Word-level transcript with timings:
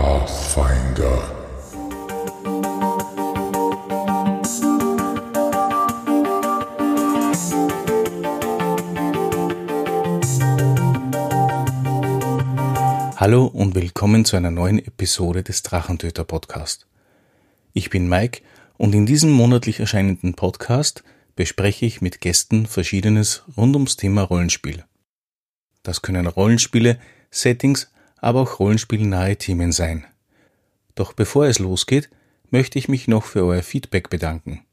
Pathfinder. 0.00 1.34
Hallo 13.16 13.46
und 13.46 13.74
willkommen 13.74 14.24
zu 14.24 14.36
einer 14.36 14.52
neuen 14.52 14.78
Episode 14.78 15.42
des 15.42 15.64
Drachentöter 15.64 16.22
Podcast. 16.22 16.86
Ich 17.72 17.90
bin 17.90 18.08
Mike 18.08 18.42
und 18.76 18.94
in 18.94 19.04
diesem 19.04 19.32
monatlich 19.32 19.80
erscheinenden 19.80 20.34
Podcast 20.34 21.02
bespreche 21.34 21.86
ich 21.86 22.00
mit 22.00 22.20
Gästen 22.20 22.66
Verschiedenes 22.66 23.42
rund 23.56 23.74
ums 23.74 23.96
Thema 23.96 24.22
Rollenspiel. 24.22 24.84
Das 25.82 26.02
können 26.02 26.28
Rollenspiele, 26.28 27.00
Settings, 27.32 27.90
aber 28.20 28.42
auch 28.42 28.58
rollenspielnahe 28.58 29.36
Themen 29.36 29.72
sein. 29.72 30.04
Doch 30.94 31.12
bevor 31.12 31.46
es 31.46 31.58
losgeht, 31.58 32.10
möchte 32.50 32.78
ich 32.78 32.88
mich 32.88 33.08
noch 33.08 33.24
für 33.24 33.44
euer 33.44 33.62
Feedback 33.62 34.10
bedanken. 34.10 34.64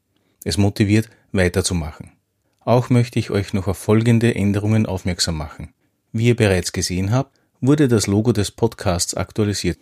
Es 0.44 0.58
motiviert, 0.58 1.08
weiterzumachen. 1.32 2.12
Auch 2.60 2.90
möchte 2.90 3.18
ich 3.18 3.30
euch 3.30 3.52
noch 3.52 3.68
auf 3.68 3.78
folgende 3.78 4.34
Änderungen 4.34 4.86
aufmerksam 4.86 5.36
machen. 5.36 5.72
Wie 6.12 6.28
ihr 6.28 6.36
bereits 6.36 6.72
gesehen 6.72 7.12
habt, 7.12 7.38
wurde 7.60 7.88
das 7.88 8.06
Logo 8.06 8.32
des 8.32 8.50
Podcasts 8.50 9.14
aktualisiert. 9.14 9.78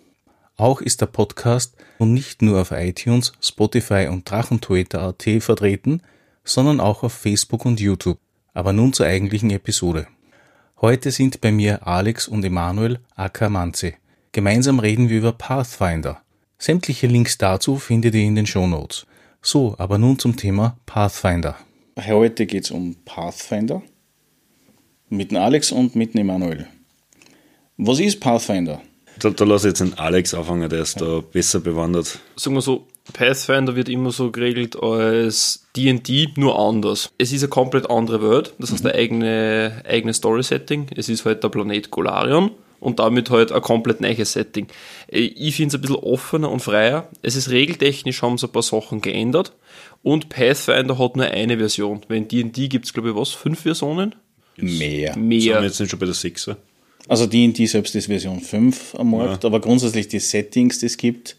Auch 0.56 0.80
ist 0.80 1.00
der 1.00 1.06
Podcast 1.06 1.76
nun 1.98 2.12
nicht 2.12 2.42
nur 2.42 2.60
auf 2.60 2.70
iTunes, 2.70 3.32
Spotify 3.40 4.08
und 4.10 4.30
Drachentoeta.at 4.30 5.24
vertreten, 5.40 6.02
sondern 6.44 6.80
auch 6.80 7.02
auf 7.02 7.12
Facebook 7.12 7.64
und 7.64 7.80
YouTube. 7.80 8.18
Aber 8.52 8.72
nun 8.72 8.92
zur 8.92 9.06
eigentlichen 9.06 9.50
Episode. 9.50 10.06
Heute 10.80 11.12
sind 11.12 11.40
bei 11.40 11.52
mir 11.52 11.86
Alex 11.86 12.26
und 12.26 12.44
Emanuel 12.44 12.98
Akamanze. 13.14 13.94
Gemeinsam 14.32 14.80
reden 14.80 15.08
wir 15.08 15.18
über 15.18 15.32
Pathfinder. 15.32 16.20
Sämtliche 16.58 17.06
Links 17.06 17.38
dazu 17.38 17.78
findet 17.78 18.14
ihr 18.14 18.24
in 18.24 18.34
den 18.34 18.46
Show 18.46 18.66
Notes. 18.66 19.06
So, 19.40 19.76
aber 19.78 19.98
nun 19.98 20.18
zum 20.18 20.36
Thema 20.36 20.76
Pathfinder. 20.84 21.56
Heute 22.04 22.46
geht 22.46 22.64
es 22.64 22.70
um 22.72 22.96
Pathfinder. 23.04 23.82
Mit 25.08 25.30
dem 25.30 25.38
Alex 25.38 25.70
und 25.70 25.94
mit 25.94 26.14
dem 26.14 26.22
Emanuel. 26.22 26.66
Was 27.76 28.00
ist 28.00 28.18
Pathfinder? 28.18 28.82
Da, 29.20 29.30
da 29.30 29.44
lasse 29.44 29.68
ich 29.68 29.70
jetzt 29.70 29.80
den 29.80 29.96
Alex 29.96 30.34
anfangen, 30.34 30.68
der 30.68 30.80
ist 30.80 31.00
ja. 31.00 31.06
da 31.06 31.20
besser 31.20 31.60
bewandert. 31.60 32.18
Sagen 32.36 32.56
wir 32.56 32.62
so, 32.62 32.88
Pathfinder 33.12 33.76
wird 33.76 33.88
immer 33.88 34.10
so 34.10 34.32
geregelt 34.32 34.74
als 34.76 35.63
D&D, 35.76 36.28
nur 36.36 36.58
anders. 36.58 37.10
Es 37.18 37.32
ist 37.32 37.42
eine 37.42 37.48
komplett 37.48 37.90
andere 37.90 38.22
Welt, 38.28 38.54
das 38.58 38.72
heißt 38.72 38.84
mhm. 38.84 38.90
ein 38.90 38.96
eigene, 38.96 39.82
eigene 39.88 40.14
Story-Setting. 40.14 40.88
Es 40.96 41.08
ist 41.08 41.24
halt 41.24 41.42
der 41.42 41.48
Planet 41.48 41.90
Golarion 41.90 42.52
und 42.80 42.98
damit 42.98 43.30
halt 43.30 43.50
ein 43.50 43.62
komplett 43.62 44.00
neues 44.00 44.32
Setting. 44.32 44.68
Ich 45.08 45.56
finde 45.56 45.68
es 45.68 45.74
ein 45.74 45.80
bisschen 45.80 45.96
offener 45.96 46.50
und 46.50 46.60
freier. 46.60 47.08
Es 47.22 47.34
ist 47.34 47.50
regeltechnisch, 47.50 48.22
haben 48.22 48.38
sie 48.38 48.46
ein 48.46 48.52
paar 48.52 48.62
Sachen 48.62 49.00
geändert 49.00 49.52
und 50.02 50.28
Pathfinder 50.28 50.98
hat 50.98 51.16
nur 51.16 51.26
eine 51.26 51.58
Version. 51.58 52.02
Wenn 52.08 52.28
D&D 52.28 52.68
gibt 52.68 52.84
es, 52.84 52.92
glaube 52.92 53.10
ich, 53.10 53.16
was, 53.16 53.30
fünf 53.30 53.60
Versionen? 53.62 54.14
Mehr. 54.56 55.16
Mehr. 55.16 55.40
Sind 55.40 55.54
wir 55.54 55.62
jetzt 55.62 55.80
nicht 55.80 55.90
schon 55.90 55.98
bei 55.98 56.06
der 56.06 56.14
6 56.14 56.50
Also 57.08 57.26
D&D 57.26 57.66
selbst 57.66 57.94
ist 57.94 58.06
Version 58.06 58.40
5 58.40 58.94
am 58.96 59.10
Markt, 59.10 59.42
ja. 59.42 59.48
aber 59.48 59.60
grundsätzlich 59.60 60.08
die 60.08 60.20
Settings, 60.20 60.78
die 60.78 60.86
es 60.86 60.96
gibt, 60.96 61.36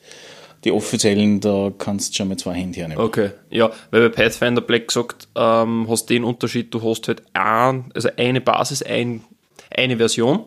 die 0.66 0.72
offiziellen, 0.72 1.40
da 1.40 1.72
kannst 1.78 2.12
du 2.12 2.18
schon 2.18 2.28
mit 2.28 2.40
zwei 2.40 2.54
Händen 2.54 2.74
hernehmen. 2.74 3.04
Okay, 3.04 3.32
ja, 3.50 3.72
weil 3.92 4.10
bei 4.10 4.24
Pathfinder 4.24 4.62
Black 4.62 4.88
gesagt, 4.88 5.28
ähm, 5.36 5.86
hast 5.90 6.10
den 6.10 6.24
Unterschied, 6.24 6.74
du 6.74 6.84
hast 6.84 7.08
halt 7.08 7.24
ein, 7.34 7.92
also 7.94 8.10
eine 8.18 8.42
Basis, 8.42 8.82
ein, 8.84 9.22
eine 9.70 9.98
Version 9.98 10.46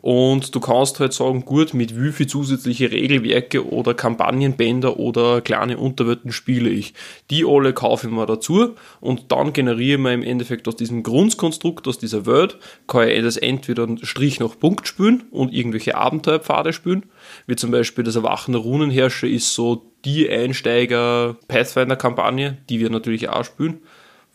und 0.00 0.54
du 0.54 0.60
kannst 0.60 1.00
halt 1.00 1.12
sagen, 1.12 1.44
gut, 1.44 1.74
mit 1.74 2.00
wie 2.00 2.12
viel 2.12 2.26
zusätzliche 2.26 2.90
Regelwerke 2.90 3.68
oder 3.68 3.92
Kampagnenbänder 3.94 4.98
oder 4.98 5.40
kleine 5.40 5.78
Unterwelten 5.78 6.32
spiele 6.32 6.70
ich. 6.70 6.94
Die 7.30 7.44
alle 7.46 7.72
kaufe 7.72 8.06
ich 8.06 8.12
mir 8.12 8.26
dazu 8.26 8.74
und 9.00 9.32
dann 9.32 9.52
generiere 9.52 9.96
ich 9.96 10.02
mir 10.02 10.14
im 10.14 10.22
Endeffekt 10.22 10.68
aus 10.68 10.76
diesem 10.76 11.02
Grundkonstrukt, 11.02 11.88
aus 11.88 11.98
dieser 11.98 12.26
Welt, 12.26 12.58
kann 12.86 13.08
ich 13.08 13.22
das 13.22 13.36
entweder 13.36 13.88
Strich 14.02 14.40
nach 14.40 14.58
Punkt 14.58 14.88
spielen 14.88 15.24
und 15.30 15.52
irgendwelche 15.52 15.96
Abenteuerpfade 15.96 16.72
spielen, 16.72 17.02
wie 17.46 17.56
zum 17.56 17.70
Beispiel 17.70 18.04
das 18.04 18.16
Erwachen 18.16 18.54
Runenherrscher 18.54 19.26
ist 19.26 19.54
so 19.54 19.82
die 20.04 20.30
Einsteiger-Pathfinder-Kampagne, 20.30 22.58
die 22.68 22.80
wir 22.80 22.90
natürlich 22.90 23.28
auch 23.28 23.44
spielen 23.44 23.80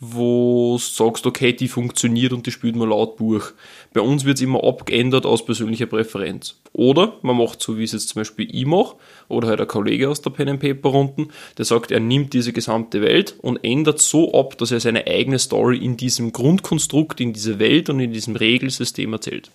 wo 0.04 0.78
du 0.78 0.78
sagst, 0.78 1.26
okay, 1.26 1.52
die 1.52 1.68
funktioniert 1.68 2.32
und 2.32 2.44
die 2.44 2.50
spielt 2.50 2.74
man 2.74 2.88
laut 2.88 3.16
Buch. 3.18 3.52
Bei 3.92 4.00
uns 4.00 4.24
wird 4.24 4.38
es 4.38 4.42
immer 4.42 4.64
abgeändert 4.64 5.24
aus 5.24 5.44
persönlicher 5.44 5.86
Präferenz. 5.86 6.56
Oder 6.72 7.18
man 7.22 7.36
macht 7.36 7.62
so, 7.62 7.78
wie 7.78 7.84
es 7.84 7.92
jetzt 7.92 8.08
zum 8.08 8.18
Beispiel 8.18 8.48
ich 8.50 8.66
mache, 8.66 8.96
oder 9.28 9.46
halt 9.46 9.60
ein 9.60 9.68
Kollege 9.68 10.10
aus 10.10 10.20
der 10.20 10.30
Pen 10.30 10.48
and 10.48 10.60
Paper 10.60 10.88
Runden, 10.88 11.28
der 11.56 11.66
sagt, 11.66 11.92
er 11.92 12.00
nimmt 12.00 12.32
diese 12.32 12.52
gesamte 12.52 13.00
Welt 13.00 13.36
und 13.42 13.62
ändert 13.62 14.00
so 14.00 14.34
ab, 14.34 14.58
dass 14.58 14.72
er 14.72 14.80
seine 14.80 15.06
eigene 15.06 15.38
Story 15.38 15.78
in 15.78 15.96
diesem 15.96 16.32
Grundkonstrukt, 16.32 17.20
in 17.20 17.32
dieser 17.32 17.60
Welt 17.60 17.88
und 17.88 18.00
in 18.00 18.12
diesem 18.12 18.34
Regelsystem 18.34 19.12
erzählt. 19.12 19.52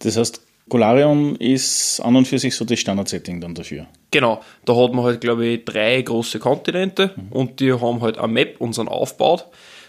Das 0.00 0.18
heißt, 0.18 0.42
Golarion 0.68 1.36
ist 1.36 2.00
an 2.00 2.16
und 2.16 2.28
für 2.28 2.38
sich 2.38 2.54
so 2.54 2.66
das 2.66 2.80
Standard-Setting 2.80 3.40
dann 3.40 3.54
dafür. 3.54 3.86
Genau, 4.10 4.42
da 4.66 4.76
hat 4.76 4.92
man 4.92 5.06
halt, 5.06 5.22
glaube 5.22 5.46
ich, 5.46 5.64
drei 5.64 6.02
große 6.02 6.38
Kontinente 6.38 7.12
mhm. 7.16 7.32
und 7.32 7.60
die 7.60 7.72
haben 7.72 8.02
halt 8.02 8.18
eine 8.18 8.30
Map 8.30 8.56
und 8.60 8.74
sind 8.74 8.88
aufgebaut 8.88 9.46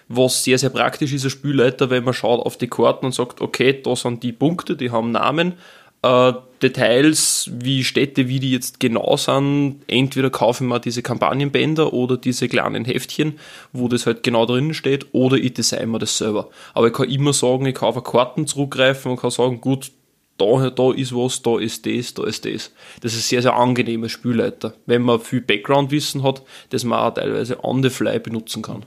was 0.09 0.44
sehr, 0.44 0.57
sehr 0.57 0.69
praktisch 0.69 1.13
ist 1.13 1.23
als 1.23 1.34
Spielleiter, 1.34 1.90
wenn 1.90 2.03
man 2.03 2.13
schaut 2.13 2.45
auf 2.45 2.57
die 2.57 2.68
Karten 2.68 3.07
und 3.07 3.16
sagt, 3.16 3.41
okay, 3.41 3.81
da 3.81 3.95
sind 3.95 4.23
die 4.23 4.31
Punkte, 4.31 4.75
die 4.75 4.91
haben 4.91 5.12
Namen. 5.12 5.53
Äh, 6.01 6.34
Details 6.62 7.51
wie 7.53 7.84
Städte, 7.84 8.28
wie 8.28 8.40
die 8.40 8.51
jetzt 8.51 8.79
genau 8.79 9.16
sind, 9.16 9.81
entweder 9.88 10.29
kaufen 10.31 10.68
wir 10.68 10.79
diese 10.79 11.03
Kampagnenbänder 11.03 11.94
oder 11.94 12.18
diese 12.18 12.47
kleinen 12.47 12.84
Heftchen, 12.84 13.38
wo 13.73 13.88
das 13.88 14.07
halt 14.07 14.23
genau 14.23 14.45
drinnen 14.45 14.73
steht, 14.73 15.07
oder 15.12 15.38
ich 15.38 15.53
design 15.53 15.91
mir 15.91 16.00
das 16.00 16.18
selber. 16.18 16.50
Aber 16.74 16.88
ich 16.88 16.94
kann 16.94 17.09
immer 17.09 17.34
sagen, 17.34 17.66
ich 17.68 17.75
kann 17.75 17.89
auf 17.89 18.03
Karten 18.03 18.47
zurückgreifen 18.47 19.12
und 19.12 19.19
kann 19.19 19.29
sagen, 19.29 19.62
gut, 19.62 19.91
da, 20.38 20.69
da 20.69 20.91
ist 20.94 21.16
was, 21.16 21.41
da 21.41 21.59
ist 21.59 21.85
das, 21.85 22.13
da 22.13 22.25
ist 22.25 22.45
das. 22.45 22.72
Das 23.01 23.13
ist 23.13 23.28
sehr, 23.28 23.41
sehr 23.41 23.56
angenehmer 23.56 24.09
Spielleiter, 24.09 24.74
wenn 24.85 25.01
man 25.01 25.19
viel 25.19 25.41
Background-Wissen 25.41 26.24
hat, 26.24 26.41
das 26.69 26.84
man 26.84 27.00
auch 27.00 27.13
teilweise 27.13 27.63
on 27.63 27.84
the 27.84 27.89
fly 27.89 28.19
benutzen 28.19 28.62
kann. 28.62 28.84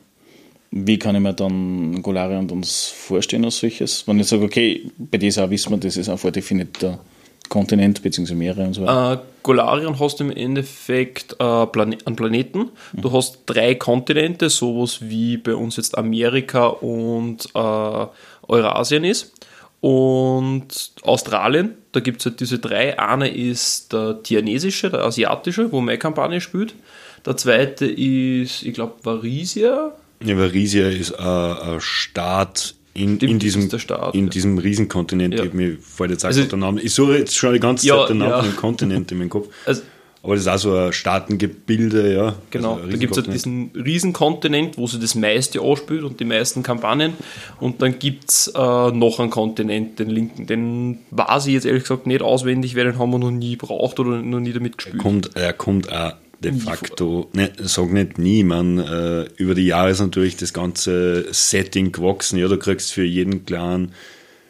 Wie 0.73 0.99
kann 0.99 1.17
ich 1.17 1.21
mir 1.21 1.35
dann 1.35 2.01
Golarion 2.01 2.49
uns 2.51 2.87
vorstellen 2.87 3.45
als 3.45 3.59
solches? 3.59 4.07
Wenn 4.07 4.21
ich 4.21 4.29
sage, 4.29 4.45
okay, 4.45 4.91
bei 4.99 5.19
dieser 5.19 5.51
wissen 5.51 5.73
wir, 5.73 5.79
das 5.79 5.97
ist 5.97 6.09
ein 6.09 6.19
vordefinierter 6.19 7.01
Kontinent 7.49 8.03
bzw. 8.03 8.35
Meere 8.35 8.63
und 8.63 8.75
so 8.75 8.83
weiter. 8.83 9.13
Äh, 9.15 9.19
Golarion 9.43 9.99
hast 9.99 10.21
du 10.21 10.25
im 10.25 10.31
Endeffekt 10.31 11.33
äh, 11.33 11.67
Plane 11.67 11.99
einen 12.05 12.17
Planeten. 12.17 12.71
Du 12.93 13.09
mhm. 13.09 13.13
hast 13.13 13.41
drei 13.47 13.75
Kontinente, 13.75 14.49
sowas 14.49 15.01
wie 15.03 15.37
bei 15.37 15.55
uns 15.57 15.77
jetzt 15.77 15.99
Amerika 15.99 16.67
und 16.67 17.47
äh, 17.55 18.07
Eurasien 18.49 19.05
ist. 19.05 19.33
Und 19.81 20.93
Australien, 21.03 21.75
da 21.93 22.01
gibt 22.01 22.21
es 22.21 22.27
halt 22.27 22.41
diese 22.41 22.59
drei. 22.59 22.99
Einer 22.99 23.31
ist 23.31 23.93
der 23.93 24.23
tianesische, 24.23 24.91
der 24.91 25.05
asiatische, 25.05 25.73
wo 25.73 25.81
meine 25.81 25.99
Kampagne 25.99 26.41
spielt. 26.41 26.75
Der 27.27 27.37
zweite 27.37 27.87
ist, 27.87 28.63
ich 28.63 28.75
glaube, 28.75 28.95
Varisia, 29.03 29.93
ja, 30.23 30.37
weil 30.37 30.49
Risia 30.49 30.89
ist 30.89 31.13
ein 31.19 31.81
Staat 31.81 32.75
in, 32.93 33.19
in, 33.19 33.39
diesem, 33.39 33.79
Staat, 33.79 34.15
in 34.15 34.25
ja. 34.25 34.31
diesem 34.31 34.59
Riesenkontinent. 34.59 35.35
Ja. 35.35 35.45
Mir 35.53 35.79
fällt 35.79 36.11
jetzt 36.11 36.25
also, 36.25 36.45
der 36.45 36.59
Name. 36.59 36.81
Ich 36.81 36.93
suche 36.93 37.19
jetzt 37.19 37.37
schon 37.37 37.53
die 37.53 37.61
ganze 37.61 37.87
ja, 37.87 37.99
Zeit 37.99 38.11
den 38.11 38.19
Namen 38.19 38.31
ja. 38.31 38.43
von 38.43 38.57
Kontinent 38.57 39.13
in 39.13 39.19
meinem 39.19 39.31
Kopf. 39.31 39.49
Also, 39.67 39.83
aber 40.23 40.35
das 40.35 40.43
ist 40.43 40.49
auch 40.49 40.59
so 40.59 40.77
ein 40.77 40.93
Staatengebilde, 40.93 42.15
ja. 42.15 42.35
Genau, 42.51 42.75
also 42.75 42.89
da 42.89 42.97
gibt 42.99 43.17
es 43.17 43.25
halt 43.25 43.33
diesen 43.33 43.71
Riesenkontinent, 43.75 44.77
wo 44.77 44.87
sie 44.87 45.01
das 45.01 45.15
meiste 45.15 45.63
anspielt 45.63 46.03
und 46.03 46.21
die 46.21 46.27
meisten 46.27 46.63
Kampagnen. 46.63 47.15
Und 47.59 47.81
dann 47.81 47.99
gibt 47.99 48.29
es 48.29 48.49
äh, 48.49 48.59
noch 48.59 49.19
einen 49.19 49.31
Kontinent, 49.31 49.99
den 49.99 50.11
linken. 50.11 50.47
Den 50.47 50.99
weiß 51.11 51.47
ich 51.47 51.55
jetzt 51.55 51.65
ehrlich 51.65 51.85
gesagt 51.85 52.07
nicht 52.07 52.21
auswendig, 52.21 52.77
weil 52.77 52.85
den 52.85 52.99
haben 52.99 53.11
wir 53.13 53.19
noch 53.19 53.31
nie 53.31 53.57
braucht 53.57 53.99
oder 53.99 54.21
noch 54.21 54.41
nie 54.41 54.53
damit 54.53 54.77
gespielt. 54.77 54.97
Er 54.97 55.03
kommt, 55.03 55.37
er 55.37 55.53
kommt 55.55 55.91
auch 55.91 56.13
de 56.43 56.53
facto, 56.53 57.29
ne, 57.33 57.53
sag 57.59 57.93
nicht 57.93 58.19
nie, 58.19 58.43
man, 58.45 58.79
äh, 58.79 59.25
über 59.37 59.55
die 59.55 59.67
Jahre 59.67 59.91
ist 59.91 60.01
natürlich 60.01 60.37
das 60.37 60.53
ganze 60.53 61.27
Setting 61.33 61.93
gewachsen. 61.93 62.39
Ja, 62.39 62.49
du 62.49 62.59
kriegst 62.59 62.93
für 62.93 63.05
jeden 63.05 63.45
kleinen, 63.45 63.93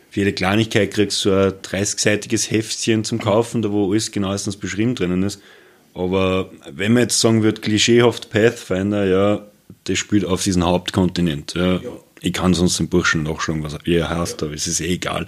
für 0.08 0.20
jede 0.20 0.32
Kleinigkeit 0.32 0.92
kriegst 0.92 1.24
du 1.24 1.32
ein 1.32 1.52
30-seitiges 1.52 2.50
Heftchen 2.50 3.04
zum 3.04 3.20
Kaufen, 3.20 3.62
da 3.62 3.70
wo 3.72 3.90
alles 3.90 4.12
genauestens 4.12 4.56
beschrieben 4.56 4.94
drinnen 4.94 5.22
ist. 5.22 5.42
Aber 5.94 6.50
wenn 6.70 6.92
man 6.92 7.02
jetzt 7.02 7.20
sagen 7.20 7.42
würde, 7.42 7.60
klischeehaft 7.60 8.30
Pathfinder, 8.30 9.06
ja, 9.06 9.46
das 9.84 9.98
spielt 9.98 10.24
auf 10.24 10.42
diesen 10.42 10.64
Hauptkontinent. 10.64 11.54
Ja. 11.54 11.74
ja. 11.74 11.80
Ich 12.20 12.32
kann 12.32 12.54
sonst 12.54 12.78
Buch 12.90 13.06
schon 13.06 13.22
nachschauen, 13.22 13.62
was 13.62 13.76
er 13.84 14.10
heißt, 14.10 14.42
aber 14.42 14.52
es 14.52 14.66
ist 14.66 14.80
eh 14.80 14.94
egal. 14.94 15.26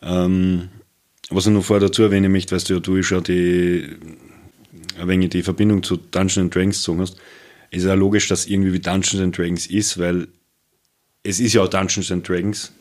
Ähm, 0.00 0.70
was 1.30 1.46
ich 1.46 1.52
noch 1.52 1.64
vorher 1.64 1.86
dazu 1.86 2.02
erwähnen 2.02 2.32
möchte, 2.32 2.54
weißt 2.54 2.70
du 2.70 2.74
ja, 2.74 2.80
du 2.80 3.02
schon 3.02 3.22
die 3.24 3.88
ein 5.00 5.08
wenig 5.08 5.30
die 5.30 5.42
Verbindung 5.42 5.82
zu 5.82 5.96
Dungeons 5.96 6.50
Dragons 6.52 6.76
gezogen 6.78 7.00
hast, 7.00 7.16
ist 7.70 7.84
ja 7.84 7.94
logisch, 7.94 8.28
dass 8.28 8.46
irgendwie 8.46 8.72
wie 8.72 8.80
Dungeons 8.80 9.34
Dragons 9.36 9.66
ist, 9.66 9.98
weil 9.98 10.28
es 11.22 11.40
ist 11.40 11.52
ja 11.54 11.62
auch 11.62 11.68
Dungeons 11.68 12.08
Dragons, 12.22 12.72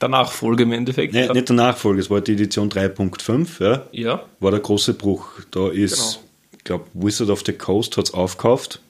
der 0.00 0.08
Nachfolge 0.08 0.62
im 0.62 0.72
Endeffekt. 0.72 1.12
Nee, 1.12 1.28
nicht 1.28 1.48
der 1.48 1.56
Nachfolge, 1.56 2.00
es 2.00 2.08
war 2.08 2.20
die 2.22 2.32
Edition 2.32 2.70
3.5, 2.70 3.62
ja. 3.62 3.86
Ja. 3.92 4.24
War 4.40 4.50
der 4.50 4.60
große 4.60 4.94
Bruch. 4.94 5.26
Da 5.50 5.68
ist, 5.68 5.96
Genau. 5.96 6.24
ich 6.56 6.64
glaube, 6.64 6.84
Wizard 6.94 7.28
of 7.28 7.42
the 7.44 7.52
Coast 7.52 7.96
hat 7.98 8.06
es 8.06 8.14
aufgekauft 8.14 8.80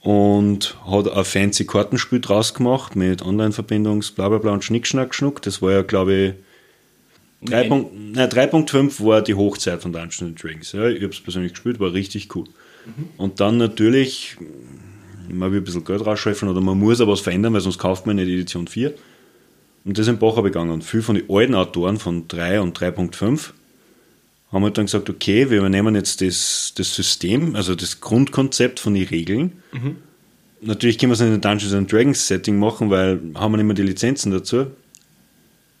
und 0.00 0.76
hat 0.86 1.10
ein 1.10 1.24
fancy 1.24 1.64
Kartenspiel 1.64 2.20
draus 2.20 2.52
gemacht 2.54 2.96
mit 2.96 3.22
Online-Verbindungs, 3.22 4.10
bla 4.10 4.28
bla 4.28 4.38
bla 4.38 4.52
und 4.52 4.62
Schnickschnack 4.64 5.14
schnuck. 5.14 5.40
Das 5.42 5.62
war 5.62 5.72
ja, 5.72 5.82
glaube 5.82 6.14
ich, 6.14 6.32
3 6.32 6.34
Nein. 6.34 6.34
Punkt- 6.34 6.44
nein, 6.44 7.24
3.5 7.44 9.04
war 9.04 9.22
die 9.22 9.34
Hochzeit 9.34 9.82
von 9.82 9.92
Dungeons 9.92 10.22
and 10.22 10.42
Dragons. 10.42 10.72
Ja, 10.72 10.88
ich 10.88 11.02
habe 11.02 11.12
es 11.12 11.20
persönlich 11.20 11.52
gespielt, 11.52 11.80
war 11.80 11.92
richtig 11.92 12.34
cool. 12.34 12.46
Und 13.16 13.40
dann 13.40 13.58
natürlich, 13.58 14.36
man 15.28 15.52
will 15.52 15.60
ein 15.60 15.64
bisschen 15.64 15.84
Geld 15.84 16.06
rausscheffeln 16.06 16.50
oder 16.50 16.60
man 16.60 16.78
muss 16.78 17.00
aber 17.00 17.12
was 17.12 17.20
verändern, 17.20 17.52
weil 17.52 17.60
sonst 17.60 17.78
kauft 17.78 18.06
man 18.06 18.16
nicht 18.16 18.28
Edition 18.28 18.68
4. 18.68 18.94
Und 19.84 19.98
das 19.98 20.06
ist 20.06 20.12
im 20.12 20.18
Bach 20.18 20.40
begangen. 20.40 20.70
Und 20.70 20.84
viele 20.84 21.02
von 21.02 21.16
den 21.16 21.28
alten 21.28 21.54
Autoren 21.54 21.98
von 21.98 22.26
3 22.28 22.60
und 22.60 22.78
3.5 22.78 23.50
haben 24.52 24.62
halt 24.62 24.78
dann 24.78 24.86
gesagt, 24.86 25.10
okay, 25.10 25.50
wir 25.50 25.58
übernehmen 25.58 25.94
jetzt 25.94 26.20
das, 26.22 26.72
das 26.76 26.94
System, 26.94 27.56
also 27.56 27.74
das 27.74 28.00
Grundkonzept 28.00 28.80
von 28.80 28.94
den 28.94 29.06
Regeln. 29.06 29.52
Natürlich 30.60 30.98
können 30.98 31.10
wir 31.10 31.14
es 31.14 31.20
in 31.20 31.32
ein 31.32 31.40
Dungeons 31.40 31.74
and 31.74 31.92
Dragons 31.92 32.26
Setting 32.26 32.58
machen, 32.58 32.88
weil 32.90 33.20
haben 33.34 33.52
wir 33.52 33.58
nicht 33.58 33.66
mehr 33.66 33.74
die 33.74 33.82
Lizenzen 33.82 34.32
dazu. 34.32 34.68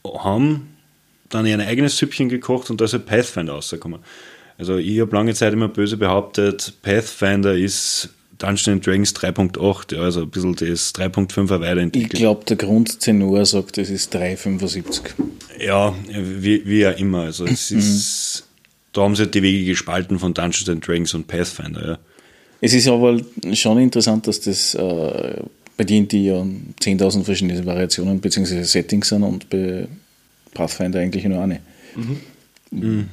Haben 0.04 0.75
dann 1.30 1.46
ihr 1.46 1.58
eigenes 1.58 1.96
Süppchen 1.96 2.28
gekocht 2.28 2.70
und 2.70 2.80
da 2.80 2.84
ist 2.86 2.94
ein 2.94 3.04
Pathfinder 3.04 3.54
rausgekommen. 3.54 4.00
Also 4.58 4.76
ich 4.76 5.00
habe 5.00 5.14
lange 5.14 5.34
Zeit 5.34 5.52
immer 5.52 5.68
böse 5.68 5.96
behauptet, 5.96 6.74
Pathfinder 6.82 7.54
ist 7.54 8.08
Dungeons 8.38 8.68
and 8.68 8.86
Dragons 8.86 9.14
3.8, 9.14 9.94
ja, 9.96 10.02
also 10.02 10.22
ein 10.22 10.30
bisschen 10.30 10.54
das 10.56 10.94
3.5er 10.94 11.54
Ich 11.54 11.60
weiterentwickelt. 11.60 12.14
glaube, 12.14 12.44
der 12.44 12.56
Grundtenor 12.56 13.46
sagt, 13.46 13.78
es 13.78 13.90
ist 13.90 14.14
3,75. 14.14 15.00
Ja, 15.64 15.94
wie, 16.08 16.66
wie 16.66 16.80
ja 16.80 16.90
immer. 16.90 17.22
Also 17.22 17.46
es 17.46 17.70
ist, 17.70 18.44
da 18.92 19.02
haben 19.02 19.16
sie 19.16 19.26
die 19.26 19.42
Wege 19.42 19.64
gespalten 19.66 20.18
von 20.18 20.34
Dungeons 20.34 20.68
and 20.68 20.86
Dragons 20.86 21.14
und 21.14 21.26
Pathfinder, 21.26 21.86
ja. 21.86 21.98
Es 22.60 22.72
ist 22.72 22.88
aber 22.88 23.20
schon 23.52 23.78
interessant, 23.78 24.26
dass 24.26 24.40
das 24.40 24.74
äh, 24.74 25.40
bei 25.76 25.84
D&D 25.84 26.16
ja 26.16 26.36
10.000 26.36 27.22
verschiedene 27.22 27.64
Variationen 27.66 28.18
bzw. 28.20 28.62
Settings 28.62 29.08
sind 29.10 29.22
und 29.22 29.50
bei 29.50 29.86
Pathfinder 30.56 31.00
eigentlich 31.00 31.24
nur 31.24 31.42
eine. 31.42 31.60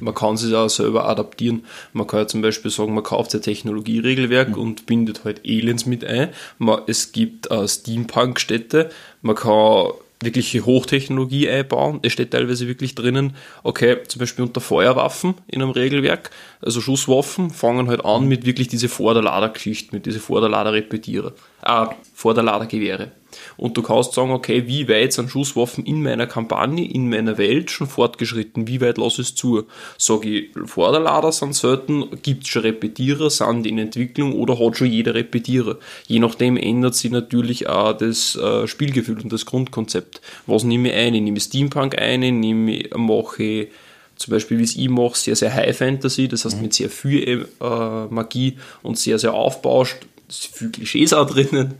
Man 0.00 0.14
kann 0.14 0.36
sich 0.36 0.54
auch 0.54 0.68
selber 0.68 1.08
adaptieren. 1.08 1.64
Man 1.92 2.06
kann 2.06 2.20
ja 2.20 2.26
zum 2.26 2.42
Beispiel 2.42 2.70
sagen, 2.70 2.92
man 2.94 3.04
kauft 3.04 3.34
ein 3.34 3.42
Technologieregelwerk 3.42 4.56
und 4.56 4.86
bindet 4.86 5.24
halt 5.24 5.42
Aliens 5.44 5.86
mit 5.86 6.04
ein. 6.04 6.30
Man, 6.58 6.82
es 6.86 7.12
gibt 7.12 7.50
äh, 7.50 7.66
Steampunk-Städte. 7.66 8.90
Man 9.22 9.36
kann 9.36 9.92
wirkliche 10.20 10.64
Hochtechnologie 10.64 11.48
einbauen. 11.48 12.00
Es 12.02 12.12
steht 12.12 12.32
teilweise 12.32 12.66
wirklich 12.66 12.94
drinnen, 12.94 13.34
okay, 13.62 13.98
zum 14.08 14.20
Beispiel 14.20 14.44
unter 14.44 14.60
Feuerwaffen 14.60 15.34
in 15.46 15.62
einem 15.62 15.70
Regelwerk, 15.70 16.30
also 16.60 16.80
Schusswaffen, 16.80 17.50
fangen 17.50 17.88
halt 17.88 18.04
an 18.04 18.26
mit 18.26 18.46
wirklich 18.46 18.68
diese 18.68 18.88
Vorderladergeschichten, 18.88 19.96
mit 19.96 20.06
diese 20.06 20.20
Vorderlader-Repetierer, 20.20 21.32
ah, 21.62 21.94
Vorderladergewehre. 22.14 23.12
Und 23.56 23.76
du 23.76 23.82
kannst 23.82 24.14
sagen, 24.14 24.30
okay, 24.30 24.66
wie 24.66 24.88
weit 24.88 25.12
sind 25.12 25.30
Schusswaffen 25.30 25.84
in 25.84 26.02
meiner 26.02 26.26
Kampagne, 26.26 26.90
in 26.90 27.08
meiner 27.08 27.38
Welt 27.38 27.70
schon 27.70 27.86
fortgeschritten? 27.86 28.66
Wie 28.68 28.80
weit 28.80 28.98
lasse 28.98 29.22
ich 29.22 29.28
es 29.28 29.34
zu? 29.34 29.64
Sage 29.98 30.28
ich, 30.28 30.50
Vorderlader 30.66 31.32
sind 31.32 31.54
selten, 31.54 32.06
gibt 32.22 32.44
es 32.44 32.48
schon 32.48 32.62
Repetierer, 32.62 33.30
sind 33.30 33.64
die 33.64 33.70
in 33.70 33.78
Entwicklung 33.78 34.32
oder 34.34 34.58
hat 34.58 34.76
schon 34.76 34.90
jeder 34.90 35.14
Repetierer? 35.14 35.78
Je 36.06 36.18
nachdem 36.18 36.56
ändert 36.56 36.94
sich 36.94 37.10
natürlich 37.10 37.68
auch 37.68 37.92
das 37.92 38.36
äh, 38.36 38.66
Spielgefühl 38.66 39.20
und 39.20 39.32
das 39.32 39.46
Grundkonzept. 39.46 40.20
Was 40.46 40.64
nehme 40.64 40.88
ich 40.88 40.94
ein? 40.94 41.14
Ich 41.14 41.22
nehme 41.22 41.40
Steampunk 41.40 41.98
ein, 41.98 42.22
ich 42.22 42.32
nehme, 42.32 42.82
mache 42.96 43.68
zum 44.16 44.32
Beispiel, 44.32 44.58
wie 44.58 44.64
es 44.64 44.76
ich 44.76 44.88
mache, 44.88 45.18
sehr, 45.18 45.36
sehr 45.36 45.52
High 45.52 45.76
Fantasy, 45.76 46.28
das 46.28 46.44
heißt 46.44 46.60
mit 46.60 46.74
sehr 46.74 46.90
viel 46.90 47.48
äh, 47.60 48.04
Magie 48.06 48.58
und 48.82 48.98
sehr, 48.98 49.18
sehr 49.18 49.34
aufbauscht, 49.34 49.96
viele 50.28 50.70
Klischees 50.70 51.12
auch 51.12 51.28
drinnen. 51.28 51.74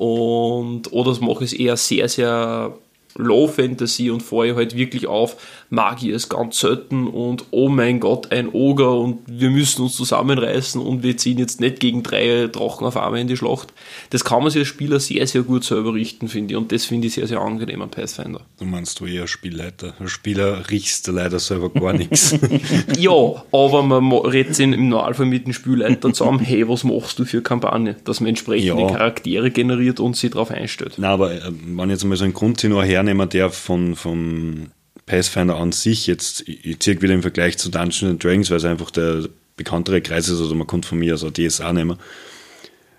Und, 0.00 0.94
oder 0.94 1.14
mache 1.20 1.44
ich 1.44 1.60
eher 1.60 1.76
sehr, 1.76 2.08
sehr 2.08 2.72
Low 3.16 3.48
Fantasy 3.48 4.10
und 4.10 4.22
fahre 4.22 4.56
halt 4.56 4.74
wirklich 4.74 5.06
auf, 5.06 5.36
Magie 5.72 6.10
ist 6.10 6.28
ganz 6.28 6.58
selten 6.58 7.06
und 7.06 7.44
oh 7.52 7.68
mein 7.68 8.00
Gott, 8.00 8.32
ein 8.32 8.48
Oger 8.52 8.98
und 8.98 9.20
wir 9.26 9.50
müssen 9.50 9.82
uns 9.82 9.94
zusammenreißen 9.94 10.80
und 10.80 11.04
wir 11.04 11.16
ziehen 11.16 11.38
jetzt 11.38 11.60
nicht 11.60 11.78
gegen 11.78 12.02
drei 12.02 12.48
Drachen 12.50 12.84
auf 12.88 12.96
einmal 12.96 13.20
in 13.20 13.28
die 13.28 13.36
Schlacht. 13.36 13.72
Das 14.10 14.24
kann 14.24 14.42
man 14.42 14.50
sich 14.50 14.60
als 14.60 14.68
Spieler 14.68 14.98
sehr, 14.98 15.24
sehr 15.28 15.42
gut 15.42 15.62
selber 15.62 15.94
richten, 15.94 16.26
finde 16.28 16.54
ich. 16.54 16.58
Und 16.58 16.72
das 16.72 16.86
finde 16.86 17.06
ich 17.06 17.14
sehr, 17.14 17.28
sehr 17.28 17.40
angenehm 17.40 17.82
an 17.82 17.90
Pathfinder. 17.90 18.40
Du 18.58 18.64
meinst 18.64 18.98
du 18.98 19.06
eher 19.06 19.28
Spielleiter. 19.28 19.94
Als 20.00 20.10
Spieler 20.10 20.68
riechst 20.70 21.06
du 21.06 21.12
leider 21.12 21.38
selber 21.38 21.70
gar 21.70 21.92
nichts. 21.92 22.34
Ja, 22.98 23.44
aber 23.52 23.82
man 23.82 24.12
redet 24.12 24.54
sich 24.56 24.66
im 24.66 24.88
Normalfall 24.88 25.26
mit 25.26 25.46
den 25.46 25.52
Spielleitern 25.52 26.12
zusammen, 26.14 26.40
hey, 26.40 26.68
was 26.68 26.84
machst 26.84 27.18
du 27.18 27.24
für 27.24 27.42
Kampagne? 27.42 27.96
Dass 28.04 28.20
man 28.20 28.30
entsprechende 28.30 28.82
Ja. 28.82 28.88
Charaktere 28.88 29.50
generiert 29.50 30.00
und 30.00 30.16
sie 30.16 30.30
darauf 30.30 30.50
einstellt. 30.50 30.94
Nein, 30.98 31.10
aber 31.10 31.32
äh, 31.32 31.40
wenn 31.44 31.88
ich 31.88 31.94
jetzt 31.94 32.04
mal 32.04 32.16
so 32.16 32.24
einen 32.24 32.34
Grundtenor 32.34 32.84
hernehmen, 32.84 33.28
der 33.28 33.50
von, 33.50 33.94
vom 33.94 34.66
Pathfinder 35.10 35.56
an 35.56 35.72
sich 35.72 36.06
jetzt, 36.06 36.48
ich, 36.48 36.78
ziehe 36.78 37.02
wieder 37.02 37.14
im 37.14 37.22
Vergleich 37.22 37.58
zu 37.58 37.68
Dungeons 37.68 38.04
and 38.04 38.22
Dragons, 38.22 38.48
weil 38.48 38.58
es 38.58 38.64
einfach 38.64 38.92
der 38.92 39.28
bekanntere 39.56 40.00
Kreis 40.00 40.28
ist, 40.28 40.40
oder 40.40 40.54
man 40.54 40.68
kann 40.68 40.84
von 40.84 41.00
mir 41.00 41.14
aus 41.14 41.24
auch 41.24 41.32
DSA 41.32 41.72
nehmen, 41.72 41.98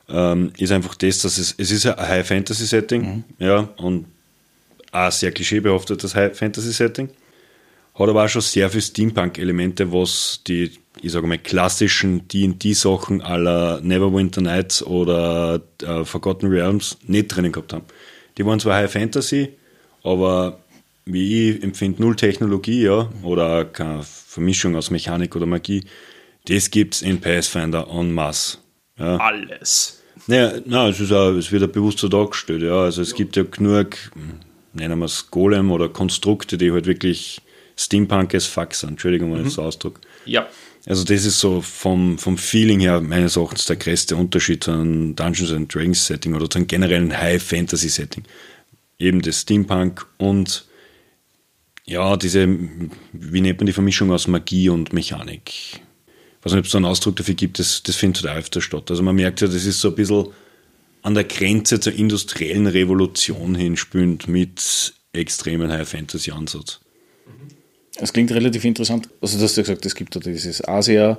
ähm, 0.10 0.52
ist 0.58 0.74
einfach 0.74 0.96
das, 0.96 1.20
dass 1.20 1.38
es, 1.38 1.56
es 1.58 1.72
ist 1.72 1.86
ein 1.86 1.98
High-Fantasy-Setting, 1.98 3.24
ja, 3.40 3.70
und 3.78 4.08
auch 4.92 5.12
sehr 5.12 5.32
klischeebehaftetes 5.32 6.14
High-Fantasy-Setting, 6.14 7.12
hat 7.96 8.10
aber 8.10 8.26
auch 8.26 8.30
schon 8.30 8.42
sehr 8.42 8.70
viel 8.70 8.82
Steampunk-Elemente, 8.82 9.94
was 9.94 10.42
die, 10.46 10.72
ich 11.02 11.14
sage 11.14 11.28
mal, 11.28 11.38
klassischen 11.38 12.28
D&D-Sachen 12.28 13.22
aller 13.22 13.80
Neverwinter 13.80 14.42
Nights 14.42 14.84
oder 14.84 15.62
äh, 15.82 16.04
Forgotten 16.04 16.48
Realms 16.48 16.98
nicht 17.08 17.30
drinnen 17.30 17.54
gehabt 17.54 17.72
haben. 17.72 17.86
Die 18.38 18.46
waren 18.46 18.60
zwar 18.60 18.76
High 18.76 18.92
Fantasy, 18.92 19.54
aber 20.04 20.61
wie 21.06 21.50
ich 21.52 21.64
empfinde, 21.64 22.02
null 22.02 22.16
Technologie, 22.16 22.84
ja, 22.84 23.10
oder 23.24 23.66
keine 23.66 24.04
Vermischung 24.04 24.76
aus 24.76 24.92
Mechanik 24.92 25.36
oder 25.36 25.46
Magie. 25.46 25.84
Das 26.46 26.72
gibt's 26.72 27.02
in 27.02 27.22
Pathfinder 27.22 27.88
en 27.90 28.14
masse. 28.14 28.60
Ja. 28.98 29.18
Alles. 29.18 30.04
Naja, 30.28 30.60
nein, 30.66 30.92
es, 30.92 31.00
ist 31.00 31.12
auch, 31.12 31.32
es 31.32 31.52
wird 31.52 31.64
auch 31.64 31.68
bewusst 31.68 32.00
so 32.00 32.08
dargestellt, 32.08 32.62
ja. 32.62 32.84
Also 32.84 33.02
es 33.02 33.16
gibt 33.16 33.36
ja 33.36 33.44
genug, 33.44 33.98
nennen 34.74 35.00
wir 35.00 35.06
es 35.06 35.32
Golem 35.32 35.72
oder 35.72 35.90
Konstrukte, 35.90 36.58
die 36.58 36.72
halt 36.72 36.86
wirklich 36.86 37.42
Steampunk 37.78 38.36
as 38.36 38.46
fuck 38.46 38.74
sind. 38.74 38.92
Entschuldigung, 38.92 39.32
wenn 39.32 39.40
ich 39.40 39.46
das 39.46 39.54
so 39.56 39.64
ausdrücke. 39.64 40.02
Ja. 40.26 40.48
Also 40.86 41.04
das 41.04 41.26
ist 41.26 41.40
so 41.40 41.62
vom, 41.62 42.18
vom 42.18 42.38
Feeling 42.38 42.80
her 42.80 43.02
meines 43.02 43.36
Erachtens 43.36 43.66
der 43.66 43.76
größte 43.76 44.16
Unterschied 44.16 44.64
zu 44.64 44.72
einem 44.72 45.16
Dungeons 45.16 45.52
and 45.52 45.74
Dragons 45.74 46.06
Setting 46.06 46.34
oder 46.34 46.50
zu 46.50 46.58
einem 46.58 46.68
generellen 46.68 47.16
High 47.16 47.42
Fantasy 47.42 47.90
Setting. 47.90 48.24
Eben 48.98 49.22
das 49.22 49.42
Steampunk 49.42 50.06
und 50.18 50.66
ja, 51.92 52.16
diese, 52.16 52.48
wie 53.12 53.42
nennt 53.42 53.60
man 53.60 53.66
die 53.66 53.74
Vermischung 53.74 54.12
aus 54.12 54.28
Magie 54.28 54.70
und 54.70 54.94
Mechanik? 54.94 55.50
Ich 55.50 56.46
weiß 56.46 56.54
nicht, 56.54 56.60
ob 56.60 56.66
es 56.66 56.72
da 56.72 56.78
einen 56.78 56.86
Ausdruck 56.86 57.18
dafür 57.18 57.36
gibt, 57.36 57.60
das, 57.60 57.84
das 57.84 57.98
findet 57.98 58.26
auch 58.26 58.36
öfter 58.36 58.62
statt. 58.62 58.90
Also 58.90 59.04
man 59.04 59.16
merkt 59.16 59.42
ja, 59.42 59.48
das 59.48 59.66
ist 59.66 59.82
so 59.82 59.90
ein 59.90 59.96
bisschen 59.96 60.28
an 61.04 61.14
der 61.16 61.26
Grenze 61.26 61.80
zur 61.80 61.94
industriellen 61.94 62.68
Revolution 62.68 63.56
hinspülend 63.56 64.28
mit 64.28 64.94
extremen 65.14 65.72
High 65.72 65.88
Fantasy 65.88 66.32
Ansatz. 66.32 66.80
Es 67.98 68.14
klingt 68.14 68.32
relativ 68.32 68.64
interessant. 68.64 69.10
Also 69.20 69.38
du 69.38 69.44
hast 69.44 69.58
ja 69.58 69.64
gesagt, 69.64 69.86
es 69.86 69.94
gibt 69.94 70.16
da 70.16 70.20
dieses 70.22 70.66
Asia, 70.66 71.18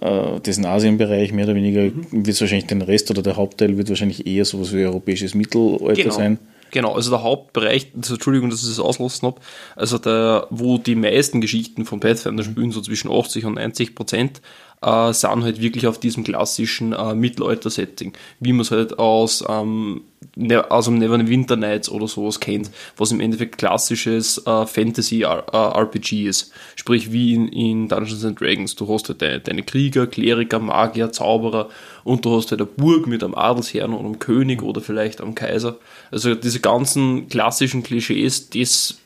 äh, 0.00 0.40
diesen 0.40 0.66
Asienbereich 0.66 1.32
mehr 1.32 1.46
oder 1.46 1.54
weniger, 1.54 1.90
wird 2.10 2.28
es 2.28 2.40
wahrscheinlich 2.40 2.66
den 2.66 2.82
Rest 2.82 3.10
oder 3.10 3.22
der 3.22 3.36
Hauptteil 3.36 3.78
wird 3.78 3.88
wahrscheinlich 3.88 4.26
eher 4.26 4.44
sowas 4.44 4.72
wie 4.74 4.84
europäisches 4.84 5.34
Mittelalter 5.34 6.02
Genau. 6.02 6.14
sein. 6.14 6.38
Genau, 6.70 6.94
also 6.94 7.10
der 7.10 7.22
Hauptbereich, 7.22 7.92
also 7.96 8.14
Entschuldigung, 8.14 8.50
dass 8.50 8.62
ich 8.62 8.68
das 8.68 8.80
auslassen 8.80 9.26
habe, 9.26 9.40
also 9.76 9.98
der, 9.98 10.46
wo 10.50 10.78
die 10.78 10.94
meisten 10.94 11.40
Geschichten 11.40 11.84
von 11.84 12.00
Pathfinder 12.00 12.44
spielen, 12.44 12.72
so 12.72 12.80
zwischen 12.80 13.10
80 13.10 13.46
und 13.46 13.54
90 13.54 13.94
Prozent, 13.94 14.42
äh, 14.82 15.12
sind 15.12 15.42
halt 15.42 15.60
wirklich 15.60 15.86
auf 15.86 15.98
diesem 15.98 16.24
klassischen 16.24 16.92
äh, 16.92 17.14
Mittelalter-Setting, 17.14 18.12
wie 18.40 18.52
man 18.52 18.60
es 18.60 18.70
halt 18.70 18.98
aus, 18.98 19.44
ähm, 19.48 20.02
ne, 20.36 20.70
aus 20.70 20.84
dem 20.84 20.98
Neverwinter 20.98 21.56
Nights 21.56 21.88
oder 21.88 22.06
sowas 22.06 22.40
kennt, 22.40 22.70
was 22.96 23.10
im 23.10 23.20
Endeffekt 23.20 23.58
klassisches 23.58 24.38
äh, 24.46 24.66
Fantasy-RPG 24.66 26.26
ist. 26.26 26.52
Sprich 26.76 27.12
wie 27.12 27.34
in, 27.34 27.48
in 27.48 27.88
Dungeons 27.88 28.24
and 28.24 28.40
Dragons. 28.40 28.76
Du 28.76 28.88
hast 28.92 29.08
halt 29.08 29.22
deine, 29.22 29.40
deine 29.40 29.62
Krieger, 29.62 30.06
Kleriker, 30.06 30.60
Magier, 30.60 31.10
Zauberer 31.12 31.68
und 32.04 32.24
du 32.24 32.36
hast 32.36 32.50
halt 32.50 32.60
eine 32.60 32.70
Burg 32.70 33.06
mit 33.06 33.24
einem 33.24 33.34
Adelsherrn 33.34 33.94
oder 33.94 34.04
einem 34.04 34.18
König 34.18 34.62
oder 34.62 34.80
vielleicht 34.80 35.20
einem 35.20 35.34
Kaiser. 35.34 35.76
Also 36.10 36.34
diese 36.34 36.60
ganzen 36.60 37.28
klassischen 37.28 37.82
Klischees, 37.82 38.50
das 38.50 38.98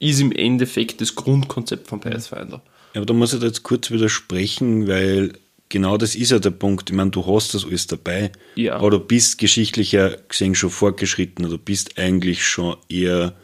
ist 0.00 0.20
im 0.20 0.32
Endeffekt 0.32 1.00
das 1.00 1.14
Grundkonzept 1.14 1.88
von 1.88 2.00
Pathfinder. 2.00 2.62
Ja, 2.94 3.00
aber 3.00 3.06
da 3.06 3.14
muss 3.14 3.32
ich 3.32 3.40
da 3.40 3.46
jetzt 3.46 3.62
kurz 3.62 3.90
widersprechen, 3.90 4.88
weil 4.88 5.32
genau 5.68 5.96
das 5.98 6.14
ist 6.14 6.30
ja 6.30 6.38
der 6.38 6.50
Punkt. 6.50 6.90
Ich 6.90 6.96
meine, 6.96 7.10
du 7.10 7.26
hast 7.26 7.54
das 7.54 7.64
alles 7.64 7.86
dabei, 7.86 8.32
Ja. 8.54 8.76
aber 8.76 8.90
du 8.90 8.98
bist 9.00 9.38
geschichtlicher 9.38 10.16
gesehen 10.28 10.54
schon 10.54 10.70
fortgeschritten 10.70 11.44
oder 11.44 11.56
du 11.56 11.62
bist 11.62 11.98
eigentlich 11.98 12.46
schon 12.46 12.76
eher 12.88 13.34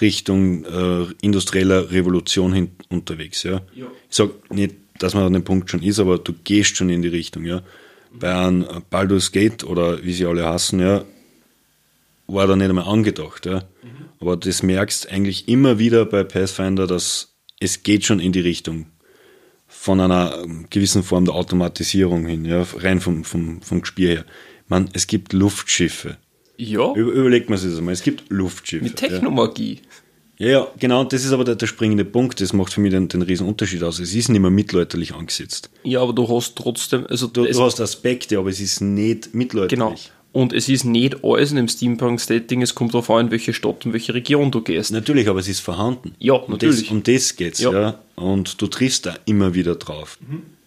Richtung 0.00 0.64
äh, 0.64 1.06
industrieller 1.20 1.90
Revolution 1.92 2.52
hin 2.52 2.70
unterwegs. 2.88 3.42
Ja? 3.44 3.60
Ja. 3.74 3.86
Ich 4.10 4.16
sage 4.16 4.32
nicht, 4.50 4.74
dass 4.98 5.14
man 5.14 5.24
an 5.24 5.32
dem 5.34 5.44
Punkt 5.44 5.70
schon 5.70 5.82
ist, 5.82 5.98
aber 6.00 6.18
du 6.18 6.32
gehst 6.44 6.76
schon 6.76 6.88
in 6.88 7.02
die 7.02 7.08
Richtung. 7.08 7.44
Ja? 7.44 7.62
Bei 8.12 8.34
einem 8.34 8.66
Baldur's 8.90 9.30
Gate 9.30 9.62
oder 9.64 10.02
wie 10.04 10.12
sie 10.12 10.26
alle 10.26 10.44
hassen, 10.44 10.80
ja, 10.80 11.04
war 12.26 12.46
da 12.46 12.56
nicht 12.56 12.68
einmal 12.68 12.86
angedacht. 12.86 13.46
Ja? 13.46 13.64
Aber 14.20 14.36
das 14.36 14.62
merkst 14.62 15.10
eigentlich 15.10 15.46
immer 15.48 15.78
wieder 15.78 16.06
bei 16.06 16.24
Pathfinder, 16.24 16.86
dass 16.86 17.33
es 17.64 17.82
geht 17.82 18.04
schon 18.04 18.20
in 18.20 18.32
die 18.32 18.40
Richtung 18.40 18.86
von 19.66 20.00
einer 20.00 20.38
ähm, 20.44 20.66
gewissen 20.70 21.02
Form 21.02 21.24
der 21.24 21.34
Automatisierung 21.34 22.26
hin, 22.26 22.44
ja, 22.44 22.64
rein 22.76 23.00
vom, 23.00 23.24
vom, 23.24 23.60
vom 23.62 23.80
Gespiel 23.80 24.08
her. 24.08 24.24
Man, 24.68 24.88
es 24.92 25.06
gibt 25.06 25.32
Luftschiffe. 25.32 26.16
Ja, 26.56 26.92
Über, 26.94 27.10
überlegt 27.12 27.50
man 27.50 27.58
sich 27.58 27.70
das 27.72 27.80
mal. 27.80 27.92
Es 27.92 28.02
gibt 28.02 28.24
Luftschiffe. 28.30 28.84
mit 28.84 28.96
Technomagie. 28.96 29.80
Ja, 30.38 30.48
ja, 30.48 30.68
genau. 30.78 31.00
Und 31.02 31.12
das 31.12 31.24
ist 31.24 31.32
aber 31.32 31.44
der, 31.44 31.56
der 31.56 31.66
springende 31.66 32.04
Punkt. 32.04 32.40
Das 32.40 32.52
macht 32.52 32.72
für 32.72 32.80
mich 32.80 32.92
den, 32.92 33.08
den 33.08 33.22
riesen 33.22 33.46
Unterschied 33.46 33.82
aus. 33.82 33.98
Es 34.00 34.14
ist 34.14 34.28
nicht 34.28 34.40
mehr 34.40 34.50
mittelalterlich 34.50 35.14
angesetzt. 35.14 35.70
Ja, 35.84 36.00
aber 36.00 36.12
du 36.12 36.28
hast 36.28 36.56
trotzdem, 36.56 37.06
also 37.08 37.26
Du, 37.28 37.44
du 37.44 37.62
hast 37.62 37.80
Aspekte, 37.80 38.38
aber 38.38 38.50
es 38.50 38.60
ist 38.60 38.80
nicht 38.80 39.34
mittelalterlich. 39.34 39.78
genau. 39.78 39.94
Und 40.34 40.52
es 40.52 40.68
ist 40.68 40.84
nicht 40.84 41.22
alles 41.22 41.50
in 41.52 41.56
dem 41.58 41.68
Steampunk-Setting, 41.68 42.60
es 42.60 42.74
kommt 42.74 42.92
darauf 42.92 43.08
an, 43.08 43.26
in 43.26 43.30
welche 43.30 43.52
Stadt 43.54 43.86
und 43.86 43.92
welche 43.92 44.14
Region 44.14 44.50
du 44.50 44.62
gehst. 44.62 44.90
Natürlich, 44.90 45.28
aber 45.28 45.38
es 45.38 45.46
ist 45.46 45.60
vorhanden. 45.60 46.16
Ja, 46.18 46.34
Und 46.34 46.48
natürlich. 46.48 46.80
Das, 46.82 46.90
um 46.90 47.04
das 47.04 47.36
geht's, 47.36 47.60
ja. 47.60 47.72
Ja. 47.72 47.98
Und 48.16 48.60
du 48.60 48.66
triffst 48.66 49.06
da 49.06 49.16
immer 49.26 49.54
wieder 49.54 49.76
drauf. 49.76 50.18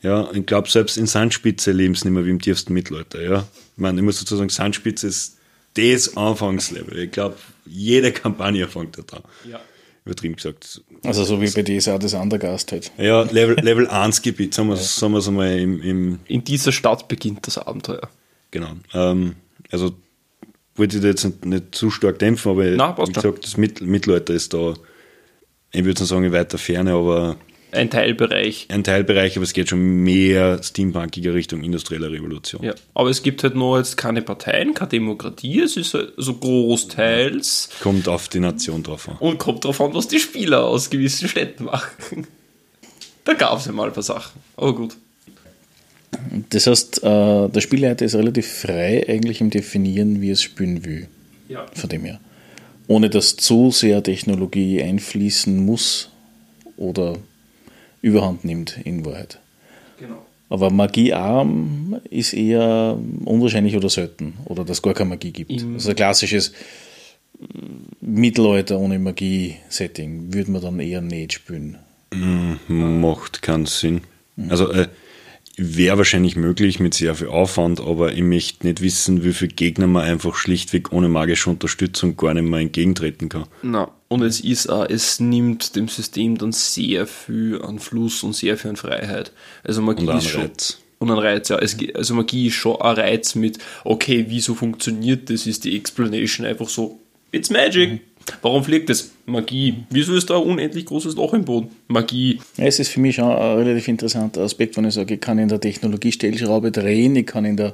Ja, 0.01 0.29
ich 0.33 0.45
glaube, 0.45 0.69
selbst 0.69 0.97
in 0.97 1.05
Sandspitze 1.05 1.73
leben 1.73 1.95
sie 1.95 2.05
nicht 2.05 2.13
mehr 2.13 2.25
wie 2.25 2.29
im 2.29 2.41
tiefsten 2.41 2.71
Mittelalter, 2.71 3.21
ja. 3.21 3.39
Ich 3.75 3.81
meine, 3.81 3.99
ich 3.99 4.05
muss 4.05 4.19
dazu 4.19 4.37
sagen, 4.37 4.47
Sandspitze 4.47 5.05
ist 5.07 5.37
das 5.73 6.15
Anfangslevel. 6.15 6.97
Ich 6.99 7.11
glaube, 7.11 7.35
jede 7.65 8.13
Kampagne 8.13 8.69
fängt 8.69 8.97
da 8.97 9.01
dran. 9.01 9.23
Ja. 9.51 9.59
Übertrieben 10.05 10.37
gesagt. 10.37 10.81
Also 11.03 11.25
so 11.25 11.41
wie 11.41 11.49
bei 11.51 11.63
DSA 11.63 11.97
das 11.97 12.13
Undergast 12.13 12.71
halt. 12.71 12.93
Ja, 12.97 13.23
Level, 13.23 13.57
Level 13.61 13.87
1 13.89 14.21
Gebiet, 14.21 14.53
sagen 14.53 14.69
wir 14.69 14.75
es 14.75 15.01
wir's 15.01 15.27
einmal 15.27 15.59
im, 15.59 15.81
im 15.81 16.19
In 16.25 16.45
dieser 16.45 16.71
Stadt 16.71 17.09
beginnt 17.09 17.45
das 17.47 17.57
Abenteuer. 17.57 18.09
genau. 18.49 18.71
Ähm, 18.93 19.35
also 19.71 19.91
wollte 20.75 20.97
ich 20.97 21.01
da 21.01 21.07
jetzt 21.09 21.23
nicht, 21.25 21.45
nicht 21.45 21.75
zu 21.75 21.89
stark 21.89 22.19
dämpfen, 22.19 22.51
aber 22.51 22.65
Nein, 22.65 22.93
wie 22.97 23.11
gesagt, 23.11 23.43
das 23.43 23.57
Mittel, 23.57 23.87
Mittelalter 23.87 24.33
ist 24.33 24.53
da, 24.53 24.75
ich 25.71 25.83
würde 25.85 26.05
sagen, 26.05 26.23
in 26.23 26.31
weiter 26.31 26.57
Ferne, 26.59 26.93
aber 26.93 27.37
Ein 27.71 27.89
Teilbereich. 27.89 28.67
ein 28.69 28.83
Teilbereich, 28.83 29.35
aber 29.37 29.43
es 29.43 29.53
geht 29.53 29.69
schon 29.69 30.03
mehr 30.03 30.61
steampunkiger 30.61 31.33
Richtung 31.33 31.63
industrielle 31.63 32.11
Revolution. 32.11 32.63
Ja. 32.63 32.75
Aber 32.93 33.09
es 33.09 33.23
gibt 33.23 33.43
halt 33.43 33.55
noch 33.55 33.77
jetzt 33.77 33.97
keine 33.97 34.21
Parteien, 34.21 34.73
keine 34.75 34.89
Demokratie, 34.89 35.61
es 35.61 35.77
ist 35.77 35.93
halt 35.95 36.13
so 36.17 36.35
großteils 36.35 37.69
Kommt 37.81 38.07
auf 38.07 38.29
die 38.29 38.39
Nation 38.39 38.83
drauf 38.83 39.09
an. 39.09 39.17
und 39.19 39.37
kommt 39.39 39.63
darauf 39.63 39.81
an, 39.81 39.93
was 39.93 40.07
die 40.07 40.19
Spieler 40.19 40.63
aus 40.65 40.89
gewissen 40.89 41.27
Städten 41.27 41.65
machen. 41.65 42.27
Da 43.25 43.33
gab 43.33 43.57
es 43.59 43.65
ja 43.65 43.71
mal 43.73 43.87
ein 43.87 43.93
paar 43.93 44.03
Sachen. 44.03 44.39
Aber 44.55 44.73
gut. 44.75 44.95
Das 46.49 46.67
heißt, 46.67 47.03
äh, 47.03 47.49
der 47.49 47.61
Spielleiter 47.61 48.05
ist 48.05 48.15
relativ 48.15 48.47
frei 48.47 49.05
eigentlich 49.07 49.41
im 49.41 49.49
Definieren, 49.49 50.21
wie 50.21 50.29
er 50.29 50.33
es 50.33 50.41
spielen 50.41 50.85
will. 50.85 51.07
Ja. 51.49 51.65
Von 51.73 51.89
dem 51.89 52.03
her. 52.05 52.19
Ohne 52.87 53.09
dass 53.09 53.35
zu 53.35 53.71
sehr 53.71 54.01
Technologie 54.03 54.81
einfließen 54.81 55.65
muss 55.65 56.09
oder 56.77 57.17
überhand 58.01 58.45
nimmt 58.45 58.77
in 58.83 59.05
Wahrheit. 59.05 59.39
Genau. 59.99 60.25
Aber 60.49 60.69
magiearm 60.69 61.99
ist 62.09 62.33
eher 62.33 62.97
unwahrscheinlich 63.25 63.75
oder 63.75 63.89
selten. 63.89 64.35
Oder 64.45 64.63
dass 64.63 64.77
es 64.77 64.81
gar 64.81 64.93
keine 64.93 65.09
Magie 65.09 65.31
gibt. 65.31 65.51
Im- 65.51 65.73
also 65.73 65.89
ein 65.89 65.95
klassisches 65.95 66.53
mm, 67.39 67.45
Mittelalter 67.99 68.79
ohne 68.79 68.97
Magie-Setting 68.99 70.33
würde 70.33 70.51
man 70.51 70.61
dann 70.61 70.79
eher 70.79 71.01
nicht 71.01 71.33
spielen. 71.33 71.77
Macht 72.69 73.41
keinen 73.41 73.65
Sinn. 73.65 74.01
Also 74.49 74.71
äh, 74.71 74.87
wäre 75.57 75.97
wahrscheinlich 75.97 76.35
möglich 76.35 76.79
mit 76.79 76.93
sehr 76.93 77.15
viel 77.15 77.27
Aufwand, 77.27 77.81
aber 77.81 78.13
ich 78.13 78.21
möchte 78.21 78.67
nicht 78.67 78.81
wissen, 78.81 79.23
wie 79.23 79.33
viele 79.33 79.51
Gegner 79.51 79.87
man 79.87 80.03
einfach 80.03 80.35
schlichtweg 80.35 80.93
ohne 80.93 81.09
magische 81.09 81.49
Unterstützung 81.49 82.15
gar 82.15 82.35
nicht 82.35 82.43
mehr 82.43 82.59
entgegentreten 82.59 83.27
kann. 83.27 83.45
Na, 83.63 83.89
und 84.07 84.21
es 84.21 84.39
ist 84.39 84.69
auch, 84.69 84.87
es 84.87 85.19
nimmt 85.19 85.75
dem 85.75 85.87
System 85.87 86.37
dann 86.37 86.51
sehr 86.51 87.07
viel 87.07 87.59
an 87.61 87.79
Fluss 87.79 88.21
und 88.21 88.35
sehr 88.35 88.55
viel 88.57 88.69
an 88.69 88.77
Freiheit. 88.77 89.31
Also 89.63 89.81
Magie 89.81 90.07
Und 90.07 90.17
ist 90.17 90.27
schon. 90.27 90.41
Reiz. 90.41 90.77
Und 90.99 91.11
ein 91.11 91.17
Reiz, 91.17 91.49
ja. 91.49 91.57
Es, 91.57 91.75
also 91.93 92.13
Magie 92.13 92.47
ist 92.47 92.55
schon 92.55 92.79
ein 92.79 92.95
Reiz 92.95 93.35
mit, 93.35 93.57
okay, 93.83 94.25
wieso 94.29 94.53
funktioniert 94.53 95.29
das? 95.29 95.47
Ist 95.47 95.65
die 95.65 95.75
Explanation 95.75 96.45
einfach 96.45 96.69
so, 96.69 96.99
it's 97.31 97.49
magic. 97.49 98.01
Warum 98.41 98.63
fliegt 98.63 98.89
das? 98.89 99.11
Magie. 99.25 99.83
Wieso 99.89 100.15
ist 100.15 100.29
da 100.29 100.37
ein 100.37 100.43
unendlich 100.43 100.85
großes 100.85 101.15
Loch 101.15 101.33
im 101.33 101.45
Boden? 101.45 101.69
Magie. 101.87 102.39
Ja, 102.57 102.65
es 102.65 102.79
ist 102.79 102.89
für 102.89 102.99
mich 102.99 103.15
schon 103.15 103.25
ein 103.25 103.57
relativ 103.57 103.87
interessanter 103.87 104.41
Aspekt, 104.41 104.77
wenn 104.77 104.85
ich 104.85 104.93
sage, 104.93 105.15
ich 105.15 105.21
kann 105.21 105.39
in 105.39 105.49
der 105.49 105.61
Technologie-Stellschraube 105.61 106.71
drehen, 106.71 107.15
ich 107.15 107.25
kann 107.25 107.45
in 107.45 107.57
der 107.57 107.73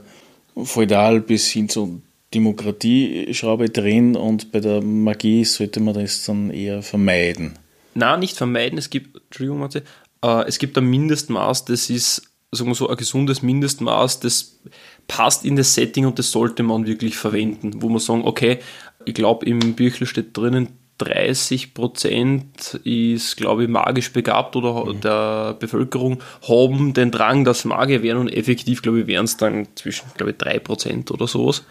Feudal 0.55 1.21
bis 1.21 1.49
hin 1.49 1.69
zur 1.69 2.01
Demokratie-Schraube 2.33 3.69
drehen 3.69 4.15
und 4.15 4.51
bei 4.51 4.59
der 4.59 4.81
Magie 4.81 5.45
sollte 5.45 5.79
man 5.79 5.93
das 5.93 6.25
dann 6.25 6.49
eher 6.49 6.81
vermeiden. 6.81 7.53
Na, 7.93 8.17
nicht 8.17 8.37
vermeiden. 8.37 8.77
Es 8.77 8.89
gibt, 8.89 9.21
Entschuldigung, 9.25 9.59
Matze, 9.59 9.83
äh, 10.23 10.47
es 10.47 10.57
gibt 10.57 10.77
ein 10.77 10.85
Mindestmaß, 10.85 11.65
das 11.65 11.89
ist, 11.89 12.23
sagen 12.51 12.69
wir 12.69 12.75
so, 12.75 12.89
ein 12.89 12.97
gesundes 12.97 13.41
Mindestmaß, 13.41 14.19
das 14.21 14.59
passt 15.07 15.45
in 15.45 15.55
das 15.55 15.75
Setting 15.75 16.05
und 16.05 16.17
das 16.17 16.31
sollte 16.31 16.63
man 16.63 16.87
wirklich 16.87 17.17
verwenden, 17.17 17.81
wo 17.81 17.89
man 17.89 17.99
sagen, 17.99 18.23
okay, 18.23 18.59
ich 19.05 19.13
glaube, 19.13 19.45
im 19.45 19.73
Büchel 19.73 20.07
steht 20.07 20.35
drinnen, 20.35 20.69
30% 20.99 22.79
ist, 22.83 23.37
glaube 23.37 23.63
ich, 23.63 23.69
magisch 23.69 24.13
begabt 24.13 24.55
oder 24.55 24.93
der 24.93 25.55
Bevölkerung 25.59 26.21
haben 26.47 26.93
den 26.93 27.11
Drang, 27.11 27.43
dass 27.45 27.65
Magier 27.65 28.03
werden 28.03 28.19
und 28.19 28.29
effektiv, 28.29 28.81
glaube 28.81 29.01
ich, 29.01 29.07
wären 29.07 29.25
es 29.25 29.37
dann 29.37 29.67
zwischen, 29.75 30.05
glaube 30.15 30.31
ich, 30.31 30.37
3% 30.37 31.11
oder 31.11 31.27
sowas. 31.27 31.63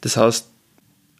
Das 0.00 0.16
heißt, 0.16 0.48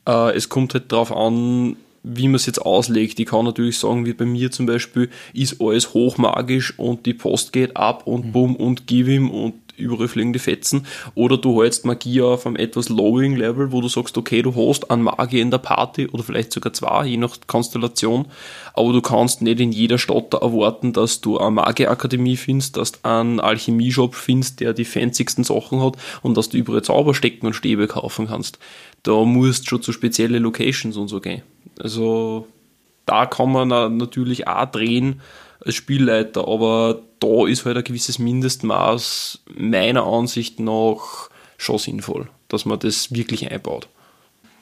äh, 0.08 0.34
es 0.34 0.48
kommt 0.48 0.74
halt 0.74 0.90
darauf 0.90 1.12
an, 1.14 1.76
wie 2.02 2.28
man 2.28 2.36
es 2.36 2.46
jetzt 2.46 2.60
auslegt. 2.60 3.18
Ich 3.18 3.26
kann 3.26 3.44
natürlich 3.44 3.78
sagen, 3.78 4.06
wie 4.06 4.14
bei 4.14 4.24
mir 4.24 4.50
zum 4.50 4.66
Beispiel, 4.66 5.10
ist 5.34 5.60
alles 5.60 5.92
hochmagisch 5.92 6.78
und 6.78 7.04
die 7.04 7.14
Post 7.14 7.52
geht 7.52 7.76
ab 7.76 8.06
und 8.06 8.32
bumm 8.32 8.56
und 8.56 8.86
gib 8.86 9.08
ihm 9.08 9.30
und 9.30 9.54
überall 9.76 10.08
fliegen 10.08 10.32
die 10.32 10.38
Fetzen. 10.38 10.86
Oder 11.14 11.36
du 11.38 11.62
hältst 11.62 11.84
Magie 11.84 12.22
auf 12.22 12.46
einem 12.46 12.56
etwas 12.56 12.88
lowering 12.88 13.36
Level, 13.36 13.72
wo 13.72 13.80
du 13.80 13.88
sagst, 13.88 14.16
okay, 14.18 14.42
du 14.42 14.54
hast 14.54 14.90
einen 14.90 15.02
Magier 15.02 15.42
in 15.42 15.50
der 15.50 15.58
Party 15.58 16.08
oder 16.08 16.22
vielleicht 16.22 16.52
sogar 16.52 16.72
zwei, 16.72 17.06
je 17.06 17.16
nach 17.16 17.36
Konstellation. 17.46 18.26
Aber 18.74 18.92
du 18.92 19.00
kannst 19.00 19.42
nicht 19.42 19.60
in 19.60 19.72
jeder 19.72 19.98
Stadt 19.98 20.34
erwarten, 20.34 20.92
dass 20.92 21.20
du 21.20 21.38
eine 21.38 21.52
Magierakademie 21.52 22.36
findest, 22.36 22.76
dass 22.76 22.92
du 22.92 22.98
einen 23.02 23.40
Alchemieshop 23.40 24.14
findest, 24.14 24.60
der 24.60 24.72
die 24.72 24.84
fancysten 24.84 25.44
Sachen 25.44 25.82
hat 25.82 25.96
und 26.22 26.36
dass 26.36 26.48
du 26.48 26.58
überall 26.58 26.82
Zauberstecken 26.82 27.46
und 27.46 27.54
Stäbe 27.54 27.86
kaufen 27.86 28.28
kannst. 28.28 28.58
Da 29.02 29.24
musst 29.24 29.64
du 29.64 29.68
schon 29.68 29.82
zu 29.82 29.92
spezielle 29.92 30.38
Locations 30.38 30.96
und 30.96 31.08
so 31.08 31.20
gehen. 31.20 31.42
Also 31.78 32.46
da 33.06 33.26
kann 33.26 33.52
man 33.52 33.68
na- 33.68 33.88
natürlich 33.88 34.48
auch 34.48 34.66
drehen 34.66 35.20
als 35.64 35.74
Spielleiter, 35.74 36.46
aber 36.46 37.02
da 37.20 37.46
ist 37.46 37.64
halt 37.64 37.76
ein 37.76 37.84
gewisses 37.84 38.18
Mindestmaß 38.18 39.40
meiner 39.56 40.04
Ansicht 40.04 40.60
nach 40.60 41.30
schon 41.56 41.78
sinnvoll, 41.78 42.28
dass 42.48 42.64
man 42.64 42.78
das 42.78 43.12
wirklich 43.14 43.50
einbaut. 43.50 43.88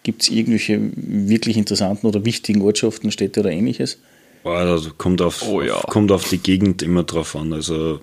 Gibt 0.02 0.22
es 0.22 0.28
irgendwelche 0.28 0.80
wirklich 0.94 1.56
interessanten 1.56 2.06
oder 2.06 2.24
wichtigen 2.24 2.62
Ortschaften, 2.62 3.10
Städte 3.10 3.40
oder 3.40 3.50
ähnliches? 3.50 3.98
Boah, 4.42 4.58
Also 4.58 4.90
kommt 4.96 5.22
auf, 5.22 5.42
Oh 5.48 5.62
ja. 5.62 5.74
auf, 5.76 5.86
kommt 5.86 6.12
auf 6.12 6.28
die 6.28 6.38
Gegend 6.38 6.82
immer 6.82 7.02
drauf 7.02 7.34
an. 7.34 7.52
Also 7.52 8.00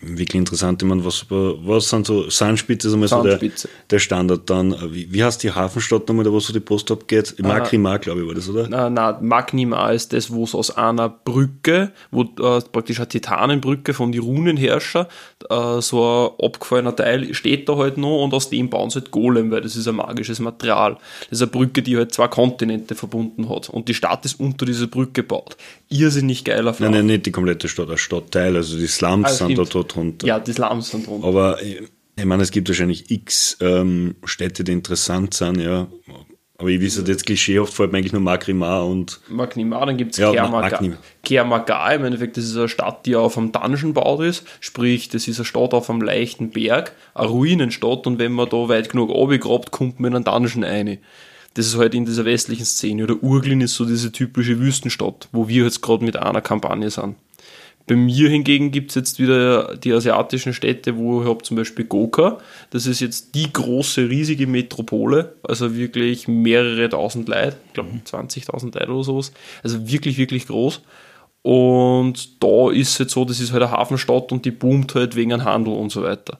wirklich 0.00 0.38
interessant. 0.38 0.82
Ich 0.82 0.88
meine, 0.88 1.04
was, 1.04 1.26
was 1.30 1.88
sind 1.88 2.06
so 2.06 2.28
Sandspitze 2.30 2.88
ist 2.88 2.94
einmal 2.94 3.08
so 3.08 3.22
der, 3.22 3.32
Sandspitze. 3.32 3.68
der 3.90 3.98
Standard 3.98 4.48
dann. 4.50 4.72
äh, 4.72 4.92
Wie, 4.92 5.12
wie 5.12 5.24
heißt 5.24 5.42
die 5.42 5.52
Hafenstadt 5.52 6.08
nochmal, 6.08 6.24
da 6.24 6.32
wo 6.32 6.40
so 6.40 6.52
die 6.52 6.60
Post 6.60 6.90
abgeht? 6.90 7.34
Makrimar, 7.42 7.98
glaube 7.98 8.20
ich, 8.22 8.26
war 8.26 8.34
das, 8.34 8.48
oder? 8.48 8.66
Na, 8.68 8.90
na, 8.90 9.18
Magnima 9.20 9.90
ist 9.90 10.12
das, 10.12 10.30
wo 10.30 10.44
es 10.44 10.54
aus 10.54 10.76
einer 10.76 11.08
Brücke, 11.08 11.92
wo 12.10 12.22
äh, 12.22 12.60
praktisch 12.72 12.98
eine 12.98 13.08
Titanenbrücke 13.08 13.94
von 13.94 14.12
die 14.12 14.18
Runenherrscher, 14.18 15.08
äh, 15.48 15.80
so 15.80 16.34
ein 16.38 16.44
abgefallener 16.44 16.94
Teil 16.94 17.34
steht 17.34 17.68
da 17.68 17.76
halt 17.76 17.98
noch 17.98 18.24
und 18.24 18.34
aus 18.34 18.50
dem 18.50 18.70
bauen 18.70 18.90
sie 18.90 19.00
halt 19.00 19.10
Golem, 19.10 19.50
weil 19.50 19.60
das 19.60 19.76
ist 19.76 19.88
ein 19.88 19.96
magisches 19.96 20.40
Material. 20.40 20.98
Das 21.30 21.38
ist 21.38 21.42
eine 21.42 21.50
Brücke, 21.50 21.82
die 21.82 21.96
halt 21.96 22.12
zwei 22.12 22.28
Kontinente 22.28 22.94
verbunden 22.94 23.48
hat 23.48 23.68
und 23.68 23.88
die 23.88 23.94
Stadt 23.94 24.24
ist 24.24 24.40
unter 24.40 24.66
dieser 24.66 24.86
Brücke 24.86 25.22
gebaut. 25.22 25.56
Irrsinnig 25.88 26.44
geiler 26.44 26.74
Nein, 26.78 26.90
nein, 26.90 27.06
nicht 27.06 27.26
die 27.26 27.32
komplette 27.32 27.68
Stadt, 27.68 27.90
ein 27.90 27.98
Stadtteil. 27.98 28.56
Also 28.56 28.76
die 28.76 28.86
Slums 28.86 29.26
Ah, 29.28 29.46
sind 29.46 29.58
da 29.58 29.64
dort 29.64 29.94
drunter. 29.94 30.26
Ja, 30.26 30.38
die 30.40 30.52
Slums 30.52 30.90
sind 30.90 31.06
drunter. 31.06 31.26
Aber 31.28 31.62
ich, 31.62 31.82
ich 32.16 32.24
meine, 32.24 32.42
es 32.42 32.50
gibt 32.50 32.68
wahrscheinlich 32.68 33.10
x 33.10 33.56
ähm, 33.60 34.16
Städte, 34.24 34.64
die 34.64 34.72
interessant 34.72 35.34
sind, 35.34 35.60
ja. 35.60 35.86
Aber 36.58 36.70
ich 36.70 36.82
weiß 36.82 37.02
jetzt 37.06 37.26
klischeehaft 37.26 37.74
fällt 37.74 37.92
mir 37.92 37.98
eigentlich 37.98 38.14
nur 38.14 38.22
Makrimar 38.22 38.86
und 38.86 39.20
Magnima, 39.28 39.84
dann 39.84 39.98
gibt 39.98 40.12
es 40.12 40.18
Ja. 40.18 40.32
Kermaga, 41.22 41.90
im 41.92 42.04
Endeffekt, 42.06 42.38
das 42.38 42.44
ist 42.46 42.56
eine 42.56 42.68
Stadt, 42.70 43.04
die 43.04 43.14
auf 43.14 43.36
einem 43.36 43.52
Dungeon 43.52 43.92
baut 43.92 44.22
ist, 44.22 44.44
sprich, 44.60 45.10
das 45.10 45.28
ist 45.28 45.38
eine 45.38 45.44
Stadt 45.44 45.74
auf 45.74 45.90
einem 45.90 46.00
leichten 46.00 46.50
Berg, 46.50 46.92
eine 47.14 47.28
Ruinenstadt 47.28 48.06
und 48.06 48.18
wenn 48.18 48.32
man 48.32 48.48
da 48.48 48.70
weit 48.70 48.88
genug 48.88 49.10
runtergrabt, 49.10 49.70
kommt 49.70 50.00
man 50.00 50.12
in 50.12 50.16
einen 50.16 50.24
Dungeon 50.24 50.64
rein. 50.64 50.98
Das 51.56 51.66
ist 51.66 51.78
halt 51.78 51.94
in 51.94 52.04
dieser 52.04 52.26
westlichen 52.26 52.66
Szene. 52.66 53.04
Oder 53.04 53.22
Urglin 53.22 53.62
ist 53.62 53.74
so 53.76 53.86
diese 53.86 54.12
typische 54.12 54.60
Wüstenstadt, 54.60 55.28
wo 55.32 55.48
wir 55.48 55.64
jetzt 55.64 55.80
gerade 55.80 56.04
mit 56.04 56.16
einer 56.16 56.42
Kampagne 56.42 56.90
sind. 56.90 57.16
Bei 57.86 57.96
mir 57.96 58.28
hingegen 58.28 58.72
gibt 58.72 58.90
es 58.90 58.96
jetzt 58.96 59.18
wieder 59.18 59.74
die 59.76 59.92
asiatischen 59.92 60.52
Städte, 60.52 60.98
wo 60.98 61.22
ich 61.22 61.28
habe 61.28 61.42
zum 61.44 61.56
Beispiel 61.56 61.86
Goka. 61.86 62.38
Das 62.70 62.86
ist 62.86 63.00
jetzt 63.00 63.34
die 63.34 63.50
große, 63.50 64.10
riesige 64.10 64.46
Metropole, 64.46 65.36
also 65.42 65.74
wirklich 65.74 66.28
mehrere 66.28 66.90
tausend 66.90 67.28
Leute, 67.28 67.56
ich 67.68 67.72
glaube 67.72 67.90
20.000 68.04 68.78
Leute 68.78 68.92
oder 68.92 69.04
sowas. 69.04 69.32
Also 69.62 69.88
wirklich, 69.90 70.18
wirklich 70.18 70.46
groß. 70.46 70.82
Und 71.40 72.42
da 72.42 72.70
ist 72.70 72.90
es 72.90 72.98
halt 72.98 73.10
so, 73.10 73.24
das 73.24 73.40
ist 73.40 73.52
halt 73.52 73.62
eine 73.62 73.72
Hafenstadt 73.72 74.30
und 74.30 74.44
die 74.44 74.50
boomt 74.50 74.94
halt 74.94 75.16
wegen 75.16 75.32
einem 75.32 75.44
Handel 75.44 75.72
und 75.72 75.90
so 75.90 76.02
weiter. 76.02 76.38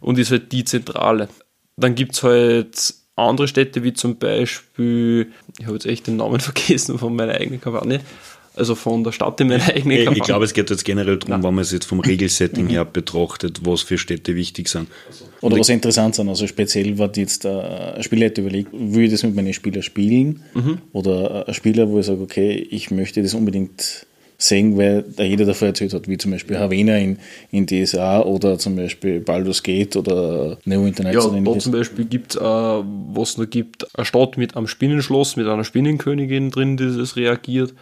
Und 0.00 0.18
ist 0.18 0.30
halt 0.30 0.52
die 0.52 0.64
Zentrale. 0.64 1.28
Dann 1.76 1.94
gibt 1.94 2.14
es 2.14 2.22
halt 2.22 2.94
andere 3.18 3.48
Städte, 3.48 3.82
wie 3.82 3.92
zum 3.92 4.16
Beispiel, 4.16 5.32
ich 5.58 5.66
habe 5.66 5.74
jetzt 5.74 5.86
echt 5.86 6.06
den 6.06 6.16
Namen 6.16 6.40
vergessen 6.40 6.98
von 6.98 7.14
meiner 7.14 7.34
eigenen 7.34 7.60
Kampagne, 7.60 8.00
also 8.54 8.74
von 8.74 9.04
der 9.04 9.12
Stadt 9.12 9.40
in 9.40 9.48
meiner 9.48 9.68
eigenen 9.68 9.98
Kampagne. 9.98 10.18
ich 10.18 10.24
glaube, 10.24 10.44
es 10.44 10.52
geht 10.52 10.70
jetzt 10.70 10.84
generell 10.84 11.18
darum, 11.18 11.30
Nein. 11.30 11.42
wenn 11.44 11.54
man 11.54 11.62
es 11.62 11.72
jetzt 11.72 11.86
vom 11.86 12.00
Regelsetting 12.00 12.68
her 12.68 12.84
betrachtet, 12.84 13.60
was 13.64 13.82
für 13.82 13.98
Städte 13.98 14.34
wichtig 14.34 14.68
sind. 14.68 14.88
Oder 15.40 15.58
was 15.58 15.68
interessant 15.68 16.16
sind, 16.16 16.28
also 16.28 16.46
speziell, 16.46 16.98
wenn 16.98 17.12
jetzt 17.14 17.44
äh, 17.44 17.48
ein 17.50 18.02
Spieler 18.02 18.26
hätte 18.26 18.40
überlegt, 18.40 18.70
will 18.72 19.04
ich 19.04 19.12
das 19.12 19.22
mit 19.22 19.36
meinen 19.36 19.52
Spielern 19.52 19.82
spielen? 19.82 20.42
Oder 20.92 21.46
ein 21.46 21.54
Spieler, 21.54 21.88
wo 21.88 22.00
ich 22.00 22.06
sage, 22.06 22.20
okay, 22.20 22.66
ich 22.70 22.90
möchte 22.90 23.22
das 23.22 23.34
unbedingt 23.34 24.07
sehen, 24.40 24.78
weil 24.78 25.02
da 25.02 25.24
jeder 25.24 25.44
davor 25.44 25.68
erzählt 25.68 25.92
hat, 25.92 26.06
wie 26.06 26.16
zum 26.16 26.30
Beispiel 26.30 26.58
Havena 26.58 26.96
in, 26.96 27.18
in 27.50 27.66
DSA 27.66 28.22
oder 28.22 28.56
zum 28.56 28.76
Beispiel 28.76 29.18
Baldur's 29.18 29.64
Gate 29.64 29.96
oder 29.96 30.58
Neo 30.64 30.86
Internet 30.86 31.14
Ja, 31.14 31.28
da 31.28 31.58
zum 31.58 31.72
Beispiel 31.72 32.04
gibt 32.04 32.36
es, 32.36 32.40
äh, 32.40 32.44
was 32.44 33.36
noch 33.36 33.50
gibt, 33.50 33.96
eine 33.96 34.04
Stadt 34.04 34.38
mit 34.38 34.56
einem 34.56 34.68
Spinnenschloss, 34.68 35.34
mit 35.34 35.48
einer 35.48 35.64
Spinnenkönigin 35.64 36.52
drin, 36.52 36.76
die 36.76 36.96
das 36.96 37.16
reagiert. 37.16 37.74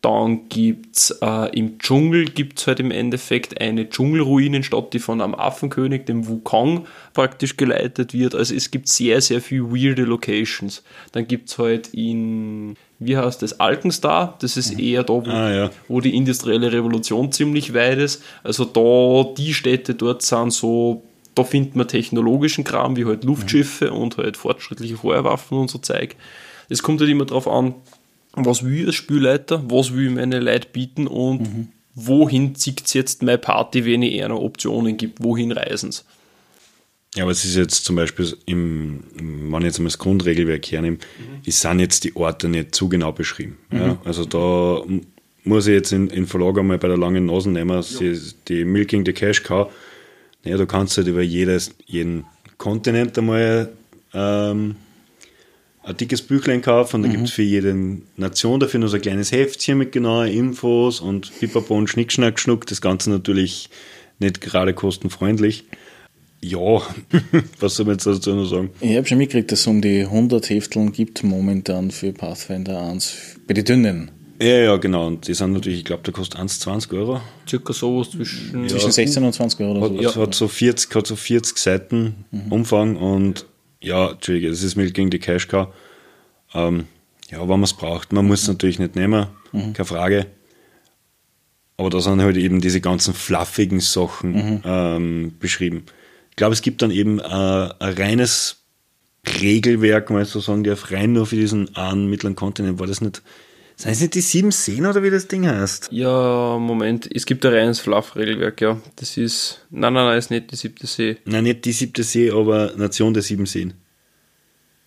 Dann 0.00 0.48
gibt's 0.48 1.10
äh, 1.20 1.58
im 1.58 1.78
Dschungel 1.78 2.26
gibt's 2.26 2.66
halt 2.66 2.80
im 2.80 2.92
Endeffekt 2.92 3.60
eine 3.60 3.90
Dschungelruinenstadt, 3.90 4.94
die 4.94 5.00
von 5.00 5.20
einem 5.20 5.34
Affenkönig, 5.34 6.06
dem 6.06 6.26
Wukong, 6.26 6.86
praktisch 7.14 7.56
geleitet 7.56 8.14
wird. 8.14 8.34
Also 8.34 8.54
es 8.54 8.70
gibt 8.70 8.88
sehr, 8.88 9.20
sehr 9.20 9.42
viel 9.42 9.64
weirde 9.64 10.04
Locations. 10.04 10.84
Dann 11.12 11.26
gibt's 11.26 11.58
halt 11.58 11.88
in, 11.88 12.76
wie 13.00 13.16
heißt 13.16 13.42
das, 13.42 13.60
Alkenstar, 13.60 14.36
das 14.40 14.56
ist 14.56 14.78
eher 14.78 15.04
da, 15.04 15.12
wo, 15.14 15.22
Ah, 15.30 15.50
ja. 15.52 15.70
wo 15.86 16.00
die 16.00 16.14
industrielle 16.16 16.72
Revolution 16.72 17.30
ziemlich 17.32 17.72
weit 17.74 17.98
ist. 17.98 18.22
Also 18.42 18.64
da, 18.64 19.32
die 19.36 19.54
Städte 19.54 19.94
dort 19.94 20.22
sind 20.22 20.52
so, 20.52 21.02
da 21.34 21.44
findet 21.44 21.76
man 21.76 21.86
technologischen 21.86 22.64
Kram, 22.64 22.96
wie 22.96 23.04
halt 23.04 23.22
Luftschiffe 23.24 23.92
und 23.92 24.16
halt 24.16 24.36
fortschrittliche 24.36 24.96
Feuerwaffen 24.96 25.58
und 25.58 25.70
so 25.70 25.78
Zeug. 25.78 26.16
Es 26.68 26.82
kommt 26.82 27.00
halt 27.00 27.10
immer 27.10 27.24
darauf 27.24 27.46
an, 27.46 27.74
was 28.34 28.64
will 28.64 28.80
ich 28.80 28.86
als 28.86 28.94
Spielleiter, 28.96 29.62
was 29.68 29.94
will 29.94 30.08
ich 30.08 30.14
meine 30.14 30.40
Leute 30.40 30.68
bieten 30.72 31.06
und 31.06 31.68
wohin 31.94 32.54
zieht 32.56 32.94
jetzt 32.94 33.22
meine 33.22 33.38
Party, 33.38 33.84
wenn 33.84 34.02
ich 34.02 34.14
eher 34.14 34.28
noch 34.28 34.40
Optionen 34.40 34.96
gibt, 34.96 35.22
wohin 35.22 35.52
reisen 35.52 35.92
sie. 35.92 36.02
Ja, 37.14 37.24
aber 37.24 37.32
es 37.32 37.44
ist 37.44 37.56
jetzt 37.56 37.84
zum 37.84 37.96
Beispiel, 37.96 38.36
im, 38.46 39.02
wenn 39.14 39.62
ich 39.62 39.66
jetzt 39.66 39.78
mal 39.78 39.86
das 39.86 39.98
Grundregelwerk 39.98 40.66
hernehme, 40.66 40.98
es 41.46 41.60
sind 41.60 41.80
jetzt 41.80 42.04
die 42.04 42.14
Orte 42.14 42.48
nicht 42.48 42.74
zu 42.74 42.88
genau 42.88 43.12
beschrieben. 43.12 43.56
Ja, 43.72 43.98
also 44.04 44.24
da 44.24 44.82
muss 45.44 45.66
ich 45.66 45.74
jetzt 45.74 45.92
in, 45.92 46.08
in 46.08 46.26
Verlag 46.26 46.58
einmal 46.58 46.78
bei 46.78 46.88
der 46.88 46.98
langen 46.98 47.26
Nase 47.26 47.50
nehmen, 47.50 47.82
die, 47.98 48.20
die 48.48 48.64
Milking 48.64 49.06
the 49.06 49.12
Cash 49.12 49.42
Cow. 49.42 49.72
Ja, 50.44 50.56
du 50.56 50.66
kannst 50.66 50.96
halt 50.96 51.08
über 51.08 51.22
jedes, 51.22 51.74
jeden 51.86 52.24
Kontinent 52.58 53.16
einmal 53.18 53.70
ähm, 54.12 54.76
ein 55.82 55.96
dickes 55.96 56.22
Büchlein 56.22 56.60
kaufen 56.60 56.96
und 56.96 57.02
da 57.04 57.08
gibt 57.08 57.24
es 57.24 57.30
für 57.30 57.42
jede 57.42 57.74
Nation 58.16 58.60
dafür 58.60 58.80
noch 58.80 58.88
so 58.88 58.96
ein 58.96 59.02
kleines 59.02 59.32
Heftchen 59.32 59.78
mit 59.78 59.92
genauen 59.92 60.28
Infos 60.28 61.00
und 61.00 61.32
Pipapo 61.40 61.74
und 61.74 61.88
Schnickschnack 61.88 62.38
Schnuck. 62.38 62.66
Das 62.66 62.80
Ganze 62.80 63.10
natürlich 63.10 63.70
nicht 64.18 64.40
gerade 64.40 64.74
kostenfreundlich. 64.74 65.64
Ja, 66.40 66.58
was 67.60 67.74
soll 67.74 67.86
man 67.86 67.94
jetzt 67.96 68.06
dazu 68.06 68.34
noch 68.34 68.46
sagen? 68.46 68.70
Ich 68.80 68.96
habe 68.96 69.06
schon 69.06 69.18
mitgekriegt, 69.18 69.50
dass 69.50 69.60
es 69.60 69.66
um 69.66 69.82
die 69.82 70.02
100 70.02 70.48
Hefteln 70.50 70.92
gibt 70.92 71.24
momentan 71.24 71.90
für 71.90 72.12
Pathfinder 72.12 72.80
1 72.80 73.38
bei 73.46 73.54
den 73.54 73.64
dünnen. 73.64 74.10
Ja, 74.40 74.58
ja, 74.58 74.76
genau. 74.76 75.08
Und 75.08 75.26
die 75.26 75.34
sind 75.34 75.52
natürlich, 75.52 75.80
ich 75.80 75.84
glaube, 75.84 76.04
der 76.04 76.14
kostet 76.14 76.40
1,20 76.40 76.96
Euro. 76.96 77.20
Circa 77.48 77.72
sowas 77.72 78.10
zwischen. 78.12 78.68
Zwischen 78.68 78.92
16 78.92 79.24
und 79.24 79.32
20 79.32 79.60
Euro 79.60 79.84
oder 79.84 80.06
Hat, 80.06 80.14
so. 80.14 80.22
hat, 80.22 80.34
so 80.34 80.46
40, 80.46 80.94
hat 80.94 81.06
so 81.08 81.16
40 81.16 81.58
Seiten 81.58 82.24
Umfang 82.48 82.96
und 82.96 83.46
ja, 83.80 84.10
Entschuldige, 84.10 84.50
das 84.50 84.62
ist 84.62 84.76
Milk 84.76 84.94
gegen 84.94 85.10
die 85.10 85.18
Cash 85.18 85.48
Cow. 85.48 85.68
Ähm, 86.54 86.84
ja, 87.30 87.40
wenn 87.40 87.48
man 87.48 87.64
es 87.64 87.74
braucht. 87.74 88.12
Man 88.12 88.26
muss 88.26 88.42
es 88.42 88.48
natürlich 88.48 88.78
nicht 88.78 88.96
nehmen, 88.96 89.26
keine 89.52 89.84
Frage. 89.84 90.26
Aber 91.76 91.90
da 91.90 92.00
sind 92.00 92.20
halt 92.20 92.36
eben 92.36 92.60
diese 92.60 92.80
ganzen 92.80 93.14
fluffigen 93.14 93.80
Sachen 93.80 94.62
ähm, 94.64 95.32
beschrieben. 95.38 95.84
Ich 96.38 96.40
glaube, 96.40 96.52
es 96.52 96.62
gibt 96.62 96.82
dann 96.82 96.92
eben 96.92 97.18
äh, 97.18 97.24
ein 97.24 97.74
reines 97.80 98.58
Regelwerk, 99.42 100.08
mal 100.08 100.24
so 100.24 100.38
sagen, 100.38 100.62
die 100.62 100.70
auf 100.70 100.92
rein 100.92 101.12
nur 101.12 101.26
für 101.26 101.34
diesen 101.34 101.74
einen 101.74 102.08
mittleren 102.08 102.36
Kontinent 102.36 102.78
war 102.78 102.86
das 102.86 103.00
nicht. 103.00 103.22
Sind 103.74 103.90
es 103.90 104.00
nicht 104.00 104.14
die 104.14 104.20
sieben 104.20 104.52
Seen 104.52 104.86
oder 104.86 105.02
wie 105.02 105.10
das 105.10 105.26
Ding 105.26 105.48
heißt? 105.48 105.88
Ja, 105.90 106.56
Moment, 106.60 107.10
es 107.12 107.26
gibt 107.26 107.44
ein 107.44 107.52
reines 107.52 107.80
Fluff-Regelwerk, 107.80 108.60
ja. 108.60 108.80
Das 108.94 109.16
ist. 109.16 109.66
Nein, 109.70 109.94
nein, 109.94 110.06
nein, 110.06 110.16
ist 110.16 110.30
nicht 110.30 110.52
die 110.52 110.54
siebte 110.54 110.86
See. 110.86 111.16
Nein, 111.24 111.42
nicht 111.42 111.64
die 111.64 111.72
siebte 111.72 112.04
See, 112.04 112.30
aber 112.30 112.72
Nation 112.76 113.12
der 113.14 113.24
sieben 113.24 113.46
Seen. 113.46 113.74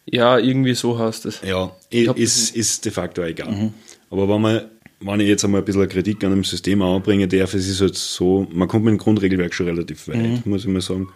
Ja, 0.05 0.37
irgendwie 0.37 0.73
so 0.73 0.97
heißt 0.97 1.25
es. 1.25 1.41
Ja, 1.45 1.75
ist, 1.89 2.55
ist 2.55 2.85
de 2.85 2.93
facto 2.93 3.23
egal. 3.23 3.73
Aber 4.09 4.29
wenn, 4.29 4.41
man, 4.41 4.61
wenn 5.01 5.19
ich 5.19 5.27
jetzt 5.27 5.43
einmal 5.43 5.59
ein 5.59 5.65
bisschen 5.65 5.89
Kritik 5.89 6.23
an 6.23 6.29
dem 6.29 6.45
System 6.45 6.81
anbringen 6.81 7.27
darf, 7.29 7.53
es 7.55 7.67
ist 7.67 7.81
halt 7.81 7.95
so, 7.95 8.47
man 8.53 8.69
kommt 8.69 8.85
mit 8.85 8.93
dem 8.93 8.99
Grundregelwerk 8.99 9.53
schon 9.53 9.65
relativ 9.65 10.07
weit, 10.07 10.45
muss 10.45 10.61
ich 10.61 10.69
mal 10.69 10.79
sagen. 10.79 11.09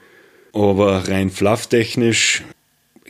Aber 0.55 1.07
rein 1.09 1.29
flufftechnisch 1.29 2.43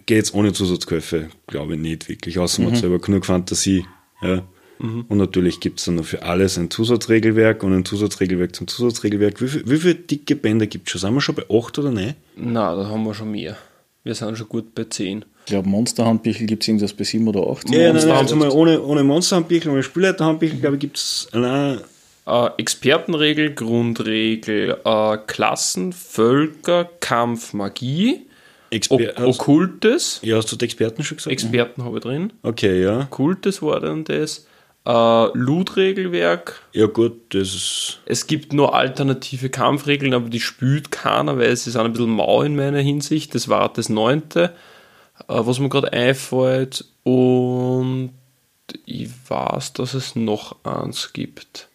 geht 0.06 0.26
es 0.26 0.34
ohne 0.34 0.52
Zusatzkäufe, 0.52 1.30
glaube 1.48 1.76
ich, 1.76 1.80
nicht 1.80 2.10
wirklich. 2.10 2.40
Außer 2.40 2.62
man 2.64 2.74
hat 2.74 2.80
selber 2.80 3.00
genug 3.00 3.26
Fantasie. 3.26 3.86
Ja. 4.22 4.44
Und 4.80 5.10
natürlich 5.12 5.62
gibt 5.62 5.80
es 5.80 5.86
dann 5.86 5.96
noch 5.96 6.06
für 6.06 6.24
alles 6.24 6.58
ein 6.58 6.70
Zusatzregelwerk 6.70 7.64
und 7.64 7.74
ein 7.74 7.86
Zusatzregelwerk 7.86 8.56
zum 8.56 8.68
Zusatzregelwerk. 8.68 9.42
Wie, 9.42 9.48
viel, 9.48 9.64
wie 9.66 9.78
viele 9.78 9.96
dicke 9.96 10.36
Bänder 10.36 10.68
gibt 10.68 10.88
es 10.88 10.92
schon? 10.92 11.02
Sind 11.02 11.14
wir 11.14 11.22
schon 11.22 11.36
bei 11.36 11.44
8 11.50 11.80
oder 11.80 11.92
nein? 11.92 12.16
Na, 12.36 12.76
da 12.76 12.90
haben 12.90 13.04
wir 13.04 13.14
schon 13.14 13.32
mehr. 13.32 13.56
Wir 14.04 14.16
sind 14.16 14.38
schon 14.38 14.50
gut 14.50 14.76
bei 14.76 14.84
10. 14.84 15.24
Ich 15.46 15.46
glaube, 15.46 15.70
Monsterhandbüchel 15.70 16.48
gibt 16.48 16.64
es 16.64 16.68
irgendwas 16.68 16.94
bei 16.94 17.04
7 17.06 17.28
oder 17.28 17.48
8. 17.48 17.70
Ja, 17.70 17.94
nein, 17.94 18.06
nein, 18.06 18.18
also 18.18 18.36
mal 18.36 18.50
ohne, 18.50 18.82
ohne 18.82 19.04
Monsterhandbüchel, 19.04 19.72
ohne 19.72 19.84
Spielleiterhandbüchel, 19.84 20.60
glaube 20.60 20.76
ich, 20.76 20.82
gibt 20.82 20.98
es 20.98 21.30
allein 21.32 21.80
Äh, 22.28 22.50
Expertenregel, 22.58 23.54
Grundregel, 23.54 24.78
äh, 24.84 25.18
Klassen, 25.28 25.94
Völker, 25.94 26.90
Kampf, 27.00 27.54
Magie, 27.54 28.26
Exper 28.72 29.14
Okkultes. 29.26 30.20
ja, 30.24 30.38
hast 30.38 30.52
du 30.52 30.56
die 30.56 30.66
Experten 30.66 31.04
schon 31.04 31.18
gesagt? 31.18 31.32
Experten 31.32 31.84
habe 31.84 31.98
ich 31.98 32.04
drin. 32.04 32.34
Okay, 32.42 32.82
ja. 32.82 33.02
Okkultes 33.02 33.62
war 33.62 33.80
dann 33.80 34.04
das. 34.04 34.48
Äh, 34.86 35.28
Loot-Regelwerk. 35.34 36.62
Ja, 36.74 36.86
gut, 36.86 37.34
das 37.34 37.56
ist. 37.56 38.00
Es 38.06 38.28
gibt 38.28 38.54
nur 38.54 38.76
alternative 38.76 39.50
Kampfregeln, 39.50 40.14
aber 40.14 40.30
die 40.30 40.40
spielt 40.40 40.92
keiner, 40.92 41.40
weil 41.40 41.56
sie 41.56 41.72
sind 41.72 41.82
ein 41.82 41.94
bisschen 41.94 42.12
mau 42.12 42.44
in 42.44 42.56
meiner 42.56 42.82
Hinsicht. 42.82 43.34
Das 43.34 43.50
war 43.50 43.72
das 43.72 43.90
neunte, 43.90 44.56
äh, 45.28 45.34
was 45.40 45.60
mir 45.60 45.70
gerade 45.70 45.92
einfällt. 45.92 46.86
Und 47.04 48.12
ich 48.86 49.10
weiß, 49.28 49.74
dass 49.74 49.94
es 49.96 50.16
noch 50.16 50.58
eins 50.64 51.14
gibt. 51.14 51.68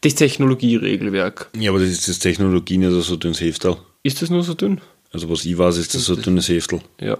Das 0.00 0.14
Technologieregelwerk. 0.14 1.50
Ja, 1.58 1.70
aber 1.70 1.80
das 1.80 1.90
ist 1.90 2.08
das 2.08 2.18
Technologie 2.18 2.78
nicht 2.78 2.90
so 2.90 3.16
dünnes 3.16 3.40
Heftel. 3.40 3.76
Ist 4.02 4.20
das 4.20 4.30
nur 4.30 4.42
so 4.42 4.54
dünn? 4.54 4.80
Also, 5.12 5.30
was 5.30 5.44
ich 5.44 5.56
weiß, 5.56 5.76
ist 5.78 5.94
das 5.94 6.04
so 6.04 6.14
ein 6.14 6.22
dünnes 6.22 6.48
Heftel. 6.48 6.80
Ja. 7.00 7.18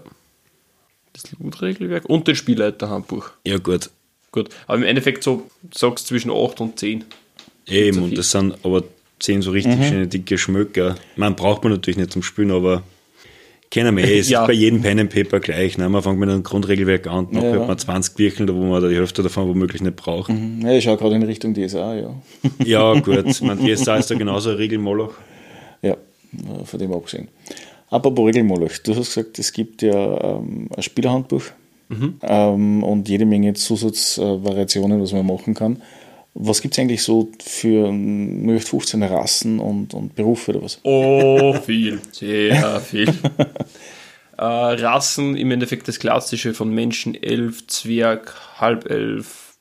Das 1.13 1.25
Loot-Regelwerk 1.39 2.07
und 2.07 2.27
das 2.27 2.39
Spielleiterhandbuch. 2.39 3.31
Ja, 3.47 3.59
gut. 3.59 3.91
Gut, 4.33 4.49
aber 4.67 4.79
im 4.79 4.83
Endeffekt 4.83 5.23
so 5.23 5.49
sagst 5.73 6.07
du 6.07 6.09
zwischen 6.09 6.33
8 6.33 6.61
und 6.61 6.79
10. 6.79 7.05
Eben, 7.69 7.99
so 7.99 8.05
und 8.05 8.19
das 8.19 8.33
sind 8.33 8.57
aber 8.65 8.83
zehn 9.21 9.43
so 9.43 9.53
richtig 9.53 9.87
schöne 9.87 10.09
dicke 10.09 10.37
Schmöcker. 10.39 10.97
Man 11.17 11.37
braucht 11.37 11.63
man 11.63 11.73
natürlich 11.73 11.97
nicht 11.97 12.13
zum 12.13 12.23
Spielen, 12.23 12.51
aber 12.51 12.83
wir 13.73 13.99
eh. 14.05 14.19
Es 14.19 14.29
Ja. 14.29 14.43
ist 14.43 14.47
bei 14.47 14.53
jedem 14.53 14.83
Pen 14.83 15.01
and 15.01 15.13
Paper 15.13 15.41
gleich. 15.41 15.79
Ne? 15.79 15.89
Man 15.89 16.03
fängt 16.03 16.19
mit 16.19 16.29
einem 16.29 16.43
Grundregelwerk 16.43 17.07
an, 17.07 17.29
dann 17.33 17.43
Ja. 17.45 17.53
hat 17.61 17.67
man 17.69 17.79
20 17.79 18.15
Birchen, 18.15 18.49
wo 18.49 18.65
man 18.65 18.89
die 18.89 18.95
Hälfte 18.95 19.23
davon 19.23 19.49
womöglich 19.49 19.83
nicht 19.83 19.97
braucht. 19.97 20.31
Ja, 20.63 20.73
ich 20.73 20.85
schaue 20.85 20.97
gerade 20.97 21.17
in 21.17 21.23
Richtung 21.25 21.55
DSA, 21.55 21.95
ja. 21.97 22.15
Ja, 22.65 22.95
gut. 23.01 23.25
Ich 23.27 23.43
meine, 23.43 23.61
DSA 23.75 23.97
ist 23.97 24.11
da 24.11 24.15
genauso 24.15 24.51
ein 24.51 24.57
Regelmoloch. 24.57 25.15
Ja, 25.83 25.93
äh, 25.95 26.65
von 26.65 26.79
dem 26.79 26.93
abgesehen. 26.93 27.29
Apropos 27.91 28.27
Regelmoloch, 28.27 28.73
du 28.85 28.95
hast 28.97 29.15
gesagt, 29.15 29.39
es 29.39 29.53
gibt 29.53 29.83
ja 29.83 30.39
ähm, 30.39 30.69
ein 30.77 30.83
Spielerhandbuch 30.83 31.43
ähm, 32.23 32.83
und 32.83 33.09
jede 33.09 33.25
Menge 33.27 33.53
Zusatzvariationen, 33.55 35.01
was 35.01 35.13
man 35.13 35.27
machen 35.27 35.55
kann. 35.55 35.83
Was 36.35 36.61
gibt 36.61 36.75
es 36.75 36.81
eigentlich 36.81 37.03
so 37.03 37.31
für 37.41 37.87
ähm, 37.87 38.59
15 38.59 39.03
Rassen 39.05 39.61
und, 39.61 39.95
und 39.95 40.17
Berufe 40.17 40.51
oder 40.51 40.63
was? 40.63 40.81
Oh, 40.83 41.55
viel. 41.55 42.01
Sehr 42.13 42.81
viel. 42.81 43.09
Äh, 44.37 44.43
Rassen 44.43 45.37
im 45.37 45.53
Endeffekt 45.53 45.87
das 45.87 46.01
klassische 46.01 46.55
von 46.55 46.75
Menschen, 46.75 47.15
Elf, 47.15 47.69
Zwerg, 47.69 48.35
Halbelf, 48.61 49.57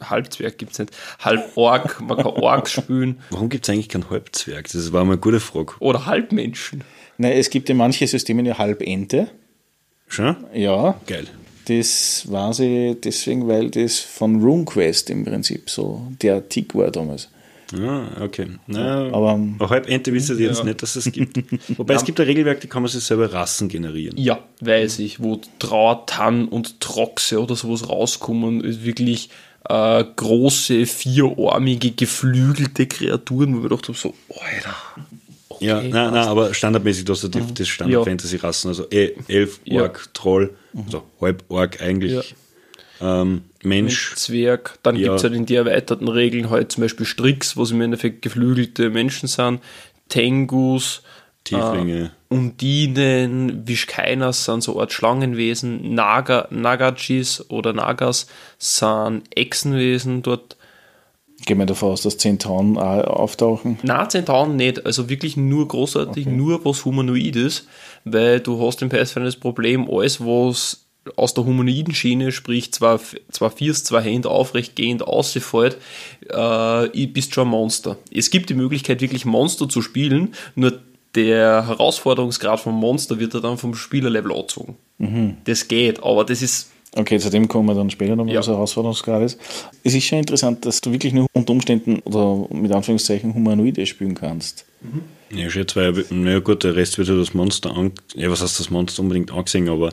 Halbzwerg 0.00 0.58
gibt 0.58 0.72
es 0.72 0.80
nicht, 0.80 0.96
Halborg, 1.20 2.00
man 2.00 2.16
kann 2.16 2.26
Ork 2.26 2.68
spielen. 2.68 3.20
Warum 3.30 3.48
gibt 3.48 3.68
es 3.68 3.72
eigentlich 3.72 3.88
keinen 3.88 4.10
Halbzwerg? 4.10 4.68
Das 4.72 4.92
war 4.92 5.04
mal 5.04 5.12
eine 5.12 5.20
gute 5.20 5.38
Frage. 5.38 5.74
Oder 5.78 6.06
Halbmenschen. 6.06 6.82
Nein, 7.18 7.32
es 7.32 7.50
gibt 7.50 7.68
ja 7.68 7.74
manche 7.74 8.06
Systeme 8.06 8.42
ja 8.42 8.58
Halbente. 8.58 9.30
Schon? 10.08 10.36
Ja. 10.52 10.98
Geil. 11.06 11.28
Das 11.78 12.24
war 12.30 12.52
sie 12.52 12.96
deswegen, 13.02 13.46
weil 13.46 13.70
das 13.70 13.98
von 14.00 14.42
RuneQuest 14.42 15.10
im 15.10 15.24
Prinzip 15.24 15.70
so 15.70 16.02
der 16.20 16.48
Tick 16.48 16.74
war 16.74 16.90
damals. 16.90 17.28
Ah, 17.72 18.20
okay. 18.24 18.48
Na, 18.66 19.06
Aber- 19.12 19.38
aber 19.58 19.70
Halbente 19.70 20.12
wisst 20.12 20.30
ihr 20.30 20.36
jetzt 20.40 20.64
nicht, 20.64 20.82
dass 20.82 20.96
es 20.96 21.12
gibt. 21.12 21.38
Wobei 21.78 21.94
es 21.94 22.04
gibt 22.04 22.18
ein 22.18 22.26
Regelwerk, 22.26 22.60
da 22.60 22.66
kann 22.66 22.82
man 22.82 22.90
sich 22.90 23.04
selber 23.04 23.32
Rassen 23.32 23.68
generieren. 23.68 24.16
Ja, 24.18 24.40
weiß 24.60 24.98
ich, 24.98 25.22
wo 25.22 25.40
Trauer, 25.60 26.04
Tann 26.06 26.48
und 26.48 26.80
Troxe 26.80 27.40
oder 27.40 27.54
sowas 27.54 27.88
rauskommen, 27.88 28.60
ist 28.64 28.82
wirklich 28.84 29.30
äh, 29.68 30.02
große, 30.16 30.84
vierarmige, 30.86 31.92
geflügelte 31.92 32.88
Kreaturen, 32.88 33.52
wo 33.54 33.58
ich 33.58 33.62
gedacht 33.68 33.86
habe, 33.86 33.96
so, 33.98 34.14
Alter. 34.30 34.74
Ja, 35.60 35.76
nein, 35.82 35.90
nein, 35.90 36.14
aber 36.28 36.54
standardmäßig, 36.54 37.04
du 37.04 37.12
hast 37.12 37.22
ja 37.22 37.28
die, 37.28 37.40
das 37.40 37.58
Ja. 37.58 37.64
Standard-Fantasy-Rassen, 37.66 38.68
also 38.68 38.86
eh, 38.90 39.14
Elf, 39.28 39.60
Ja. 39.64 39.82
Ork, 39.82 40.08
Troll, 40.14 40.54
also 40.86 41.04
Halb-Ork 41.20 41.80
eigentlich, 41.82 42.34
ähm, 43.00 43.42
Mensch, 43.62 44.14
Zwerg. 44.16 44.78
Dann 44.82 44.96
Ja. 44.96 45.04
gibt 45.08 45.16
es 45.18 45.24
halt 45.24 45.34
in 45.34 45.46
die 45.46 45.54
erweiterten 45.54 46.08
Regeln 46.08 46.50
halt 46.50 46.72
zum 46.72 46.82
Beispiel 46.82 47.06
Strix, 47.06 47.56
was 47.56 47.70
im 47.70 47.80
Endeffekt 47.80 48.22
geflügelte 48.22 48.90
Menschen 48.90 49.26
sind, 49.28 49.60
Tengus, 50.08 51.02
Tieflinge. 51.44 52.04
äh, 52.30 52.34
Undinen, 52.34 53.66
Vishkainas 53.66 54.44
sind 54.44 54.62
so 54.62 54.80
Art 54.80 54.92
Schlangenwesen, 54.92 55.94
Naga, 55.94 56.46
Nagachis 56.50 57.44
oder 57.48 57.72
Nagas 57.72 58.26
sind 58.58 59.22
Echsenwesen 59.36 60.22
dort. 60.22 60.56
Gehen 61.46 61.58
wir 61.58 61.66
davon 61.66 61.92
aus, 61.92 62.02
dass 62.02 62.18
Zentauren 62.18 62.76
auch 62.76 63.04
auftauchen. 63.04 63.78
Na, 63.82 64.08
Zentauren 64.08 64.56
nicht, 64.56 64.84
also 64.84 65.08
wirklich 65.08 65.36
nur 65.36 65.66
großartig, 65.68 66.26
nur 66.26 66.64
was 66.64 66.84
Humanoides, 66.84 67.66
weil 68.04 68.40
du 68.40 68.60
hast 68.64 68.82
im 68.82 68.88
Pathfinder 68.88 69.26
das 69.26 69.36
Problem, 69.36 69.88
alles 69.90 70.20
was 70.20 70.84
aus 71.16 71.32
der 71.34 71.44
humanoiden 71.44 71.94
Schiene, 71.94 72.30
sprich 72.30 72.72
zwei, 72.72 72.98
zwei 73.30 73.50
Viers, 73.50 73.84
zwei 73.84 74.02
Hände 74.02 74.28
aufrecht 74.28 74.76
gehend 74.76 75.02
ausfällt, 75.02 75.78
äh, 76.28 77.06
bist 77.06 77.34
schon 77.34 77.48
ein 77.48 77.50
Monster. 77.50 77.96
Es 78.12 78.30
gibt 78.30 78.50
die 78.50 78.54
Möglichkeit, 78.54 79.00
wirklich 79.00 79.24
Monster 79.24 79.68
zu 79.68 79.80
spielen, 79.82 80.34
nur 80.54 80.78
der 81.14 81.66
Herausforderungsgrad 81.66 82.60
vom 82.60 82.74
Monster 82.74 83.18
wird 83.18 83.34
ja 83.34 83.40
dann 83.40 83.58
vom 83.58 83.74
Spielerlevel 83.74 84.30
angezogen. 84.32 84.76
Das 85.44 85.66
geht, 85.66 86.02
aber 86.02 86.24
das 86.24 86.42
ist 86.42 86.70
Okay, 86.96 87.18
zu 87.18 87.30
dem 87.30 87.46
kommen 87.46 87.68
wir 87.68 87.74
dann 87.74 87.88
später 87.90 88.16
nochmal, 88.16 88.34
Ja. 88.34 88.40
was 88.40 88.46
der 88.46 88.56
Herausforderungsgrad 88.56 89.22
ist. 89.22 89.38
Es 89.84 89.94
ist 89.94 90.04
schon 90.04 90.18
interessant, 90.18 90.66
dass 90.66 90.80
du 90.80 90.90
wirklich 90.90 91.12
nur 91.12 91.26
unter 91.32 91.52
Umständen 91.52 92.00
oder 92.00 92.48
mit 92.52 92.72
Anführungszeichen 92.72 93.32
Humanoide 93.32 93.86
spielen 93.86 94.14
kannst. 94.14 94.64
Ja, 95.30 95.48
schon 95.50 95.68
zwei, 95.68 95.92
na 96.10 96.40
gut, 96.40 96.64
der 96.64 96.74
Rest 96.74 96.98
wird 96.98 97.06
ja 97.08 97.14
das 97.16 97.32
Monster 97.34 97.76
an, 97.76 97.92
ja, 98.16 98.28
was 98.30 98.42
heißt 98.42 98.58
das 98.58 98.70
Monster 98.70 99.02
unbedingt 99.02 99.30
angesehen, 99.32 99.68
aber 99.68 99.90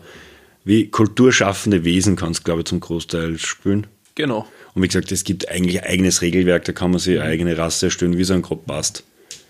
wie 0.64 0.88
kulturschaffende 0.88 1.84
Wesen 1.84 2.16
kannst 2.16 2.40
du, 2.40 2.44
glaube 2.46 2.62
ich, 2.62 2.66
zum 2.66 2.80
Großteil 2.80 3.38
spielen. 3.38 3.86
genau. 4.16 4.48
Und 4.74 4.84
wie 4.84 4.88
gesagt, 4.88 5.12
es 5.12 5.24
gibt 5.24 5.50
eigentlich 5.50 5.82
ein 5.82 5.90
eigenes 5.90 6.22
Regelwerk, 6.22 6.66
da 6.66 6.72
kann 6.72 6.92
man 6.92 7.00
sich 7.00 7.20
eine 7.20 7.28
eigene 7.30 7.58
Rasse 7.58 7.88
erstellen, 7.88 8.16
wie 8.18 8.22
es 8.22 8.30
einem 8.32 8.44
gerade 8.44 8.62
passt. 8.66 9.04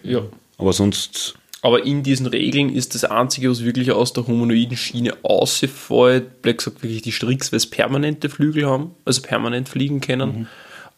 Ja. 0.04 0.22
Aber 0.58 0.72
sonst, 0.72 1.36
Aber 1.62 1.84
in 1.86 2.04
diesen 2.04 2.28
Regeln 2.28 2.74
ist 2.74 2.94
das 2.94 3.04
Einzige, 3.04 3.50
was 3.50 3.64
wirklich 3.64 3.92
aus 3.92 4.14
der 4.14 4.28
humanoiden 4.28 4.78
Schiene 4.78 5.14
ausfällt, 5.24 6.42
Black 6.42 6.62
sagt 6.62 6.84
wirklich 6.84 7.02
die 7.02 7.12
Strix, 7.12 7.52
weil 7.52 7.58
es 7.58 7.70
permanente 7.70 8.30
Flügel 8.30 8.68
haben, 8.68 8.92
also 9.06 9.22
permanent 9.22 9.68
fliegen 9.68 10.00
können. 10.00 10.48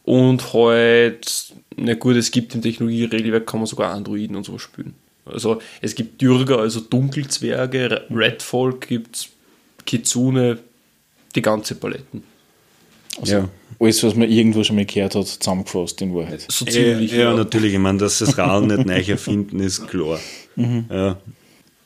Und 0.04 0.54
halt, 0.54 1.54
na 1.78 1.94
gut, 1.94 2.16
es 2.16 2.32
gibt 2.32 2.56
im 2.56 2.62
Technologie-Regelwerk, 2.62 3.48
kann 3.48 3.60
man 3.60 3.68
sogar 3.68 3.94
Androiden 3.94 4.36
und 4.36 4.46
so 4.46 4.58
spielen. 4.58 4.96
Also 5.26 5.62
es 5.82 5.96
gibt 5.96 6.22
Dürger, 6.22 6.60
also 6.60 6.80
Dunkelzwerge, 6.80 8.06
Redfolk 8.10 8.88
gibt 8.88 9.30
Kitsune, 9.86 10.60
die 11.36 11.42
ganze 11.42 11.76
Paletten. 11.76 12.24
Also 13.22 13.34
Ja. 13.34 13.50
alles, 13.80 14.04
was 14.04 14.16
man 14.16 14.30
irgendwo 14.30 14.64
schon 14.64 14.76
mal 14.76 14.86
gehört 14.86 15.16
hat, 15.16 15.28
zusammengefasst 15.28 16.02
in 16.02 16.14
Wahrheit. 16.16 16.46
So 16.50 16.66
ja, 16.66 16.72
ziemlich. 16.72 17.12
ja, 17.12 17.34
natürlich, 17.34 17.74
ich 17.74 17.80
meine, 17.80 17.98
dass 18.00 18.20
das 18.20 18.38
Rad 18.38 18.64
nicht 18.66 18.86
neu 18.86 19.02
erfinden 19.02 19.60
ist 19.60 19.88
klar. 19.88 20.20
Ja, 20.56 21.18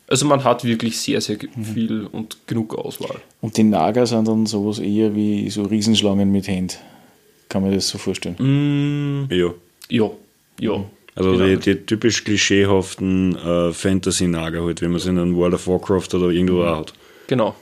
Also 0.08 0.26
man 0.26 0.44
hat 0.44 0.64
wirklich 0.64 1.00
sehr, 1.00 1.22
sehr 1.22 1.38
viel 1.74 2.06
und 2.12 2.38
genug 2.48 2.76
Auswahl. 2.78 3.18
Und 3.42 3.56
die 3.58 3.64
Naga 3.64 4.06
sind 4.06 4.28
dann 4.28 4.46
sowas 4.46 4.80
eher 4.80 5.16
wie 5.16 5.50
so 5.50 5.64
Riesenschlangen 5.64 6.32
mit 6.32 6.48
Händen. 6.48 6.76
Kann 7.50 7.62
man 7.64 7.72
das 7.74 7.88
so 7.88 7.98
vorstellen? 8.00 8.36
Mm, 8.40 9.32
ja. 9.34 9.54
ja, 9.90 10.10
ja. 10.60 10.86
Also 11.16 11.32
Genau. 11.34 11.46
die, 11.46 11.58
die 11.58 11.76
typisch 11.86 12.24
klischeehaften 12.24 13.36
äh, 13.36 13.72
Fantasy-Nager 13.72 14.64
halt, 14.64 14.82
wie 14.82 14.88
man 14.88 15.00
sie 15.00 15.10
in 15.10 15.20
einem 15.20 15.36
World 15.36 15.54
of 15.54 15.68
Warcraft 15.68 16.16
oder 16.16 16.30
irgendwo 16.30 16.64
auch 16.64 16.78
hat. 16.80 16.94
Genau. 17.28 17.54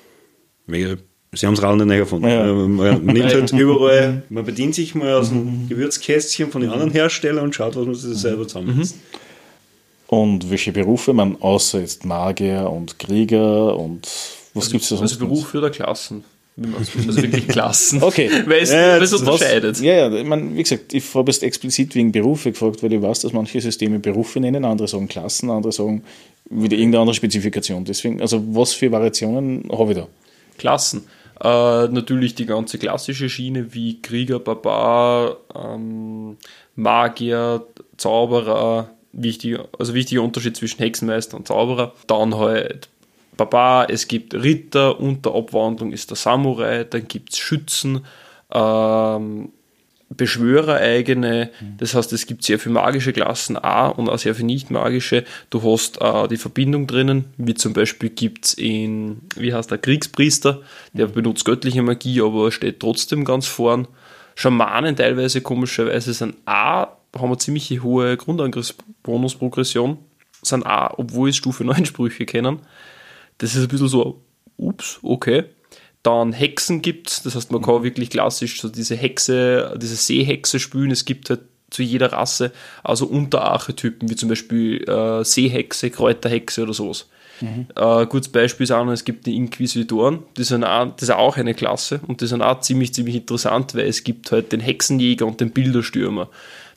Weil 0.68 0.98
Sie 1.34 1.48
haben 1.48 1.54
es 1.54 1.62
Rad 1.64 1.78
nicht 1.78 1.90
erfunden. 1.98 2.28
Ja. 2.28 2.44
Man 2.44 3.06
nimmt 3.06 3.34
halt 3.34 3.52
überall, 3.54 4.24
man 4.28 4.44
bedient 4.44 4.76
sich 4.76 4.96
mal 4.96 5.14
aus 5.14 5.30
dem 5.30 5.70
Gewürzkästchen 5.70 6.52
von 6.52 6.60
den 6.62 6.70
anderen 6.72 6.92
Herstellern 6.92 7.46
und 7.46 7.56
schaut, 7.56 7.78
was 7.78 7.86
man 7.86 7.96
sich 7.96 8.18
selber 8.18 8.46
zusammensetzt. 8.46 8.98
Und 10.08 10.52
welche 10.52 10.74
Berufe 10.74 11.14
man 11.14 11.42
außer 11.42 11.80
jetzt 11.80 12.04
Magier 12.04 12.70
und 12.70 13.00
Krieger 13.00 13.78
und 13.80 14.10
was 14.54 14.70
gibt's 14.70 14.90
da 14.90 14.98
sonst? 14.98 15.14
Also 15.14 15.26
Beruf 15.26 15.56
oder 15.56 15.70
Klassen? 15.70 16.26
Also 16.78 17.22
wirklich 17.22 17.48
Klassen. 17.48 18.04
Okay. 18.04 18.30
Weil 18.46 18.64
es, 18.64 18.72
Ja, 18.74 18.96
weil 18.96 19.04
es 19.04 19.12
das- 19.12 19.22
unterscheidet. 19.22 19.80
Ja, 19.80 20.10
ja, 20.10 20.14
ich 20.14 20.26
meine, 20.28 20.54
wie 20.54 20.62
gesagt, 20.64 20.94
ich 20.94 21.16
habe 21.16 21.32
jetzt 21.32 21.44
explizit 21.44 21.96
wegen 21.96 22.12
Berufe 22.12 22.52
gefragt, 22.52 22.84
weil 22.84 22.92
ich 22.92 23.02
weiß, 23.02 23.22
dass 23.22 23.32
manche 23.32 23.62
Systeme 23.62 24.00
Berufe 24.00 24.42
nennen, 24.42 24.66
andere 24.66 24.90
sagen 24.90 25.08
Klassen, 25.08 25.50
andere 25.50 25.72
sagen 25.72 26.04
wieder 26.50 26.76
irgendeine 26.76 27.04
andere 27.04 27.16
Spezifikation. 27.16 27.86
Deswegen, 27.86 28.20
also 28.20 28.44
was 28.54 28.74
für 28.74 28.92
Variationen 28.92 29.64
habe 29.72 29.94
ich 29.94 29.98
da? 29.98 30.08
Klassen. 30.58 31.06
Äh, 31.44 31.88
natürlich 31.88 32.36
die 32.36 32.46
ganze 32.46 32.78
klassische 32.78 33.28
Schiene 33.28 33.74
wie 33.74 34.02
Krieger, 34.02 34.40
Barbar, 34.40 35.38
ähm, 35.56 36.38
Magier, 36.76 37.66
Zauberer, 37.98 38.92
wichtiger, 39.12 39.68
also 39.80 39.96
wichtiger 39.96 40.22
Unterschied 40.22 40.56
zwischen 40.56 40.80
Hexenmeister 40.80 41.38
und 41.38 41.48
Zauberer. 41.48 41.94
Dann 42.06 42.36
halt 42.38 42.90
Barbar, 43.38 43.90
es 43.90 44.08
gibt 44.08 44.36
Ritter, 44.36 45.00
unter 45.00 45.34
Abwandlung 45.34 45.92
ist 45.92 46.12
der 46.12 46.18
Samurai, 46.18 46.84
dann 46.84 47.08
gibt 47.08 47.34
es 47.34 47.40
Schützen, 47.40 48.06
ähm, 48.54 49.52
Beschwörer 50.18 50.76
eigene, 50.76 51.52
das 51.78 51.96
heißt, 51.96 52.12
es 52.12 52.26
gibt 52.26 52.44
sehr 52.44 52.60
viele 52.60 52.74
magische 52.74 53.14
Klassen 53.14 53.58
auch 53.58 53.98
und 53.98 54.10
auch 54.10 54.18
sehr 54.18 54.36
viele 54.36 54.48
nicht 54.48 54.70
magische. 54.70 55.24
Du 55.50 55.64
hast 55.64 56.02
äh, 56.02 56.28
die 56.28 56.38
Verbindung 56.38 56.86
drinnen, 56.86 57.26
wie 57.38 57.54
zum 57.54 57.74
Beispiel 57.74 58.10
gibt 58.10 58.46
es 58.46 58.54
in, 58.56 59.22
wie 59.38 59.54
heißt 59.54 59.72
der, 59.72 59.78
Kriegspriester, 59.78 60.62
der 60.92 61.08
benutzt 61.08 61.46
göttliche 61.46 61.82
Magie, 61.82 62.22
aber 62.22 62.52
steht 62.52 62.82
trotzdem 62.82 63.24
ganz 63.24 63.48
vorn. 63.48 63.88
Schamanen 64.36 64.96
teilweise 64.96 65.42
komischerweise 65.42 66.14
sind 66.14 66.36
auch, 66.46 66.88
haben 67.16 67.28
eine 67.28 67.38
ziemlich 67.38 67.82
hohe 67.82 68.18
Grundangriffsbonus-Progression, 68.18 69.98
sind 70.42 70.66
auch, 70.66 70.98
obwohl 70.98 71.30
es 71.30 71.38
Stufe 71.38 71.64
9 71.64 71.86
Sprüche 71.86 72.26
kennen. 72.26 72.60
Das 73.38 73.56
ist 73.56 73.62
ein 73.62 73.68
bisschen 73.70 73.88
so, 73.88 74.22
ups, 74.58 75.00
okay. 75.04 75.46
Dann 76.04 76.34
Hexen 76.34 76.82
gibt's, 76.82 77.22
das 77.22 77.36
heißt, 77.36 77.52
man 77.52 77.62
kann 77.62 77.84
wirklich 77.84 78.10
klassisch 78.10 78.60
so 78.60 78.70
diese 78.70 78.96
Hexe, 78.96 79.78
diese 79.82 79.96
Seehexe 79.96 80.60
spielen. 80.60 80.92
Es 80.92 81.06
gibt 81.06 81.30
halt 81.30 81.42
zu 81.70 81.84
jeder 81.84 82.12
Rasse 82.12 82.52
also 82.84 83.06
Unterarchetypen, 83.06 84.10
wie 84.10 84.16
zum 84.16 84.30
Beispiel 84.30 84.84
äh, 84.90 85.24
Seehexe, 85.24 85.90
Kräuterhexe 85.90 86.64
oder 86.64 86.74
sowas. 86.74 87.08
Äh, 87.76 88.06
gutes 88.06 88.30
Beispiel 88.30 88.66
ist 88.66 88.72
auch 88.72 88.86
noch, 88.86 88.92
es 88.92 89.04
gibt 89.04 89.26
die 89.26 89.36
Inquisitoren, 89.36 90.20
die 90.38 90.44
sind 90.44 90.64
auch, 90.64 90.86
das 90.96 91.10
ist 91.10 91.16
auch 91.16 91.38
eine 91.38 91.54
Klasse 91.54 92.00
und 92.08 92.22
die 92.22 92.28
sind 92.28 92.42
auch 92.42 92.60
ziemlich, 92.62 92.94
ziemlich 92.94 93.16
interessant, 93.16 93.74
weil 93.74 93.88
es 93.88 94.04
gibt 94.04 94.32
halt 94.32 94.52
den 94.52 94.60
Hexenjäger 94.60 95.26
und 95.26 95.42
den 95.42 95.52
Bilderstürmer. 95.52 96.30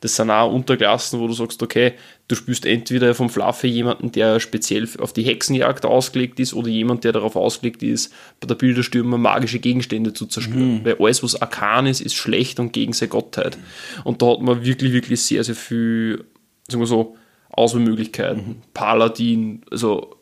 Das 0.05 0.17
sind 0.17 0.31
auch 0.31 0.53
Unterklassen, 0.53 1.19
wo 1.19 1.27
du 1.27 1.33
sagst, 1.33 1.63
okay, 1.63 1.95
du 2.29 2.35
spielst 2.35 2.67
entweder 2.67 3.15
vom 3.15 3.31
Fluffy 3.31 3.69
jemanden, 3.69 4.13
der 4.13 4.39
speziell 4.39 4.87
auf 4.99 5.15
die 5.15 5.23
Hexenjagd 5.23 5.87
ausgelegt 5.87 6.39
ist, 6.41 6.53
oder 6.53 6.69
jemand, 6.69 7.05
der 7.05 7.13
darauf 7.13 7.37
ausgelegt 7.37 7.83
ist, 7.83 8.13
bei 8.39 8.47
der 8.47 8.55
Bilderstürmer 8.55 9.17
magische 9.17 9.61
Gegenstände 9.61 10.13
zu 10.13 10.27
zerstören. 10.27 10.85
Weil 10.85 10.97
alles, 11.01 11.23
was 11.23 11.41
arkan 11.41 11.87
ist, 11.87 12.03
ist 12.03 12.15
schlecht 12.17 12.61
und 12.61 12.75
gegen 12.75 12.93
seine 12.93 13.09
Gottheit. 13.09 13.57
Und 14.05 14.21
da 14.21 14.33
hat 14.33 14.43
man 14.43 14.63
wirklich, 14.63 14.93
wirklich 14.93 15.23
sehr, 15.23 15.43
sehr 15.43 15.55
viel, 15.55 16.25
sagen 16.69 16.83
wir 16.83 16.87
so, 16.87 17.17
Auswahlmöglichkeiten. 17.49 18.63
Paladin, 18.75 19.63
also 19.71 20.17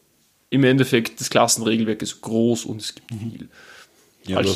im 0.51 0.63
Endeffekt, 0.63 1.19
das 1.21 1.29
Klassenregelwerk 1.29 2.03
ist 2.03 2.21
groß 2.21 2.67
und 2.67 2.81
es 2.83 2.95
gibt 2.95 3.09
viel. 3.11 3.49
Ja, 4.27 4.39
du- 4.43 4.49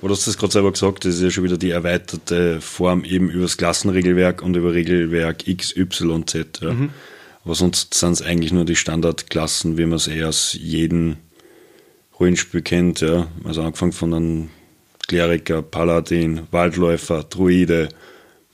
Alchemisten, 0.00 0.08
Du 0.08 0.08
hast 0.10 0.26
das 0.26 0.38
gerade 0.38 0.52
selber 0.52 0.72
gesagt, 0.72 1.04
das 1.04 1.16
ist 1.16 1.22
ja 1.22 1.30
schon 1.30 1.44
wieder 1.44 1.58
die 1.58 1.70
erweiterte 1.70 2.60
Form 2.60 3.04
eben 3.04 3.30
über 3.30 3.42
das 3.42 3.56
Klassenregelwerk 3.56 4.42
und 4.42 4.56
über 4.56 4.72
Regelwerk 4.72 5.48
X, 5.48 5.76
Y, 5.76 6.26
Z. 6.26 6.60
Ja. 6.62 6.74
Aber 7.44 7.54
sonst 7.54 7.94
sind 7.94 8.12
es 8.12 8.22
eigentlich 8.22 8.52
nur 8.52 8.64
die 8.64 8.76
Standardklassen, 8.76 9.78
wie 9.78 9.86
man 9.86 9.96
es 9.96 10.06
eh 10.06 10.24
aus 10.24 10.56
jedem 10.60 11.16
Rollenspiel 12.18 12.62
kennt. 12.62 13.00
Ja. 13.00 13.26
Also 13.44 13.62
angefangen 13.62 13.92
von 13.92 14.14
einem 14.14 14.50
Kleriker, 15.08 15.62
Paladin, 15.62 16.42
Waldläufer, 16.50 17.24
Druide, 17.24 17.88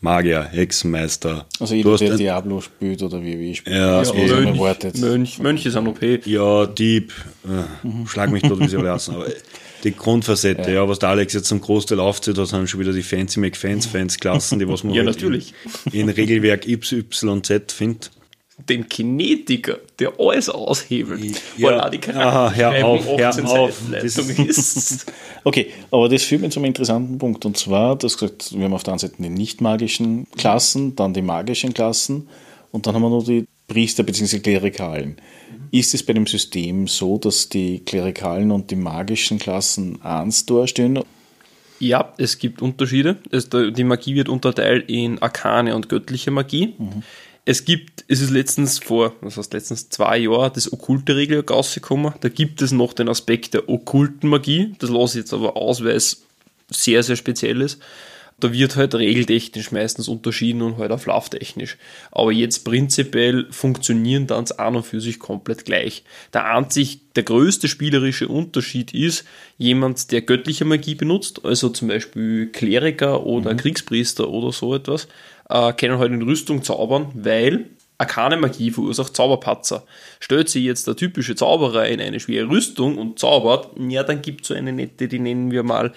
Magier, 0.01 0.45
Hexenmeister. 0.45 1.47
Also 1.59 1.75
jeder, 1.75 1.97
der 1.97 2.17
Diablo 2.17 2.61
spielt 2.61 3.03
oder 3.03 3.21
WoW 3.23 3.57
spielt. 3.57 3.77
Ja, 3.77 4.03
ja 4.03 4.15
eh. 4.15 4.29
Mönch, 4.29 4.61
wartet. 4.61 4.99
Mönch, 4.99 5.39
Mönch 5.41 5.67
ist 5.67 5.77
ein 5.77 5.89
OP. 5.89 6.03
Ja, 6.27 6.67
Dieb, 6.67 7.13
äh, 7.45 7.87
mhm. 7.87 8.07
schlag 8.07 8.31
mich 8.31 8.43
dort, 8.43 8.61
wie 8.61 8.69
sie 8.69 8.77
alle 8.77 8.89
lassen. 8.89 9.15
Aber 9.15 9.27
die 9.85 9.95
Grundfacette, 9.95 10.71
ja. 10.71 10.83
ja. 10.83 10.89
was 10.89 10.99
der 10.99 11.11
Alex 11.11 11.35
jetzt 11.35 11.47
zum 11.47 11.61
Großteil 11.61 12.01
aufzieht, 12.01 12.39
das 12.39 12.51
sind 12.51 12.69
schon 12.69 12.81
wieder 12.81 12.93
die 12.93 13.03
Fancy 13.03 13.41
McFans-Fans-Klassen, 13.41 14.59
die 14.59 14.69
was 14.69 14.83
man 14.85 14.95
ja, 14.95 15.05
halt 15.05 15.17
natürlich. 15.17 15.55
In, 15.93 16.01
in 16.01 16.09
Regelwerk 16.09 16.67
YZ 16.67 17.73
findet 17.73 18.11
den 18.57 18.89
Kinetiker, 18.89 19.79
der 19.99 20.13
alles 20.19 20.49
aushebelt, 20.49 21.43
ja. 21.57 21.69
weil 21.69 21.81
auch 21.81 21.91
die 21.91 22.01
hör 22.07 22.87
auf, 22.87 23.07
hör 23.07 23.51
auf. 23.51 23.93
ist. 23.93 25.13
okay, 25.45 25.71
aber 25.91 26.09
das 26.09 26.23
führt 26.23 26.41
mich 26.41 26.53
zum 26.53 26.65
interessanten 26.65 27.19
Punkt. 27.19 27.45
Und 27.45 27.57
zwar, 27.57 27.97
du 27.97 28.07
hast 28.07 28.17
gesagt, 28.17 28.57
wir 28.57 28.65
haben 28.65 28.73
auf 28.73 28.85
der 28.85 28.93
einen 28.93 29.01
Seite 29.01 29.15
die 29.19 29.29
nicht 29.29 29.61
magischen 29.61 30.29
Klassen, 30.37 30.95
dann 30.95 31.15
die 31.15 31.23
magischen 31.23 31.75
Klassen 31.75 32.29
und 32.71 32.87
dann 32.87 32.95
haben 32.95 33.03
wir 33.03 33.11
noch 33.11 33.25
die 33.25 33.45
Priester 33.67 34.05
bzw. 34.05 34.39
Klerikalen. 34.39 35.17
Ist 35.75 35.93
es 35.93 36.07
bei 36.07 36.13
dem 36.13 36.29
System 36.29 36.87
so, 36.87 37.19
dass 37.19 37.49
die 37.49 37.81
Klerikalen 37.81 38.53
und 38.53 38.71
die 38.71 38.77
magischen 38.77 39.41
Klassen 39.41 40.01
eins 40.03 40.47
darstellen? 40.47 41.01
Ja, 41.81 42.15
es 42.17 42.39
gibt 42.39 42.63
Unterschiede. 42.63 43.17
die 43.33 43.83
Magie 43.83 44.15
wird 44.15 44.29
unterteilt 44.29 44.89
in 44.89 45.21
arkane 45.21 45.75
und 45.75 45.89
göttliche 45.89 46.31
Magie. 46.31 46.75
Mhm. 46.79 47.03
Es 47.45 47.65
gibt, 47.65 48.05
es 48.07 48.21
ist 48.21 48.31
letztens 48.31 48.79
vor, 48.79 49.15
was 49.21 49.37
heißt 49.37 49.53
letztens 49.53 49.89
zwei 49.89 50.19
Jahre, 50.19 50.53
das 50.55 50.73
okkulte 50.73 51.17
Regelwerk 51.17 51.51
rausgekommen. 51.51 52.15
Da 52.21 52.29
gibt 52.29 52.63
es 52.63 52.71
noch 52.71 52.93
den 52.93 53.09
Aspekt 53.09 53.55
der 53.55 53.69
okkulten 53.69 54.31
Magie. 54.31 54.77
Das 54.79 54.91
lasse 54.91 55.19
ich 55.19 55.25
jetzt 55.25 55.35
aber 55.35 55.57
aus, 55.57 55.83
weil 55.83 55.97
es 55.97 56.23
sehr, 56.71 57.03
sehr 57.03 57.17
speziell 57.17 57.61
ist. 57.61 57.81
Da 58.41 58.53
wird 58.53 58.77
halt 58.77 58.95
regeltechnisch 58.95 59.71
meistens 59.73 60.09
unterschieden 60.09 60.63
und 60.63 60.79
halt 60.79 60.91
auch 60.91 61.01
flufftechnisch. 61.01 61.77
Aber 62.11 62.33
jetzt 62.33 62.65
prinzipiell 62.65 63.47
funktionieren 63.51 64.27
dann 64.27 64.45
an 64.57 64.77
und 64.77 64.85
für 64.85 65.01
sich 65.01 65.19
komplett 65.19 65.65
gleich. 65.65 66.05
Der 66.33 66.45
einzig, 66.45 67.01
der 67.15 67.23
größte 67.23 67.69
spielerische 67.69 68.29
Unterschied 68.29 68.93
ist, 68.93 69.25
jemand, 69.57 70.11
der 70.11 70.23
göttliche 70.23 70.65
Magie 70.65 70.95
benutzt, 70.95 71.45
also 71.45 71.69
zum 71.69 71.89
Beispiel 71.89 72.49
Kleriker 72.51 73.25
oder 73.25 73.53
mhm. 73.53 73.59
Kriegspriester 73.59 74.29
oder 74.29 74.53
so 74.53 74.75
etwas, 74.75 75.09
äh, 75.49 75.73
können 75.73 75.99
halt 75.99 76.13
in 76.13 76.23
Rüstung 76.23 76.63
zaubern, 76.63 77.13
weil 77.15 77.67
Arkane 77.97 78.37
Magie 78.37 78.73
verursacht 78.73 79.15
Zauberpatzer. 79.15 79.85
Stellt 80.19 80.49
sich 80.49 80.65
jetzt 80.65 80.89
der 80.89 80.97
typische 80.97 81.37
Zauberer 81.37 81.87
in 81.87 82.01
eine 82.01 82.19
schwere 82.19 82.49
Rüstung 82.49 82.99
und 82.99 83.21
zaubert, 83.21 83.71
ja, 83.89 84.03
dann 84.03 84.21
gibt 84.21 84.43
es 84.43 84.49
so 84.49 84.55
eine 84.55 84.73
nette, 84.73 85.07
die 85.07 85.21
nennen 85.21 85.53
wir 85.53 85.63
mal 85.63 85.93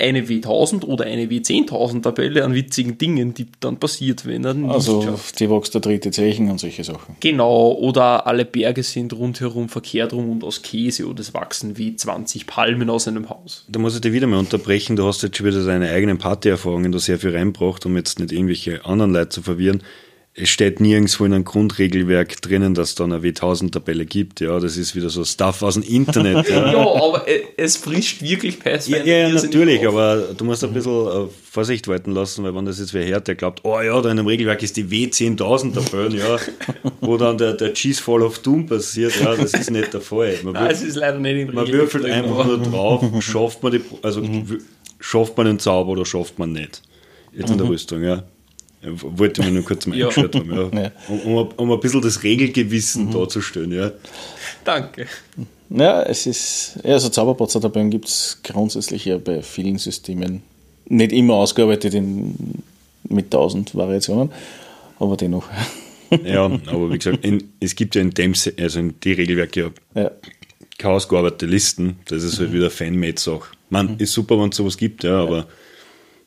eine 0.00 0.22
W1000 0.22 0.84
oder 0.84 1.04
eine 1.04 1.26
W10000 1.26 2.02
Tabelle 2.02 2.44
an 2.44 2.54
witzigen 2.54 2.98
Dingen, 2.98 3.34
die 3.34 3.46
dann 3.60 3.78
passiert, 3.78 4.26
wenn 4.26 4.44
er 4.44 4.54
nicht 4.54 4.70
Also 4.70 5.02
schafft. 5.02 5.38
die 5.40 5.50
wächst 5.50 5.74
der 5.74 5.80
dritte 5.80 6.10
Zeichen 6.10 6.50
und 6.50 6.58
solche 6.58 6.82
Sachen. 6.84 7.16
Genau, 7.20 7.72
oder 7.72 8.26
alle 8.26 8.44
Berge 8.44 8.82
sind 8.82 9.12
rundherum 9.12 9.68
verkehrt 9.68 10.12
rum 10.12 10.30
und 10.30 10.44
aus 10.44 10.62
Käse 10.62 11.06
oder 11.06 11.20
es 11.20 11.34
wachsen 11.34 11.78
wie 11.78 11.94
20 11.94 12.46
Palmen 12.46 12.90
aus 12.90 13.06
einem 13.06 13.28
Haus. 13.30 13.64
Da 13.68 13.78
muss 13.78 13.94
ich 13.94 14.00
dich 14.00 14.12
wieder 14.12 14.26
mal 14.26 14.38
unterbrechen, 14.38 14.96
du 14.96 15.06
hast 15.06 15.22
jetzt 15.22 15.36
schon 15.36 15.46
wieder 15.46 15.64
deine 15.64 15.90
eigenen 15.90 16.18
Partyerfahrungen 16.18 16.92
da 16.92 16.98
sehr 16.98 17.18
viel 17.18 17.36
reinbracht, 17.36 17.86
um 17.86 17.96
jetzt 17.96 18.18
nicht 18.18 18.32
irgendwelche 18.32 18.84
anderen 18.84 19.12
Leute 19.12 19.28
zu 19.30 19.42
verwirren 19.42 19.82
es 20.32 20.48
steht 20.48 20.78
nirgendwo 20.78 21.24
in 21.24 21.34
einem 21.34 21.44
Grundregelwerk 21.44 22.40
drinnen, 22.40 22.74
dass 22.74 22.90
es 22.90 22.94
da 22.94 23.02
eine 23.02 23.18
W1000-Tabelle 23.18 24.06
gibt. 24.06 24.40
Ja, 24.40 24.60
das 24.60 24.76
ist 24.76 24.94
wieder 24.94 25.10
so 25.10 25.24
Stuff 25.24 25.62
aus 25.62 25.74
dem 25.74 25.82
Internet. 25.82 26.48
Ja, 26.50 26.72
ja 26.72 26.78
aber 26.78 27.26
es 27.56 27.76
frischt 27.76 28.22
wirklich 28.22 28.58
Pathfinder. 28.58 29.04
Ja, 29.04 29.28
ja 29.28 29.34
natürlich, 29.34 29.86
aber 29.86 30.28
du 30.36 30.44
musst 30.44 30.64
ein 30.64 30.72
bisschen 30.72 31.06
äh, 31.06 31.28
Vorsicht 31.50 31.86
walten 31.86 32.12
lassen, 32.12 32.44
weil 32.44 32.54
wenn 32.54 32.64
das 32.64 32.78
jetzt 32.78 32.94
wer 32.94 33.06
hört, 33.06 33.28
der 33.28 33.34
glaubt, 33.34 33.60
oh 33.64 33.80
ja, 33.80 34.00
da 34.00 34.10
in 34.10 34.18
einem 34.18 34.26
Regelwerk 34.26 34.62
ist 34.62 34.76
die 34.76 34.84
W10000-Tabelle, 34.84 36.16
ja, 36.16 36.38
wo 37.00 37.16
dann 37.16 37.38
der, 37.38 37.54
der 37.54 37.72
Cheese 37.74 38.02
Fall 38.02 38.22
of 38.22 38.38
Doom 38.40 38.66
passiert, 38.66 39.20
ja, 39.20 39.36
das 39.36 39.54
ist 39.54 39.70
nicht 39.70 39.92
der 39.92 40.00
Fall. 40.00 40.36
Man 40.42 40.54
Nein, 40.54 40.70
es 40.70 40.82
ist 40.82 40.96
leider 40.96 41.18
nicht 41.18 41.48
im 41.48 41.54
Man 41.54 41.68
würfelt 41.68 42.04
einfach 42.06 42.46
nur 42.46 42.58
drauf, 42.58 43.04
schafft 43.22 43.62
man 43.62 43.72
die, 43.72 43.80
also 44.02 44.22
mhm. 44.22 44.60
schafft 44.98 45.36
man 45.36 45.46
den 45.46 45.58
Zauber 45.58 45.90
oder 45.92 46.04
schafft 46.04 46.38
man 46.38 46.52
nicht. 46.52 46.82
Jetzt 47.32 47.50
in 47.50 47.58
der 47.58 47.66
mhm. 47.66 47.72
Rüstung, 47.72 48.02
ja. 48.02 48.24
Wollte 48.82 49.42
mir 49.42 49.50
nur 49.50 49.64
kurz 49.64 49.86
mal 49.86 49.96
ja. 49.96 50.08
eingeschaut 50.08 50.34
haben, 50.34 50.52
ja. 50.52 50.82
ja. 50.82 50.92
Um, 51.08 51.36
um, 51.36 51.48
um, 51.56 51.72
ein 51.72 51.80
bisschen 51.80 52.00
das 52.00 52.22
Regelgewissen 52.22 53.06
mhm. 53.06 53.12
darzustellen, 53.12 53.72
ja. 53.72 53.92
Danke. 54.64 55.06
Ja, 55.68 56.02
es 56.02 56.26
ist, 56.26 56.78
ja, 56.82 56.94
also 56.94 57.10
Zauberpatzer-Tabellen 57.10 57.90
gibt 57.90 58.08
es 58.08 58.40
grundsätzlich 58.42 59.04
ja 59.04 59.18
bei 59.18 59.42
vielen 59.42 59.78
Systemen. 59.78 60.42
Nicht 60.86 61.12
immer 61.12 61.34
ausgearbeitet 61.34 61.94
in, 61.94 62.34
mit 63.08 63.30
tausend 63.30 63.74
Variationen, 63.74 64.32
aber 64.98 65.16
dennoch. 65.16 65.46
ja, 66.24 66.44
aber 66.66 66.90
wie 66.90 66.98
gesagt, 66.98 67.24
in, 67.24 67.52
es 67.60 67.76
gibt 67.76 67.94
ja 67.94 68.00
in 68.00 68.10
dem, 68.10 68.34
also 68.58 68.80
in 68.80 68.94
die 69.00 69.12
Regelwerke 69.12 69.72
ja, 69.94 70.02
ja. 70.02 70.10
keine 70.78 70.94
ausgearbeitete 70.94 71.46
Listen. 71.46 71.98
Das 72.06 72.24
ist 72.24 72.40
halt 72.40 72.50
mhm. 72.50 72.54
wieder 72.54 72.70
Fan-Made-Sache. 72.70 73.50
Man, 73.68 73.92
mhm. 73.92 73.96
ist 73.98 74.12
super, 74.12 74.40
wenn 74.40 74.48
es 74.48 74.56
sowas 74.56 74.76
gibt, 74.76 75.04
ja, 75.04 75.22
aber 75.22 75.46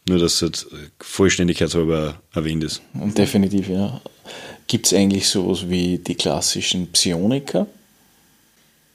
nur, 0.07 0.19
dass 0.19 0.35
es 0.35 0.41
jetzt 0.41 0.67
vollständigkeitshalber 0.99 2.15
erwähnt 2.33 2.63
ist. 2.63 2.81
Definitiv, 2.93 3.69
ja. 3.69 4.01
Gibt 4.67 4.85
es 4.85 4.93
eigentlich 4.93 5.27
sowas 5.27 5.69
wie 5.69 5.97
die 5.97 6.15
klassischen 6.15 6.91
Psioniker? 6.91 7.67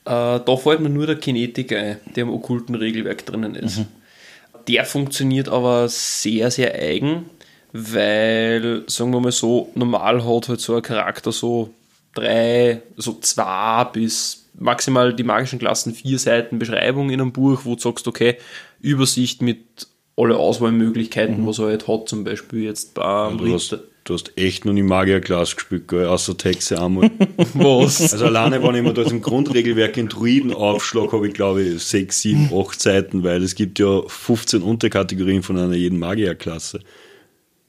Äh, 0.05 0.41
da 0.41 0.57
fällt 0.57 0.81
mir 0.81 0.89
nur 0.89 1.07
der 1.07 1.17
Kinetiker 1.17 1.79
ein, 1.79 1.97
der 2.17 2.23
im 2.23 2.31
okkulten 2.31 2.75
Regelwerk 2.75 3.25
drinnen 3.27 3.55
ist. 3.55 3.79
Mhm. 3.79 3.87
Der 4.67 4.85
funktioniert 4.85 5.49
aber 5.49 5.89
sehr, 5.89 6.51
sehr 6.51 6.75
eigen, 6.75 7.27
weil, 7.73 8.85
sagen 8.87 9.13
wir 9.13 9.21
mal 9.21 9.33
so, 9.33 9.71
normal 9.75 10.25
hat 10.25 10.49
halt 10.49 10.61
so 10.61 10.77
ein 10.77 10.83
Charakter 10.83 11.33
so 11.33 11.73
drei, 12.15 12.83
so 12.97 13.19
zwei 13.21 13.85
bis 13.85 14.47
maximal 14.55 15.15
die 15.15 15.23
magischen 15.23 15.59
Klassen 15.59 15.95
vier 15.95 16.19
Seiten 16.19 16.59
Beschreibung 16.59 17.11
in 17.11 17.21
einem 17.21 17.33
Buch, 17.33 17.61
wo 17.65 17.77
du 17.77 17.81
sagst, 17.81 18.09
okay, 18.09 18.37
Übersicht 18.81 19.41
mit 19.43 19.87
alle 20.19 20.37
Auswahlmöglichkeiten, 20.37 21.43
mhm. 21.43 21.47
was 21.47 21.59
er 21.59 21.67
halt 21.67 21.87
hat, 21.87 22.09
zum 22.09 22.25
Beispiel 22.25 22.65
jetzt 22.65 22.95
beim 22.95 23.39
ja, 23.39 23.45
du, 23.45 23.55
hast, 23.55 23.79
du 24.05 24.15
hast 24.15 24.33
echt 24.37 24.65
noch 24.65 24.73
nie 24.73 24.83
Magierglas 24.83 25.55
gespielt, 25.55 25.87
gell? 25.87 26.07
außer 26.07 26.37
Texe 26.37 26.83
einmal. 26.83 27.11
was? 27.55 28.13
Also 28.13 28.27
alleine, 28.27 28.63
wenn 28.63 28.75
ich 28.75 28.83
mir 28.83 28.95
das 28.95 29.13
im 29.13 29.23
Grundregelwerk 29.23 29.97
in 29.97 30.09
Druiden 30.09 30.53
aufschlag, 30.53 31.13
habe 31.13 31.29
ich 31.29 31.35
glaube 31.35 31.63
ich 31.63 31.83
sechs, 31.83 32.21
sieben, 32.21 32.51
acht 32.53 32.81
Seiten, 32.81 33.23
weil 33.23 33.43
es 33.43 33.55
gibt 33.55 33.79
ja 33.79 34.03
15 34.07 34.63
Unterkategorien 34.63 35.43
von 35.43 35.57
einer 35.57 35.75
jeden 35.75 35.99
Magierklasse. 35.99 36.81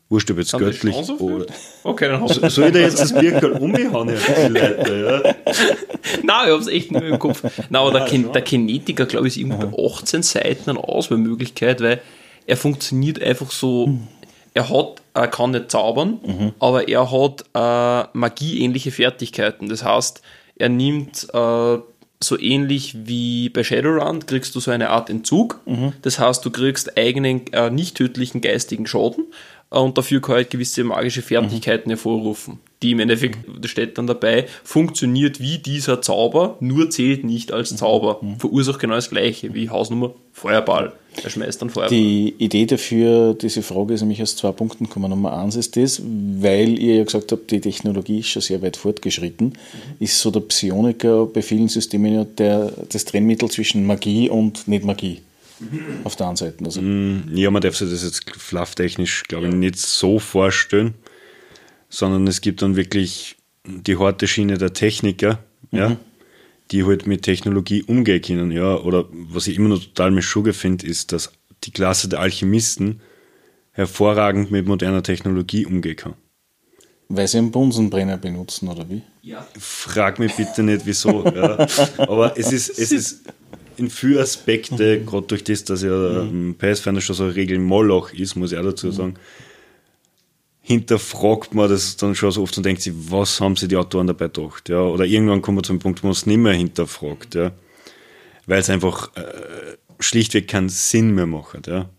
Wurscht, 0.09 0.31
ob 0.31 0.39
jetzt 0.39 0.53
Haben 0.53 0.65
göttlich 0.65 0.95
oder. 1.19 1.45
Okay, 1.83 2.07
dann 2.07 2.21
hast 2.21 2.41
du. 2.41 2.49
Soll 2.49 2.65
ich 2.65 2.73
da 2.73 2.79
jetzt 2.79 2.99
das 2.99 3.13
gerade 3.13 3.53
umhauen, 3.53 4.09
Leute, 4.49 5.23
ja? 5.23 5.53
Nein, 6.23 6.47
ich 6.47 6.51
hab's 6.51 6.65
echt 6.65 6.91
nicht 6.91 7.01
mehr 7.01 7.11
im 7.11 7.19
Kopf. 7.19 7.43
Nein, 7.43 7.79
aber 7.79 7.91
der, 7.91 8.05
Kin 8.07 8.31
der 8.31 8.41
Kinetiker, 8.41 9.05
glaube 9.05 9.27
ich, 9.27 9.35
ist 9.35 9.37
irgendwo 9.37 9.67
bei 9.67 9.93
18 9.93 10.23
Seiten 10.23 10.71
eine 10.71 10.79
Auswahlmöglichkeit, 10.79 11.81
weil 11.81 12.01
er 12.49 12.57
funktioniert 12.57 13.21
einfach 13.21 13.51
so. 13.51 13.87
Mhm. 13.87 14.07
Er 14.55 14.67
hat, 14.69 15.01
er 15.13 15.27
kann 15.27 15.51
nicht 15.51 15.69
zaubern, 15.69 16.19
mhm. 16.25 16.53
aber 16.59 16.87
er 16.87 17.11
hat 17.11 17.45
äh, 17.53 18.09
magieähnliche 18.17 18.91
Fertigkeiten. 18.91 19.69
Das 19.69 19.83
heißt, 19.83 20.23
er 20.55 20.69
nimmt 20.69 21.27
äh, 21.31 21.77
so 22.21 22.39
ähnlich 22.39 22.95
wie 23.05 23.49
bei 23.49 23.63
Shadowrun 23.63 24.25
kriegst 24.25 24.55
du 24.55 24.59
so 24.59 24.71
eine 24.71 24.89
Art 24.89 25.11
Entzug. 25.11 25.61
Mhm. 25.65 25.93
Das 26.01 26.17
heißt, 26.17 26.43
du 26.43 26.49
kriegst 26.49 26.97
eigenen 26.97 27.45
äh, 27.53 27.69
nicht 27.69 27.95
tödlichen 27.95 28.41
geistigen 28.41 28.87
Schaden 28.87 29.27
äh, 29.71 29.77
und 29.77 29.97
dafür 29.99 30.19
kann 30.19 30.33
er 30.33 30.37
halt 30.37 30.49
gewisse 30.49 30.83
magische 30.83 31.21
Fertigkeiten 31.21 31.89
mhm. 31.89 31.91
hervorrufen 31.91 32.59
die 32.81 32.91
im 32.91 32.99
Endeffekt, 32.99 33.39
da 33.61 33.67
steht 33.67 33.97
dann 33.97 34.07
dabei, 34.07 34.45
funktioniert 34.63 35.41
wie 35.41 35.57
dieser 35.57 36.01
Zauber, 36.01 36.55
nur 36.61 36.89
zählt 36.89 37.25
nicht 37.25 37.51
als 37.51 37.75
Zauber. 37.75 38.19
Mhm. 38.21 38.39
Verursacht 38.39 38.79
genau 38.79 38.95
das 38.95 39.09
gleiche 39.09 39.53
wie 39.53 39.69
Hausnummer 39.69 40.13
Feuerball. 40.31 40.93
Er 41.21 41.29
schmeißt 41.29 41.61
dann 41.61 41.69
Feuerball. 41.69 41.89
Die 41.89 42.35
Idee 42.37 42.65
dafür, 42.65 43.33
diese 43.33 43.63
Frage 43.63 43.95
ist 43.95 44.01
nämlich 44.01 44.21
aus 44.21 44.37
zwei 44.37 44.53
Punkten 44.53 44.85
gekommen. 44.85 45.09
Nummer 45.09 45.37
eins 45.37 45.57
ist 45.57 45.75
das, 45.75 46.01
weil 46.01 46.79
ihr 46.79 46.95
ja 46.95 47.03
gesagt 47.03 47.33
habt, 47.33 47.51
die 47.51 47.59
Technologie 47.59 48.19
ist 48.19 48.29
schon 48.29 48.41
sehr 48.41 48.61
weit 48.61 48.77
fortgeschritten, 48.77 49.47
mhm. 49.47 49.55
ist 49.99 50.17
so 50.17 50.31
der 50.31 50.41
Psioniker 50.41 51.25
bei 51.25 51.41
vielen 51.41 51.67
Systemen 51.67 52.13
ja 52.13 52.23
der, 52.23 52.71
das 52.87 53.03
Trennmittel 53.03 53.51
zwischen 53.51 53.85
Magie 53.85 54.29
und 54.29 54.69
Nicht-Magie 54.69 55.19
mhm. 55.59 55.81
auf 56.05 56.15
der 56.15 56.27
einen 56.27 56.37
Seite. 56.37 56.63
Also 56.63 56.79
ja, 56.79 57.51
man 57.51 57.61
darf 57.61 57.75
sich 57.75 57.89
das 57.89 58.03
jetzt 58.03 58.23
flufftechnisch, 58.37 59.23
glaube 59.23 59.47
ich, 59.49 59.53
nicht 59.53 59.77
so 59.77 60.19
vorstellen 60.19 60.93
sondern 61.89 62.27
es 62.27 62.41
gibt 62.41 62.61
dann 62.61 62.75
wirklich 62.75 63.37
die 63.65 63.97
harte 63.97 64.27
Schiene 64.27 64.57
der 64.57 64.73
Techniker, 64.73 65.43
mhm. 65.71 65.77
ja, 65.77 65.97
die 66.71 66.85
halt 66.85 67.07
mit 67.07 67.23
Technologie 67.23 67.83
umgehen 67.83 68.21
können, 68.21 68.51
ja. 68.51 68.75
Oder 68.75 69.05
was 69.11 69.47
ich 69.47 69.57
immer 69.57 69.69
noch 69.69 69.83
total 69.83 70.11
mit 70.11 70.23
Schugge 70.23 70.53
finde, 70.53 70.85
ist, 70.85 71.11
dass 71.11 71.31
die 71.63 71.71
Klasse 71.71 72.07
der 72.07 72.19
Alchemisten 72.19 73.01
hervorragend 73.71 74.51
mit 74.51 74.67
moderner 74.67 75.03
Technologie 75.03 75.65
umgehen 75.65 75.95
kann. 75.95 76.13
Weil 77.07 77.27
sie 77.27 77.39
einen 77.39 77.51
Bunsenbrenner 77.51 78.17
benutzen, 78.17 78.67
oder 78.69 78.87
wie? 78.87 79.01
Frag 79.57 80.19
mich 80.19 80.35
bitte 80.35 80.61
nicht, 80.61 80.85
wieso. 80.85 81.25
ja. 81.25 81.65
Aber 81.97 82.37
es 82.37 82.51
ist, 82.51 82.69
es 82.69 82.91
ist 82.91 83.23
in 83.77 83.89
vielen 83.89 84.19
Aspekten, 84.19 84.77
gerade 84.77 85.25
durch 85.25 85.43
das, 85.43 85.63
dass 85.63 85.81
ja 85.81 86.21
ähm, 86.21 86.55
Pathfinder 86.57 87.01
schon 87.01 87.15
so 87.15 87.23
ein 87.23 87.31
Regelmoloch 87.31 88.13
ist, 88.13 88.35
muss 88.35 88.51
ich 88.51 88.57
auch 88.59 88.63
dazu 88.63 88.91
sagen, 88.91 89.15
hinterfragt 90.69 91.55
man 91.55 91.67
das 91.67 91.97
dann 91.97 92.13
schon 92.13 92.29
so 92.31 92.43
oft 92.43 92.55
und 92.55 92.63
denkt 92.63 92.83
sich, 92.83 92.93
was 92.95 93.41
haben 93.41 93.55
sich 93.55 93.69
die 93.69 93.75
Autoren 93.75 94.05
dabei 94.05 94.27
gedacht? 94.27 94.69
Ja? 94.69 94.81
Oder 94.81 95.05
irgendwann 95.05 95.41
kommt 95.41 95.55
man 95.55 95.63
zu 95.63 95.73
einem 95.73 95.79
Punkt, 95.79 96.03
wo 96.03 96.07
man 96.07 96.11
es 96.11 96.27
nicht 96.27 96.37
mehr 96.37 96.53
hinterfragt, 96.53 97.33
ja? 97.33 97.51
weil 98.45 98.59
es 98.59 98.69
einfach 98.69 99.15
äh, 99.15 99.23
schlichtweg 99.99 100.47
keinen 100.47 100.69
Sinn 100.69 101.15
mehr 101.15 101.25
macht. 101.25 101.65
Ja? 101.65 101.89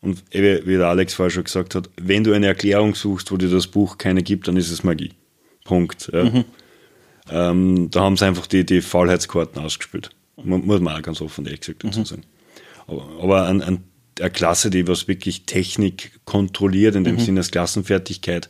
Und 0.00 0.22
wie 0.30 0.76
der 0.76 0.86
Alex 0.86 1.14
vorher 1.14 1.30
schon 1.30 1.42
gesagt 1.42 1.74
hat, 1.74 1.90
wenn 2.00 2.22
du 2.22 2.32
eine 2.32 2.46
Erklärung 2.46 2.94
suchst, 2.94 3.32
wo 3.32 3.36
dir 3.36 3.50
das 3.50 3.66
Buch 3.66 3.98
keine 3.98 4.22
gibt, 4.22 4.46
dann 4.46 4.56
ist 4.56 4.70
es 4.70 4.84
Magie. 4.84 5.10
Punkt. 5.64 6.08
Ja? 6.12 6.44
Ähm, 7.30 7.90
da 7.90 8.00
haben 8.02 8.16
sie 8.16 8.26
einfach 8.26 8.46
die, 8.46 8.64
die 8.64 8.80
Faulheitskarten 8.80 9.60
ausgespielt. 9.60 10.10
Mu- 10.36 10.58
Muss 10.58 10.80
man 10.80 10.96
auch 10.96 11.02
ganz 11.02 11.20
offen 11.20 11.46
ehrlich 11.46 11.60
gesagt 11.62 11.82
dazu 11.82 12.04
sagen. 12.04 12.22
Aber, 12.86 13.08
aber 13.20 13.46
an, 13.46 13.60
an 13.60 13.82
der 14.18 14.30
Klasse, 14.30 14.70
die 14.70 14.86
was 14.88 15.08
wirklich 15.08 15.44
Technik 15.46 16.12
kontrolliert, 16.24 16.94
in 16.96 17.04
dem 17.04 17.18
Sinne 17.18 17.40
als 17.40 17.50
Klassenfertigkeit, 17.50 18.48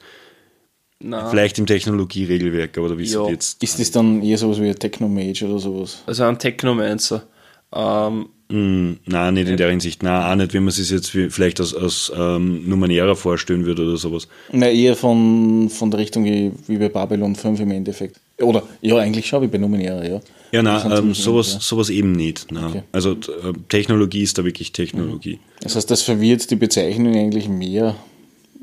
Nein. 1.01 1.27
vielleicht 1.31 1.59
im 1.59 1.67
Technologieregelwerk, 1.67 2.79
aber 2.79 2.91
da 2.91 2.99
wissen 2.99 3.15
Ja. 3.15 3.25
wir 3.27 3.33
jetzt. 3.33 3.63
Ist 3.63 3.79
das 3.81 3.91
dann 3.91 4.23
eher 4.23 4.39
sowas 4.39 4.61
wie 4.61 4.69
ein 4.69 4.79
Technomage 4.79 5.45
oder 5.45 5.59
sowas? 5.59 6.03
Also 6.07 6.25
ein 6.25 6.39
Technomancer. 6.39 7.27
Ähm, 7.75 8.27
Mm, 8.51 8.99
nein, 9.07 9.35
nicht 9.35 9.49
in 9.49 9.57
der 9.57 9.71
Hinsicht. 9.71 10.03
Nein, 10.03 10.23
auch 10.31 10.35
nicht, 10.37 10.53
wie 10.53 10.59
man 10.61 10.69
es 10.69 10.77
sich 10.77 10.91
jetzt 10.91 11.09
vielleicht 11.09 11.61
als, 11.61 11.75
als 11.75 12.13
ähm, 12.15 12.69
Numenera 12.69 13.15
vorstellen 13.15 13.65
würde 13.65 13.83
oder 13.85 13.97
sowas. 13.97 14.29
Na, 14.53 14.69
eher 14.69 14.97
von, 14.97 15.71
von 15.71 15.91
der 15.91 15.99
Richtung 15.99 16.27
wie, 16.27 16.53
wie 16.67 16.77
bei 16.77 16.91
Babylon 16.91 17.35
5 17.37 17.61
im 17.61 17.71
Endeffekt. 17.71 18.21
Oder, 18.43 18.63
ja, 18.83 18.99
eigentlich 18.99 19.27
schon 19.27 19.43
wie 19.43 19.47
bei 19.47 19.57
Numenera, 19.57 20.05
ja. 20.05 20.21
Ja, 20.55 20.63
nein, 20.63 20.89
ähm, 20.93 21.15
sowas, 21.15 21.49
ähnlich, 21.49 21.65
sowas 21.65 21.91
eben 21.91 22.13
nicht. 22.13 22.47
Okay. 22.53 22.85
Also 22.93 23.15
äh, 23.15 23.53
Technologie 23.69 24.23
ist 24.23 24.39
da 24.39 24.45
wirklich 24.45 24.71
Technologie. 24.71 25.33
ja. 25.33 25.39
Das 25.63 25.75
heißt, 25.75 25.91
das 25.91 26.03
verwirrt 26.03 26.49
die 26.49 26.55
Bezeichnung 26.55 27.13
eigentlich 27.17 27.49
mehr. 27.49 27.97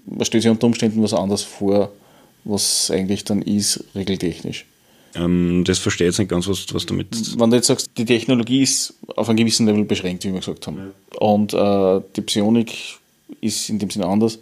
Man 0.05 0.23
stellt 0.23 0.43
sich 0.43 0.49
unter 0.49 0.67
Umständen 0.67 1.03
was 1.03 1.13
anderes 1.13 1.43
vor, 1.43 1.91
was 2.45 2.89
eigentlich 2.91 3.25
dann 3.25 3.41
ist, 3.41 3.83
regeltechnisch. 3.93 4.65
Ähm, 5.15 5.65
das 5.65 5.79
versteht 5.79 6.07
jetzt 6.07 6.19
nicht 6.19 6.29
ganz, 6.29 6.47
was, 6.47 6.73
was 6.73 6.85
damit. 6.85 7.07
Wenn 7.37 7.49
du 7.49 7.57
jetzt 7.57 7.67
sagst, 7.67 7.89
die 7.97 8.05
Technologie 8.05 8.61
ist 8.61 8.93
auf 9.17 9.27
einem 9.27 9.39
gewissen 9.39 9.65
Level 9.65 9.83
beschränkt, 9.83 10.23
wie 10.23 10.31
wir 10.31 10.39
gesagt 10.39 10.65
haben. 10.67 10.93
Und 11.19 11.53
äh, 11.53 12.01
die 12.15 12.21
Psionik 12.21 12.71
ist 13.41 13.69
in 13.69 13.79
dem 13.79 13.89
Sinne 13.89 14.05
anders. 14.05 14.39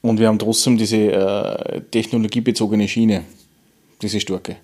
Und 0.00 0.18
wir 0.18 0.28
haben 0.28 0.38
trotzdem 0.38 0.78
diese 0.78 0.96
äh, 0.96 1.82
technologiebezogene 1.90 2.88
Schiene, 2.88 3.24
diese 4.00 4.20
starke. 4.20 4.56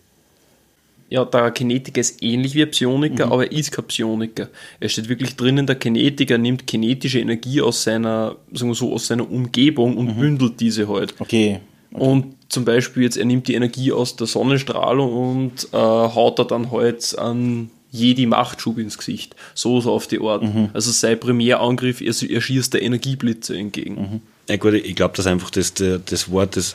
Ja, 1.08 1.24
der 1.24 1.50
Kinetiker 1.50 2.00
ist 2.00 2.22
ähnlich 2.22 2.54
wie 2.54 2.62
ein 2.62 2.70
Psioniker, 2.70 3.30
aber 3.30 3.44
er 3.44 3.52
ist 3.52 3.70
kein 3.70 3.84
Psioniker. 3.84 4.48
Er 4.80 4.88
steht 4.88 5.08
wirklich 5.08 5.36
drinnen, 5.36 5.66
der 5.66 5.76
Kinetiker 5.76 6.38
nimmt 6.38 6.66
kinetische 6.66 7.20
Energie 7.20 7.60
aus 7.60 7.84
seiner, 7.84 8.36
sagen 8.52 8.70
wir 8.70 8.74
so, 8.74 8.92
aus 8.92 9.06
seiner 9.06 9.30
Umgebung 9.30 9.96
und 9.96 10.18
bündelt 10.18 10.60
diese 10.60 10.88
halt. 10.88 11.14
Okay. 11.18 11.60
Und 11.92 12.34
zum 12.48 12.64
Beispiel 12.64 13.04
jetzt, 13.04 13.16
er 13.16 13.24
nimmt 13.24 13.46
die 13.46 13.54
Energie 13.54 13.92
aus 13.92 14.16
der 14.16 14.26
Sonnenstrahlung 14.26 15.12
und 15.12 15.68
äh, 15.72 15.76
haut 15.76 16.38
er 16.40 16.46
dann 16.46 16.72
halt 16.72 17.16
an 17.16 17.70
jedi 17.92 18.26
Machtschub 18.26 18.78
ins 18.78 18.98
Gesicht. 18.98 19.36
So, 19.54 19.80
so 19.80 19.92
auf 19.92 20.08
die 20.08 20.18
Art. 20.20 20.42
Also 20.72 20.90
sein 20.90 21.20
Primärangriff, 21.20 22.00
er, 22.00 22.12
er 22.28 22.40
schießt 22.40 22.74
der 22.74 22.82
Energieblitze 22.82 23.56
entgegen. 23.56 24.20
Ja 24.48 24.56
gut, 24.56 24.74
ich 24.74 24.96
glaube, 24.96 25.14
dass 25.16 25.28
einfach 25.28 25.50
das, 25.50 25.74
das 25.74 26.30
Wort 26.30 26.56
das, 26.56 26.74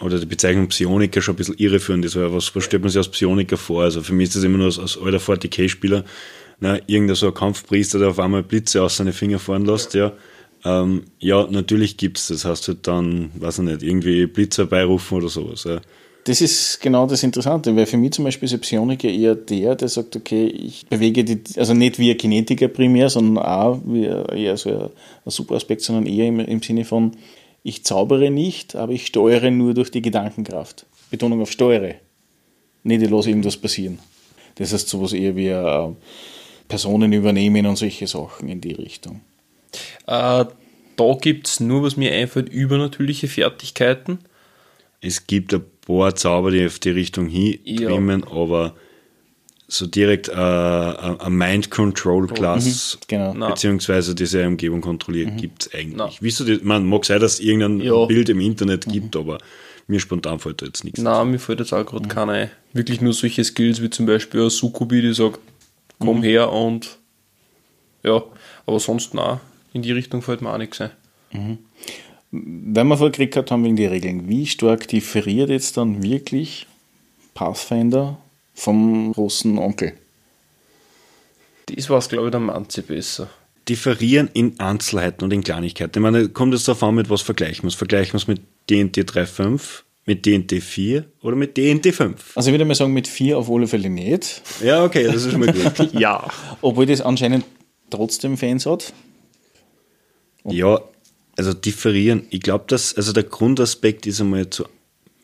oder 0.00 0.18
die 0.18 0.26
Bezeichnung 0.26 0.68
Psioniker 0.68 1.20
schon 1.20 1.34
ein 1.34 1.38
bisschen 1.38 1.58
irreführend 1.58 2.04
ist, 2.04 2.16
weil 2.16 2.32
was, 2.32 2.54
was 2.54 2.64
stellt 2.64 2.82
man 2.82 2.90
sich 2.90 2.98
als 2.98 3.10
Psioniker 3.10 3.56
vor? 3.56 3.84
Also 3.84 4.02
für 4.02 4.12
mich 4.12 4.28
ist 4.28 4.36
das 4.36 4.44
immer 4.44 4.58
nur 4.58 4.66
als, 4.66 4.78
als 4.78 4.98
alter 4.98 5.18
40k-Spieler, 5.18 6.04
na, 6.60 6.78
irgendein 6.86 7.16
so 7.16 7.28
ein 7.28 7.34
Kampfpriester, 7.34 7.98
der 7.98 8.08
auf 8.08 8.18
einmal 8.18 8.42
Blitze 8.42 8.82
aus 8.82 8.96
seinen 8.96 9.12
Fingern 9.12 9.40
fahren 9.40 9.64
lässt, 9.64 9.94
ja. 9.94 10.12
Ähm, 10.64 11.02
ja, 11.18 11.46
natürlich 11.50 11.96
gibt's 11.96 12.28
das. 12.28 12.44
Heißt 12.44 12.68
halt 12.68 12.86
dann, 12.86 13.30
weiß 13.34 13.58
ich 13.58 13.64
nicht, 13.64 13.82
irgendwie 13.82 14.26
Blitze 14.26 14.62
herbeirufen 14.62 15.18
oder 15.18 15.28
sowas. 15.28 15.64
Ja. 15.64 15.80
Das 16.24 16.40
ist 16.40 16.80
genau 16.80 17.06
das 17.06 17.22
Interessante, 17.22 17.76
weil 17.76 17.84
für 17.84 17.98
mich 17.98 18.12
zum 18.12 18.24
Beispiel 18.24 18.46
ist 18.46 18.54
ein 18.54 18.60
Psioniker 18.60 19.08
eher 19.08 19.34
der, 19.34 19.74
der 19.74 19.88
sagt, 19.88 20.16
okay, 20.16 20.46
ich 20.46 20.86
bewege 20.86 21.22
die, 21.22 21.42
also 21.58 21.74
nicht 21.74 21.98
wie 21.98 22.10
ein 22.10 22.16
Kinetiker 22.16 22.68
primär, 22.68 23.10
sondern 23.10 23.44
auch 23.44 23.82
wie 23.84 24.04
eher 24.04 24.56
so 24.56 24.70
ein, 24.70 24.88
ein 25.26 25.30
Superaspekt, 25.30 25.82
sondern 25.82 26.06
eher 26.06 26.26
im, 26.26 26.40
im 26.40 26.62
Sinne 26.62 26.86
von, 26.86 27.12
ich 27.64 27.82
zaubere 27.82 28.30
nicht, 28.30 28.76
aber 28.76 28.92
ich 28.92 29.06
steuere 29.06 29.50
nur 29.50 29.74
durch 29.74 29.90
die 29.90 30.02
Gedankenkraft. 30.02 30.86
Betonung 31.10 31.40
auf 31.40 31.50
steuere. 31.50 31.96
Nicht, 32.82 33.02
ich 33.02 33.10
lasse 33.10 33.30
irgendwas 33.30 33.56
passieren. 33.56 33.98
Das 34.56 34.72
heißt 34.72 34.88
sowas 34.88 35.14
eher 35.14 35.34
wie 35.34 35.48
äh, 35.48 35.88
Personen 36.68 37.12
übernehmen 37.12 37.66
und 37.66 37.76
solche 37.76 38.06
Sachen 38.06 38.48
in 38.48 38.60
die 38.60 38.72
Richtung. 38.72 39.22
Äh, 40.06 40.44
da 40.96 41.18
gibt 41.20 41.48
es 41.48 41.58
nur, 41.58 41.82
was 41.82 41.96
mir 41.96 42.12
einfällt, 42.12 42.50
übernatürliche 42.50 43.28
Fertigkeiten. 43.28 44.18
Es 45.00 45.26
gibt 45.26 45.54
ein 45.54 45.64
paar 45.86 46.14
Zauber, 46.14 46.50
die 46.50 46.66
auf 46.66 46.78
die 46.78 46.90
Richtung 46.90 47.28
hinkommen, 47.28 48.24
aber 48.24 48.74
so 49.66 49.86
direkt 49.86 50.28
äh, 50.28 50.32
ein 50.34 51.20
ein 51.20 51.32
Mind 51.34 51.70
Control 51.70 52.26
Class, 52.26 52.98
Genau. 53.08 53.32
Na. 53.34 53.48
beziehungsweise 53.48 54.14
die 54.14 54.26
seine 54.26 54.48
Umgebung 54.48 54.80
kontrolliert, 54.80 55.36
gibt 55.38 55.66
es 55.66 55.74
eigentlich. 55.74 56.20
Wisst 56.22 56.40
ihr, 56.40 56.46
das- 56.56 56.62
man 56.62 56.84
mag 56.86 57.04
sein, 57.04 57.20
dass 57.20 57.34
es 57.34 57.40
irgendein 57.40 57.80
Ja. 57.80 58.04
Bild 58.06 58.28
im 58.28 58.40
Internet 58.40 58.86
gibt, 58.86 59.16
aber 59.16 59.38
mir 59.86 60.00
spontan 60.00 60.38
fällt 60.38 60.60
da 60.62 60.66
jetzt 60.66 60.84
nichts. 60.84 61.00
Na, 61.00 61.24
mir 61.24 61.38
fällt 61.38 61.60
jetzt 61.60 61.72
auch 61.72 61.84
gerade 61.84 62.08
keiner 62.08 62.32
ein. 62.32 62.50
Wirklich 62.72 63.00
nur 63.00 63.12
solche 63.14 63.42
Skills 63.44 63.80
wie 63.82 63.90
zum 63.90 64.06
Beispiel 64.06 64.42
ein 64.44 64.50
Sukubi, 64.50 65.00
die 65.02 65.14
sagt, 65.14 65.40
komm 65.98 66.22
her 66.22 66.52
und 66.52 66.98
ja, 68.02 68.22
aber 68.66 68.80
sonst 68.80 69.14
na, 69.14 69.40
in 69.72 69.80
die 69.82 69.92
Richtung 69.92 70.20
fällt 70.22 70.42
mir 70.42 70.52
auch 70.52 70.58
nichts 70.58 70.80
ein. 70.80 70.90
Wenn 72.30 72.86
wir 72.88 72.96
vorher 72.96 73.10
gekriegt 73.12 73.34
gehabt 73.34 73.50
haben 73.50 73.64
wegen 73.64 73.76
die 73.76 73.86
Regeln, 73.86 74.28
wie 74.28 74.46
stark 74.46 74.88
differiert 74.88 75.50
jetzt 75.50 75.76
dann 75.76 76.02
wirklich 76.02 76.66
Pathfinder 77.34 78.18
vom 78.54 79.12
großen 79.12 79.58
Onkel? 79.58 79.92
Das 81.66 81.88
war 81.90 81.98
es, 81.98 82.08
glaube 82.08 82.26
ich, 82.26 82.30
der 82.30 82.40
Manzi 82.40 82.82
besser. 82.82 83.28
Differieren 83.68 84.28
in 84.34 84.60
Einzelheiten 84.60 85.24
und 85.24 85.32
in 85.32 85.42
Kleinigkeiten. 85.42 85.98
Ich 85.98 86.02
meine, 86.02 86.28
kommt 86.28 86.52
es 86.54 86.64
darauf 86.64 86.82
an, 86.82 86.94
mit 86.96 87.08
was 87.08 87.22
vergleichen 87.22 87.62
wir 87.64 87.68
es? 87.68 87.74
Vergleichen 87.74 88.12
wir 88.12 88.18
es 88.18 88.26
mit 88.28 88.42
D&D 88.68 89.00
3.5, 89.02 89.82
mit 90.04 90.26
D&D 90.26 90.60
4 90.60 91.06
oder 91.22 91.34
mit 91.36 91.56
D&D 91.56 91.90
5? 91.92 92.36
Also 92.36 92.50
ich 92.50 92.52
würde 92.52 92.66
mal 92.66 92.74
sagen, 92.74 92.92
mit 92.92 93.08
vier 93.08 93.38
auf 93.38 93.50
alle 93.50 93.66
Fälle 93.66 93.88
nicht, 93.88 94.42
Ja, 94.62 94.84
okay, 94.84 95.04
das 95.04 95.24
ist 95.24 95.30
schon 95.32 95.40
mal 95.40 95.52
gut. 95.52 95.92
Ja. 95.98 96.28
obwohl 96.60 96.84
das 96.84 97.00
anscheinend 97.00 97.46
trotzdem 97.88 98.36
Fans 98.36 98.66
hat. 98.66 98.92
Ja, 100.46 100.78
also 101.38 101.54
differieren. 101.54 102.26
Ich 102.28 102.40
glaube, 102.40 102.64
dass, 102.68 102.94
also 102.96 103.12
der 103.12 103.22
Grundaspekt 103.22 104.06
ist 104.06 104.20
einmal 104.20 104.50
zu, 104.50 104.66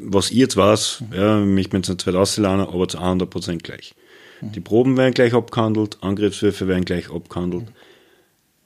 was 0.03 0.31
ich 0.31 0.39
jetzt 0.39 0.57
weiß, 0.57 1.05
ja, 1.15 1.39
mich 1.39 1.73
mit 1.73 1.87
zwei 1.87 2.15
auszuladen, 2.15 2.67
aber 2.67 2.89
zu 2.89 2.99
100% 2.99 3.59
gleich. 3.59 3.95
Die 4.43 4.61
Proben 4.61 4.97
werden 4.97 5.13
gleich 5.13 5.35
abgehandelt, 5.35 5.99
Angriffswürfe 6.01 6.67
werden 6.67 6.85
gleich 6.85 7.11
abgehandelt. 7.11 7.67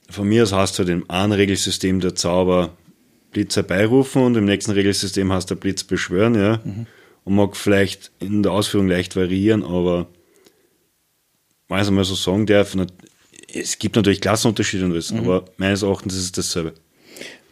Von 0.09 0.27
mir 0.27 0.43
aus 0.43 0.53
heißt 0.53 0.79
halt 0.79 0.89
im 0.89 1.09
einen 1.09 1.33
Regelsystem 1.33 1.99
der 1.99 2.15
Zauber 2.15 2.71
Blitz 3.31 3.57
herbeirufen 3.57 4.23
und 4.23 4.37
im 4.37 4.45
nächsten 4.45 4.71
Regelsystem 4.71 5.33
heißt 5.33 5.49
der 5.49 5.55
Blitz 5.55 5.83
beschwören, 5.83 6.35
ja. 6.35 6.61
Und 7.25 7.35
mag 7.35 7.57
vielleicht 7.57 8.11
in 8.19 8.43
der 8.43 8.53
Ausführung 8.53 8.87
leicht 8.87 9.15
variieren, 9.17 9.63
aber 9.63 10.07
wenn 11.67 11.77
ich 11.77 11.83
es 11.83 11.91
mal 11.91 12.05
so 12.05 12.15
sagen 12.15 12.45
darf, 12.45 12.77
es 13.53 13.77
gibt 13.77 13.97
natürlich 13.97 14.21
Klassenunterschiede 14.21 14.85
und 14.85 14.93
alles, 14.93 15.11
aber 15.11 15.45
meines 15.57 15.81
Erachtens 15.81 16.15
ist 16.15 16.23
es 16.23 16.31
dasselbe. 16.31 16.73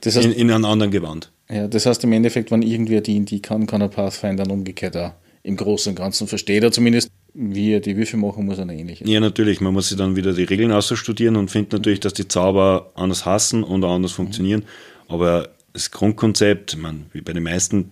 Das 0.01 0.15
heißt, 0.15 0.25
In, 0.25 0.33
in 0.33 0.51
einem 0.51 0.65
anderen 0.65 0.91
Gewand. 0.91 1.32
Ja, 1.49 1.67
das 1.67 1.85
heißt 1.85 2.03
im 2.03 2.13
Endeffekt, 2.13 2.51
wenn 2.51 2.61
irgendwer 2.61 3.01
D&D 3.01 3.39
kann, 3.39 3.67
kann 3.67 3.81
er 3.81 3.89
Pathfinder 3.89 4.43
dann 4.43 4.51
umgekehrt 4.51 4.95
auch 4.97 5.13
im 5.43 5.57
Großen 5.57 5.91
und 5.91 5.95
Ganzen 5.95 6.27
versteht 6.27 6.63
er 6.63 6.71
zumindest, 6.71 7.11
wie 7.33 7.73
er 7.73 7.81
die 7.81 7.97
Würfe 7.97 8.15
machen 8.15 8.45
muss, 8.45 8.59
oder 8.59 8.71
ähnliches. 8.71 9.09
Ja, 9.09 9.19
natürlich, 9.19 9.59
man 9.59 9.73
muss 9.73 9.89
sich 9.89 9.97
dann 9.97 10.15
wieder 10.15 10.33
die 10.33 10.43
Regeln 10.43 10.71
ausstudieren 10.71 11.35
und 11.35 11.51
findet 11.51 11.73
natürlich, 11.73 11.99
dass 11.99 12.13
die 12.13 12.27
Zauber 12.27 12.91
anders 12.95 13.25
hassen 13.25 13.63
und 13.63 13.83
anders 13.83 14.13
funktionieren. 14.13 14.63
Aber 15.09 15.49
das 15.73 15.91
Grundkonzept, 15.91 16.73
ich 16.73 16.79
meine, 16.79 16.99
wie 17.11 17.21
bei 17.21 17.33
den 17.33 17.43
meisten 17.43 17.91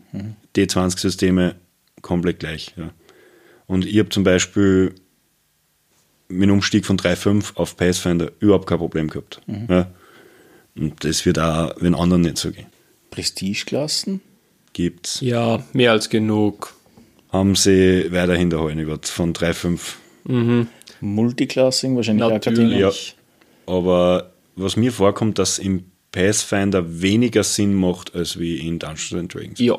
D20-Systeme, 0.55 1.55
komplett 2.01 2.39
gleich. 2.39 2.73
Ja. 2.77 2.91
Und 3.67 3.85
ich 3.85 3.99
habe 3.99 4.09
zum 4.09 4.23
Beispiel 4.23 4.95
mit 6.29 6.47
dem 6.47 6.53
Umstieg 6.53 6.85
von 6.85 6.97
3.5 6.97 7.57
auf 7.57 7.75
Pathfinder 7.75 8.31
überhaupt 8.39 8.67
kein 8.67 8.77
Problem 8.77 9.09
gehabt. 9.09 9.41
Ja. 9.67 9.91
Und 10.75 11.03
das 11.03 11.25
wird 11.25 11.37
auch 11.37 11.73
den 11.75 11.95
anderen 11.95 12.21
nicht 12.21 12.37
so 12.37 12.51
gehen. 12.51 12.67
Prestigeklassen? 13.11 14.21
Gibt's. 14.73 15.21
Ja, 15.21 15.63
mehr 15.73 15.91
als 15.91 16.09
genug. 16.09 16.73
Haben 17.31 17.55
sie 17.55 18.11
weiterhin 18.11 18.49
daheim 18.49 18.79
über 18.79 18.99
von 19.03 19.33
3.5 19.33 20.65
Multiclassing, 21.01 21.95
wahrscheinlich 21.95 22.27
Natürlich. 22.27 22.79
Ja. 22.79 22.91
Aber 23.73 24.33
was 24.55 24.75
mir 24.75 24.91
vorkommt, 24.91 25.39
dass 25.39 25.59
im 25.59 25.85
Pathfinder 26.11 27.01
weniger 27.01 27.43
Sinn 27.43 27.73
macht 27.73 28.15
als 28.15 28.37
wie 28.39 28.57
in 28.57 28.79
Dungeons 28.79 29.13
and 29.13 29.33
Dragons. 29.33 29.59
Ja, 29.59 29.77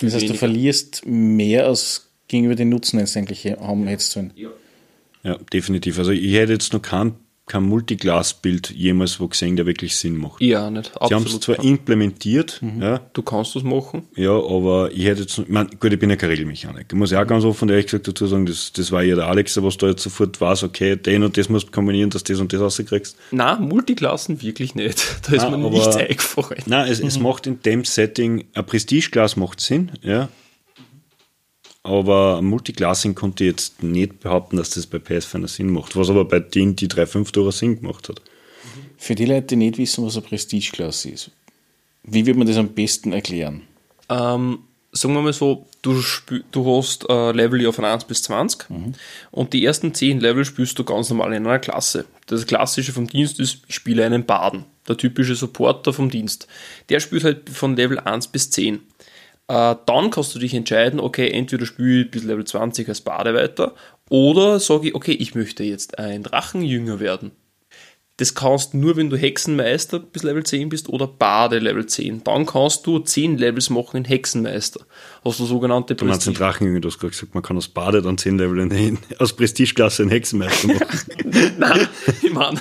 das 0.00 0.14
heißt, 0.14 0.14
weniger. 0.14 0.32
du 0.32 0.38
verlierst 0.38 1.02
mehr 1.06 1.66
als 1.66 2.10
gegenüber 2.28 2.54
den 2.54 2.68
Nutzen, 2.68 2.98
den 2.98 3.04
es 3.04 3.16
eigentlich 3.16 3.44
haben 3.44 3.86
hättest 3.86 4.12
sollen. 4.12 4.32
Ja. 4.36 4.50
ja, 5.24 5.38
definitiv. 5.52 5.98
Also 5.98 6.12
ich 6.12 6.34
hätte 6.34 6.52
jetzt 6.52 6.72
noch 6.72 6.82
keinen 6.82 7.16
kein 7.52 7.64
Multiglas-Bild 7.64 8.70
jemals 8.70 9.20
wo 9.20 9.28
gesehen, 9.28 9.56
der 9.56 9.66
wirklich 9.66 9.94
Sinn 9.94 10.16
macht. 10.16 10.40
Ja, 10.40 10.70
nicht. 10.70 10.90
Sie 11.06 11.14
haben 11.14 11.26
es 11.26 11.38
zwar 11.38 11.56
klar. 11.56 11.66
implementiert, 11.66 12.62
mhm. 12.62 12.80
ja. 12.80 13.00
Du 13.12 13.20
kannst 13.20 13.54
das 13.54 13.62
machen. 13.62 14.04
Ja, 14.16 14.32
aber 14.32 14.90
ich 14.90 15.04
hätte 15.04 15.20
jetzt, 15.20 15.38
ich 15.38 15.48
mein, 15.48 15.68
gut, 15.78 15.92
ich 15.92 15.98
bin 15.98 16.08
ja 16.08 16.16
kein 16.16 16.30
Regelmechaniker. 16.30 16.96
Muss 16.96 17.12
ich 17.12 17.18
auch 17.18 17.26
ganz 17.26 17.44
offen 17.44 17.68
ehrlich 17.68 17.86
gesagt 17.86 18.08
dazu 18.08 18.26
sagen, 18.26 18.46
das, 18.46 18.72
das 18.72 18.90
war 18.90 19.02
ja 19.02 19.16
der 19.16 19.26
Alex, 19.26 19.62
was 19.62 19.76
da 19.76 19.88
jetzt 19.88 20.02
sofort 20.02 20.40
weiß, 20.40 20.62
okay, 20.62 20.96
den 20.96 21.24
und 21.24 21.36
das 21.36 21.50
musst 21.50 21.68
du 21.68 21.72
kombinieren, 21.72 22.08
dass 22.08 22.24
du 22.24 22.32
das 22.32 22.40
und 22.40 22.54
das 22.54 22.60
rauskriegst. 22.62 23.18
Nein, 23.32 23.68
Multiklassen 23.68 24.40
wirklich 24.40 24.74
nicht. 24.74 25.04
Da 25.28 25.36
ist 25.36 25.42
nein, 25.42 25.60
mir 25.60 25.70
nichts 25.70 25.96
eingefallen. 25.96 26.62
Nein, 26.64 26.90
es, 26.90 27.02
mhm. 27.02 27.08
es 27.08 27.18
macht 27.18 27.46
in 27.46 27.60
dem 27.60 27.84
Setting, 27.84 28.44
ein 28.54 28.64
Prestigeglas 28.64 29.36
macht 29.36 29.60
Sinn, 29.60 29.92
ja, 30.02 30.30
aber 31.82 32.42
Multiclassing 32.42 33.14
konnte 33.14 33.44
ich 33.44 33.50
jetzt 33.50 33.82
nicht 33.82 34.20
behaupten, 34.20 34.56
dass 34.56 34.70
das 34.70 34.86
bei 34.86 34.98
Pathfinder 34.98 35.48
Sinn 35.48 35.72
macht, 35.72 35.96
was 35.96 36.10
aber 36.10 36.24
bei 36.24 36.38
denen 36.38 36.76
die 36.76 36.88
3.5 36.88 37.32
durchaus 37.32 37.58
Sinn 37.58 37.80
gemacht 37.80 38.08
hat. 38.08 38.22
Für 38.96 39.14
die 39.14 39.26
Leute, 39.26 39.48
die 39.48 39.56
nicht 39.56 39.78
wissen, 39.78 40.04
was 40.04 40.16
eine 40.16 40.26
Prestige-Klasse 40.26 41.10
ist, 41.10 41.30
wie 42.04 42.24
wird 42.24 42.36
man 42.36 42.46
das 42.46 42.56
am 42.56 42.68
besten 42.68 43.12
erklären? 43.12 43.62
Ähm, 44.08 44.60
sagen 44.92 45.14
wir 45.14 45.22
mal 45.22 45.32
so, 45.32 45.66
du, 45.80 46.00
du 46.50 46.76
hast 46.76 47.08
äh, 47.08 47.32
Level 47.32 47.60
ja 47.60 47.72
von 47.72 47.84
1 47.84 48.04
bis 48.04 48.22
20 48.22 48.70
mhm. 48.70 48.92
und 49.30 49.52
die 49.52 49.64
ersten 49.64 49.94
10 49.94 50.20
Level 50.20 50.44
spielst 50.44 50.78
du 50.78 50.84
ganz 50.84 51.10
normal 51.10 51.32
in 51.32 51.46
einer 51.46 51.58
Klasse. 51.58 52.04
Das 52.26 52.46
Klassische 52.46 52.92
vom 52.92 53.08
Dienst 53.08 53.40
ist, 53.40 53.62
ich 53.66 53.74
spiele 53.74 54.04
einen 54.04 54.24
Baden, 54.24 54.64
der 54.86 54.96
typische 54.96 55.34
Supporter 55.34 55.92
vom 55.92 56.10
Dienst. 56.10 56.46
Der 56.88 57.00
spielt 57.00 57.24
halt 57.24 57.50
von 57.50 57.74
Level 57.74 57.98
1 57.98 58.28
bis 58.28 58.50
10. 58.50 58.80
Äh, 59.52 59.76
dann 59.84 60.10
kannst 60.10 60.34
du 60.34 60.38
dich 60.38 60.54
entscheiden, 60.54 60.98
okay, 60.98 61.28
entweder 61.28 61.66
spiele 61.66 62.04
ich 62.04 62.10
bis 62.10 62.24
Level 62.24 62.46
20 62.46 62.88
als 62.88 63.02
Bade 63.02 63.34
weiter 63.34 63.74
oder 64.08 64.58
sage 64.58 64.88
ich, 64.88 64.94
okay, 64.94 65.12
ich 65.12 65.34
möchte 65.34 65.62
jetzt 65.62 65.98
ein 65.98 66.22
Drachenjünger 66.22 67.00
werden. 67.00 67.32
Das 68.16 68.34
kannst 68.34 68.72
du 68.72 68.78
nur, 68.78 68.96
wenn 68.96 69.10
du 69.10 69.16
Hexenmeister 69.18 69.98
bis 69.98 70.22
Level 70.22 70.42
10 70.42 70.70
bist 70.70 70.88
oder 70.88 71.06
Bade 71.06 71.58
Level 71.58 71.84
10. 71.84 72.24
Dann 72.24 72.46
kannst 72.46 72.86
du 72.86 72.98
10 72.98 73.36
Levels 73.36 73.68
machen 73.68 73.98
in 73.98 74.04
Hexenmeister. 74.06 74.86
Hast 75.22 75.38
du 75.38 75.44
sogenannte 75.44 75.96
Du 75.96 76.06
meinst 76.06 76.26
den 76.26 76.32
Drachenjünger, 76.32 76.80
du 76.80 76.88
hast 76.88 76.98
gerade 76.98 77.10
gesagt, 77.10 77.34
man 77.34 77.42
kann 77.42 77.58
aus 77.58 77.68
Bade 77.68 78.00
dann 78.00 78.16
10 78.16 78.38
Level 78.38 78.58
in, 78.58 78.98
aus 79.18 79.34
Prestigeklasse 79.34 80.04
in 80.04 80.08
Hexenmeister 80.08 80.68
machen. 80.72 80.88
Nein, 81.58 81.88
ich 82.22 82.32
meine, 82.32 82.58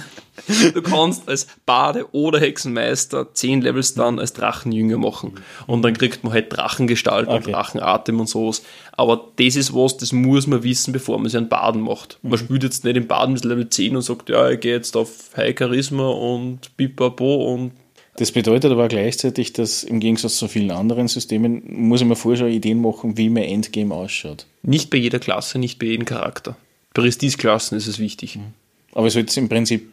Du 0.74 0.82
kannst 0.82 1.28
als 1.28 1.48
Bade 1.66 2.06
oder 2.14 2.40
Hexenmeister 2.40 3.34
zehn 3.34 3.62
Levels 3.62 3.94
dann 3.94 4.20
als 4.20 4.34
Drachenjünger 4.34 4.98
machen. 4.98 5.34
Und 5.68 5.82
dann 5.84 5.94
kriegt 5.94 6.24
man 6.24 6.34
halt 6.34 6.56
Drachengestalt 6.56 7.28
okay. 7.28 7.38
und 7.38 7.48
Drachenatem 7.48 8.20
und 8.20 8.28
sowas. 8.28 8.64
Aber 8.94 9.30
das 9.38 9.56
ist 9.56 9.74
was, 9.74 9.98
das 9.98 10.12
muss 10.12 10.48
man 10.48 10.64
wissen, 10.64 10.92
bevor 10.94 11.18
man 11.18 11.30
sich 11.30 11.38
einen 11.38 11.50
Baden 11.50 11.82
macht. 11.82 12.20
Man 12.22 12.34
mhm. 12.34 12.38
spielt 12.38 12.64
jetzt 12.64 12.84
nicht 12.84 12.98
im 12.98 13.08
Baden 13.08 13.34
bis 13.34 13.44
Level 13.44 13.70
10 13.70 13.96
und 13.96 14.02
sagt, 14.02 14.30
ja, 14.30 14.50
ich 14.50 14.60
gehe 14.60 14.74
jetzt 14.76 14.96
auf 14.96 15.10
High 15.36 15.56
Charisma 15.58 16.08
und 16.08 16.76
Pipapo 16.78 17.54
und 17.54 17.72
das 18.18 18.32
bedeutet 18.32 18.72
aber 18.72 18.88
gleichzeitig, 18.88 19.54
dass 19.54 19.84
im 19.84 20.00
Gegensatz 20.00 20.36
zu 20.36 20.48
vielen 20.48 20.72
anderen 20.72 21.08
Systemen 21.08 21.64
muss 21.66 22.02
ich 22.02 22.08
mir 22.08 22.16
vorher 22.16 22.40
schon 22.40 22.50
Ideen 22.50 22.82
machen, 22.82 23.18
wie 23.18 23.30
mein 23.30 23.46
Endgame 23.46 23.96
ausschaut. 23.96 24.46
Nicht 24.64 24.90
bei 24.90 24.98
jeder 24.98 25.20
Klasse, 25.20 25.60
nicht 25.60 25.80
bei 25.80 25.88
jedem 25.88 26.06
Charakter. 26.06 26.58
Bei 26.94 27.04
Prestige-Klassen 27.04 27.78
ist 27.78 27.88
es 27.88 28.00
wichtig. 28.00 28.36
Mhm. 28.36 28.54
Aber 28.94 29.08
es 29.08 29.16
wird 29.16 29.36
im 29.38 29.48
Prinzip 29.48 29.90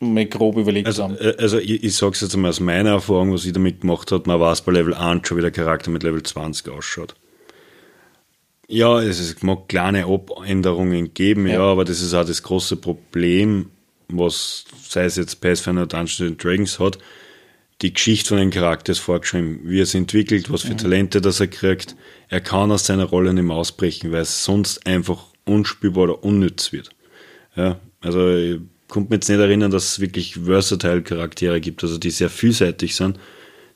mal 0.00 0.26
grob 0.26 0.56
überlegt 0.56 0.86
also, 0.86 1.04
haben. 1.04 1.16
Äh, 1.18 1.34
also 1.38 1.58
ich, 1.58 1.84
ich 1.84 1.94
sage 1.94 2.12
es 2.12 2.20
jetzt 2.20 2.36
mal 2.36 2.48
aus 2.48 2.60
meiner 2.60 2.90
Erfahrung, 2.90 3.32
was 3.32 3.44
ich 3.44 3.52
damit 3.52 3.82
gemacht 3.82 4.10
habe, 4.12 4.24
man 4.26 4.40
weiß 4.40 4.62
bei 4.62 4.72
Level 4.72 4.94
1 4.94 5.28
schon, 5.28 5.38
wie 5.38 5.42
der 5.42 5.50
Charakter 5.50 5.90
mit 5.90 6.02
Level 6.02 6.22
20 6.22 6.68
ausschaut. 6.70 7.14
Ja, 8.66 9.00
es 9.00 9.42
mag 9.42 9.68
kleine 9.68 10.06
Abänderungen 10.06 11.12
geben, 11.12 11.46
ja. 11.46 11.54
ja. 11.54 11.62
aber 11.62 11.84
das 11.84 12.00
ist 12.00 12.14
auch 12.14 12.24
das 12.24 12.42
große 12.42 12.76
Problem, 12.76 13.70
was, 14.08 14.64
sei 14.88 15.04
es 15.04 15.16
jetzt 15.16 15.40
Pathfinder 15.40 15.86
Dungeons 15.86 16.36
Dragons 16.38 16.78
hat, 16.78 16.98
die 17.82 17.92
Geschichte 17.92 18.28
von 18.28 18.38
dem 18.38 18.50
Charakter 18.50 18.92
ist 18.92 18.98
vorgeschrieben, 18.98 19.60
wie 19.64 19.80
er 19.80 19.84
es 19.84 19.94
entwickelt, 19.94 20.52
was 20.52 20.62
für 20.62 20.74
mhm. 20.74 20.78
Talente 20.78 21.20
das 21.20 21.40
er 21.40 21.48
kriegt. 21.48 21.96
Er 22.28 22.40
kann 22.40 22.70
aus 22.70 22.86
seiner 22.86 23.04
Rolle 23.04 23.32
nicht 23.32 23.44
mehr 23.44 23.56
ausbrechen, 23.56 24.12
weil 24.12 24.20
es 24.20 24.44
sonst 24.44 24.86
einfach 24.86 25.24
unspielbar 25.46 26.04
oder 26.04 26.22
unnütz 26.22 26.72
wird. 26.72 26.90
Ja, 27.56 27.80
also 28.00 28.58
konnte 28.90 29.10
mir 29.10 29.16
jetzt 29.16 29.28
nicht 29.28 29.38
erinnern, 29.38 29.70
dass 29.70 29.92
es 29.92 30.00
wirklich 30.00 30.34
versatile 30.34 31.02
Charaktere 31.02 31.60
gibt, 31.60 31.82
also 31.82 31.98
die 31.98 32.10
sehr 32.10 32.30
vielseitig 32.30 32.94
sind. 32.94 33.18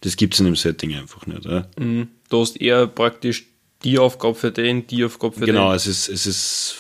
Das 0.03 0.17
gibt 0.17 0.35
es 0.35 0.41
in 0.41 0.47
dem 0.47 0.57
Setting 0.57 0.95
einfach 0.95 1.27
nicht. 1.27 1.47
Ja? 1.47 1.67
Mhm. 1.79 2.09
Du 2.29 2.41
hast 2.41 2.61
eher 2.61 2.87
praktisch 2.87 3.47
die 3.85 3.99
Aufgabe 3.99 4.35
für 4.35 4.51
den, 4.51 4.87
die 4.87 5.05
Aufgabe 5.05 5.35
für 5.35 5.47
genau, 5.47 5.47
den. 5.47 5.55
Genau, 5.55 5.73
es 5.75 5.87
ist, 5.87 6.09
es 6.09 6.27
ist 6.27 6.77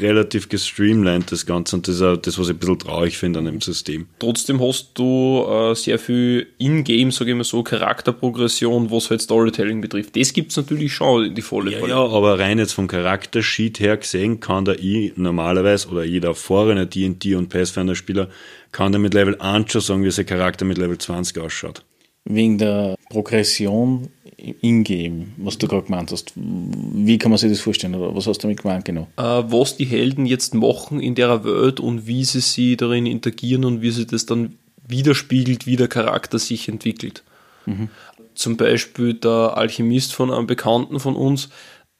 relativ 0.00 0.48
gestreamlined, 0.48 1.30
das 1.30 1.46
Ganze. 1.46 1.76
Und 1.76 1.88
das 1.88 1.96
ist 1.96 2.02
auch 2.02 2.16
das, 2.16 2.38
was 2.38 2.48
ich 2.48 2.54
ein 2.54 2.58
bisschen 2.58 2.78
traurig 2.78 3.18
finde 3.18 3.38
an 3.38 3.44
dem 3.44 3.60
System. 3.60 4.06
Trotzdem 4.18 4.60
hast 4.60 4.92
du 4.94 5.44
äh, 5.48 5.74
sehr 5.74 5.98
viel 5.98 6.46
in-game, 6.58 7.10
sage 7.10 7.30
ich 7.30 7.36
mal 7.36 7.44
so, 7.44 7.62
Charakterprogression, 7.62 8.90
was 8.90 9.10
halt 9.10 9.20
Storytelling 9.20 9.80
betrifft. 9.80 10.16
Das 10.16 10.32
gibt 10.32 10.50
es 10.50 10.56
natürlich 10.56 10.92
schon 10.92 11.26
in 11.26 11.34
die 11.34 11.42
volle 11.42 11.72
ja, 11.72 11.86
Ja, 11.86 12.06
aber 12.06 12.38
rein 12.38 12.58
jetzt 12.58 12.72
vom 12.72 12.88
Charaktersheet 12.88 13.80
her 13.80 13.96
gesehen, 13.96 14.40
kann 14.40 14.64
der 14.64 14.82
I 14.82 15.12
normalerweise 15.16 15.88
oder 15.88 16.04
jeder 16.04 16.28
erfahrene 16.28 16.86
D&D 16.86 17.34
und 17.34 17.48
Pathfinder-Spieler 17.48 18.28
kann 18.72 18.92
der 18.92 19.00
mit 19.00 19.14
Level 19.14 19.40
1 19.40 19.70
schon 19.70 19.80
sagen, 19.80 20.04
wie 20.04 20.10
sein 20.10 20.26
Charakter 20.26 20.64
mit 20.64 20.78
Level 20.78 20.98
20 20.98 21.38
ausschaut. 21.38 21.84
Wegen 22.24 22.58
der 22.58 22.96
Progression 23.10 24.08
in-game, 24.44 25.32
was 25.36 25.58
du 25.58 25.68
gerade 25.68 25.84
gemeint 25.84 26.12
hast. 26.12 26.32
Wie 26.36 27.18
kann 27.18 27.30
man 27.30 27.38
sich 27.38 27.50
das 27.50 27.60
vorstellen 27.60 27.94
oder 27.94 28.14
was 28.14 28.26
hast 28.26 28.38
du 28.38 28.42
damit 28.42 28.62
gemeint 28.62 28.84
genau? 28.84 29.08
Äh, 29.16 29.22
was 29.22 29.76
die 29.76 29.84
Helden 29.84 30.26
jetzt 30.26 30.54
machen 30.54 31.00
in 31.00 31.14
der 31.14 31.44
Welt 31.44 31.80
und 31.80 32.06
wie 32.06 32.24
sie 32.24 32.40
sie 32.40 32.76
darin 32.76 33.06
interagieren 33.06 33.64
und 33.64 33.82
wie 33.82 33.90
sie 33.90 34.06
das 34.06 34.26
dann 34.26 34.56
widerspiegelt, 34.86 35.66
wie 35.66 35.76
der 35.76 35.88
Charakter 35.88 36.38
sich 36.38 36.68
entwickelt. 36.68 37.22
Mhm. 37.66 37.88
Zum 38.34 38.56
Beispiel 38.56 39.14
der 39.14 39.56
Alchemist 39.56 40.14
von 40.14 40.32
einem 40.32 40.46
Bekannten 40.46 41.00
von 41.00 41.16
uns, 41.16 41.48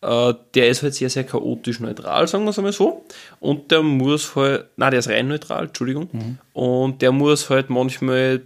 äh, 0.04 0.34
der 0.54 0.68
ist 0.68 0.82
halt 0.82 0.94
sehr, 0.94 1.08
sehr 1.08 1.24
chaotisch 1.24 1.80
neutral, 1.80 2.28
sagen 2.28 2.44
wir 2.44 2.50
es 2.50 2.58
einmal 2.58 2.72
so. 2.72 3.04
Und 3.40 3.70
der 3.70 3.82
muss 3.82 4.36
halt, 4.36 4.66
nein, 4.76 4.90
der 4.90 5.00
ist 5.00 5.08
rein 5.08 5.28
neutral, 5.28 5.66
Entschuldigung. 5.66 6.08
Mhm. 6.12 6.38
Und 6.52 7.02
der 7.02 7.12
muss 7.12 7.48
halt 7.48 7.70
manchmal 7.70 8.42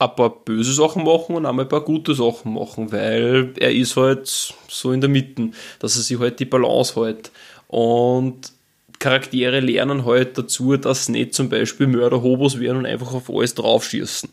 ein 0.00 0.14
paar 0.14 0.30
böse 0.30 0.72
Sachen 0.72 1.04
machen 1.04 1.34
und 1.34 1.46
einmal 1.46 1.64
ein 1.64 1.68
paar 1.68 1.80
gute 1.80 2.14
Sachen 2.14 2.54
machen, 2.54 2.92
weil 2.92 3.52
er 3.58 3.72
ist 3.72 3.96
halt 3.96 4.54
so 4.68 4.92
in 4.92 5.00
der 5.00 5.10
Mitte, 5.10 5.50
dass 5.80 5.96
er 5.96 6.02
sich 6.02 6.18
halt 6.18 6.38
die 6.38 6.44
Balance 6.44 6.94
hält. 6.94 7.32
Und 7.66 8.52
Charaktere 9.00 9.60
lernen 9.60 10.04
halt 10.04 10.38
dazu, 10.38 10.76
dass 10.76 11.08
nicht 11.08 11.34
zum 11.34 11.48
Beispiel 11.48 11.86
Mörder-Hobos 11.86 12.60
werden 12.60 12.78
und 12.78 12.86
einfach 12.86 13.12
auf 13.12 13.28
alles 13.28 13.54
draufschießen. 13.54 14.28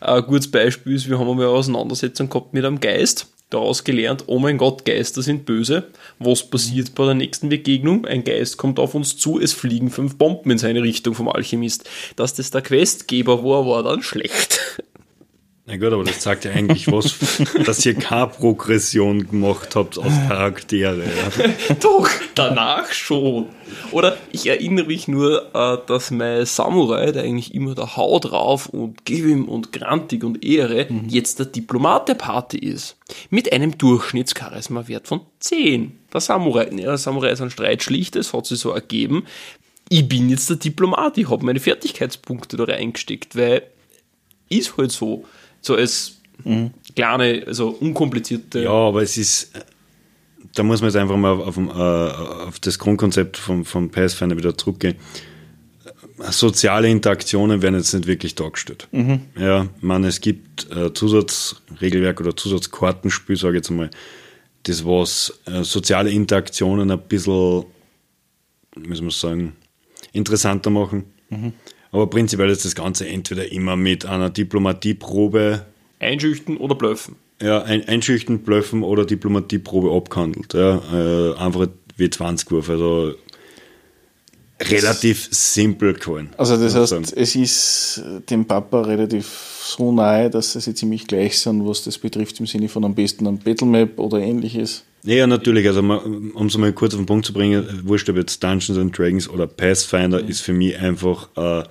Ein 0.00 0.26
gutes 0.26 0.50
Beispiel 0.50 0.94
ist, 0.96 1.08
wir 1.08 1.18
haben 1.18 1.28
einmal 1.28 1.46
eine 1.46 1.56
Auseinandersetzung 1.56 2.28
gehabt 2.28 2.52
mit 2.52 2.64
einem 2.64 2.80
Geist, 2.80 3.28
daraus 3.50 3.84
gelernt, 3.84 4.24
oh 4.26 4.38
mein 4.38 4.58
Gott, 4.58 4.84
Geister 4.84 5.22
sind 5.22 5.44
böse. 5.44 5.84
Was 6.18 6.42
passiert 6.48 6.94
bei 6.94 7.04
der 7.04 7.14
nächsten 7.14 7.50
Begegnung? 7.50 8.06
Ein 8.06 8.24
Geist 8.24 8.56
kommt 8.56 8.78
auf 8.78 8.94
uns 8.94 9.16
zu, 9.16 9.38
es 9.38 9.52
fliegen 9.52 9.90
fünf 9.90 10.16
Bomben 10.16 10.50
in 10.50 10.58
seine 10.58 10.82
Richtung 10.82 11.14
vom 11.14 11.28
Alchemist. 11.28 11.88
Dass 12.16 12.34
das 12.34 12.50
der 12.50 12.62
Questgeber 12.62 13.44
war, 13.44 13.66
war 13.66 13.82
dann 13.82 14.02
schlecht. 14.02 14.51
Na 15.64 15.76
gut, 15.76 15.92
aber 15.92 16.02
das 16.02 16.20
sagt 16.20 16.44
ja 16.44 16.50
eigentlich 16.50 16.90
was, 16.90 17.14
dass 17.66 17.86
ihr 17.86 17.94
keine 17.94 18.26
Progression 18.26 19.28
gemacht 19.28 19.76
habt 19.76 19.96
aus 19.96 20.12
Charaktere. 20.26 21.04
Ja. 21.04 21.74
Doch, 21.80 22.08
danach 22.34 22.92
schon. 22.92 23.46
Oder 23.92 24.16
ich 24.32 24.48
erinnere 24.48 24.86
mich 24.86 25.06
nur, 25.06 25.54
äh, 25.54 25.78
dass 25.86 26.10
mein 26.10 26.46
Samurai, 26.46 27.12
der 27.12 27.22
eigentlich 27.22 27.54
immer 27.54 27.76
der 27.76 27.96
Hau 27.96 28.18
drauf 28.18 28.66
und 28.66 29.04
gib 29.04 29.24
ihm 29.24 29.44
und 29.44 29.72
grantig 29.72 30.24
und 30.24 30.44
Ehre, 30.44 30.88
mhm. 30.88 31.08
jetzt 31.08 31.38
der 31.38 31.46
Diplomat 31.46 32.08
der 32.08 32.14
Party 32.14 32.58
ist. 32.58 32.96
Mit 33.30 33.52
einem 33.52 33.78
Durchschnittscharisma-Wert 33.78 35.06
von 35.06 35.20
10. 35.38 35.96
Der 36.12 36.20
Samurai, 36.20 36.70
ja, 36.72 36.86
der 36.86 36.98
Samurai 36.98 37.30
ist 37.30 37.40
ein 37.40 37.50
Streitschlicht, 37.50 38.16
das 38.16 38.32
hat 38.32 38.46
sich 38.46 38.58
so 38.58 38.72
ergeben. 38.72 39.26
Ich 39.88 40.08
bin 40.08 40.28
jetzt 40.28 40.50
der 40.50 40.56
Diplomat, 40.56 41.18
ich 41.18 41.30
habe 41.30 41.46
meine 41.46 41.60
Fertigkeitspunkte 41.60 42.56
da 42.56 42.64
reingesteckt, 42.64 43.36
weil 43.36 43.62
ist 44.48 44.76
halt 44.76 44.92
so 44.92 45.24
so 45.62 45.76
als 45.76 46.18
mhm. 46.44 46.72
kleine, 46.94 47.44
also 47.46 47.68
unkomplizierte. 47.68 48.62
Ja, 48.62 48.70
aber 48.70 49.02
es 49.02 49.16
ist, 49.16 49.52
da 50.54 50.62
muss 50.62 50.80
man 50.80 50.90
jetzt 50.90 50.96
einfach 50.96 51.16
mal 51.16 51.30
auf, 51.32 51.56
auf, 51.56 51.56
äh, 51.56 52.46
auf 52.48 52.60
das 52.60 52.78
Grundkonzept 52.78 53.38
vom, 53.38 53.64
vom 53.64 53.90
Pathfinder 53.90 54.36
wieder 54.36 54.56
zurückgehen. 54.56 54.96
Soziale 56.30 56.88
Interaktionen 56.88 57.62
werden 57.62 57.76
jetzt 57.76 57.94
nicht 57.94 58.06
wirklich 58.06 58.34
dargestellt. 58.34 58.86
Mhm. 58.92 59.22
Ja, 59.36 59.68
man, 59.80 60.04
es 60.04 60.20
gibt 60.20 60.70
äh, 60.70 60.92
Zusatzregelwerk 60.92 62.20
oder 62.20 62.36
Zusatzkartenspiel, 62.36 63.36
sage 63.36 63.56
ich 63.56 63.64
jetzt 63.64 63.70
mal, 63.70 63.90
das 64.64 64.84
was 64.84 65.40
äh, 65.46 65.64
soziale 65.64 66.10
Interaktionen 66.10 66.90
ein 66.90 67.00
bisschen, 67.00 67.64
wie 68.76 68.88
muss 68.88 69.00
man 69.00 69.10
sagen, 69.10 69.56
interessanter 70.12 70.70
machen. 70.70 71.04
Mhm. 71.30 71.54
Aber 71.92 72.08
prinzipiell 72.08 72.48
ist 72.48 72.64
das 72.64 72.74
Ganze 72.74 73.06
entweder 73.06 73.52
immer 73.52 73.76
mit 73.76 74.06
einer 74.06 74.30
Diplomatieprobe. 74.30 75.66
Einschüchten 76.00 76.56
oder 76.56 76.74
blöffen. 76.74 77.16
ja, 77.40 77.62
ein, 77.62 77.86
einschüchtern, 77.86 78.40
bluffen 78.40 78.82
oder 78.82 79.04
Diplomatieprobe 79.04 79.94
abgehandelt. 79.94 80.54
Ja, 80.54 80.82
äh, 80.92 81.36
einfach 81.36 81.68
W20-Wurf. 81.98 82.70
Also 82.70 83.14
relativ 84.60 85.28
simpel 85.30 85.94
gefallen. 85.94 86.30
Also 86.36 86.56
das 86.56 86.74
heißt, 86.74 86.88
sagen. 86.88 87.06
es 87.16 87.34
ist 87.34 88.02
dem 88.30 88.46
Papa 88.46 88.82
relativ 88.82 89.26
so 89.64 89.92
nahe, 89.92 90.30
dass 90.30 90.52
sie 90.52 90.74
ziemlich 90.74 91.06
gleich 91.06 91.38
sind, 91.38 91.66
was 91.66 91.84
das 91.84 91.98
betrifft, 91.98 92.38
im 92.40 92.46
Sinne 92.46 92.68
von 92.68 92.84
am 92.84 92.94
besten 92.94 93.26
am 93.26 93.38
Battlemap 93.38 93.98
oder 93.98 94.18
ähnliches. 94.18 94.84
Ja, 95.04 95.26
natürlich. 95.26 95.66
Also 95.66 95.80
um 95.80 96.46
es 96.46 96.56
mal 96.56 96.72
kurz 96.72 96.94
auf 96.94 97.00
den 97.00 97.06
Punkt 97.06 97.26
zu 97.26 97.32
bringen, 97.32 97.82
wurscht 97.84 98.08
ob 98.08 98.16
jetzt 98.16 98.42
Dungeons 98.42 98.78
and 98.78 98.96
Dragons 98.96 99.28
oder 99.28 99.46
Pathfinder, 99.46 100.22
mhm. 100.22 100.28
ist 100.28 100.40
für 100.40 100.52
mich 100.52 100.78
einfach 100.78 101.28
ein 101.36 101.64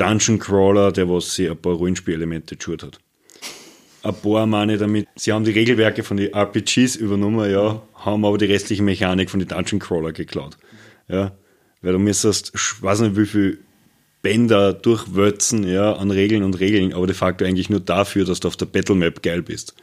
Dungeon 0.00 0.38
Crawler, 0.38 0.92
der 0.92 1.08
was 1.08 1.34
sich 1.34 1.50
ein 1.50 1.56
paar 1.56 1.74
Rollenspielelemente 1.74 2.56
geschult 2.56 2.82
hat. 2.82 2.98
Ein 4.02 4.14
paar 4.14 4.46
meine 4.46 4.78
damit, 4.78 5.06
sie 5.14 5.32
haben 5.32 5.44
die 5.44 5.50
Regelwerke 5.50 6.02
von 6.02 6.16
den 6.16 6.32
RPGs 6.32 6.96
übernommen, 6.96 7.50
ja, 7.50 7.82
haben 7.94 8.24
aber 8.24 8.38
die 8.38 8.46
restliche 8.46 8.82
Mechanik 8.82 9.28
von 9.28 9.40
den 9.40 9.48
Dungeon 9.48 9.78
Crawler 9.78 10.12
geklaut. 10.12 10.56
Ja, 11.08 11.32
weil 11.82 11.92
du 11.92 11.98
müsstest, 11.98 12.52
ich 12.54 12.82
weiß 12.82 13.00
nicht 13.00 13.16
wie 13.16 13.26
viel 13.26 13.58
Bänder 14.22 14.72
durchwürzen, 14.72 15.68
ja, 15.68 15.92
an 15.92 16.10
Regeln 16.10 16.44
und 16.44 16.60
Regeln, 16.60 16.94
aber 16.94 17.06
de 17.06 17.14
facto 17.14 17.44
eigentlich 17.44 17.68
nur 17.68 17.80
dafür, 17.80 18.24
dass 18.24 18.40
du 18.40 18.48
auf 18.48 18.56
der 18.56 18.66
Battlemap 18.66 19.22
geil 19.22 19.42
bist. 19.42 19.74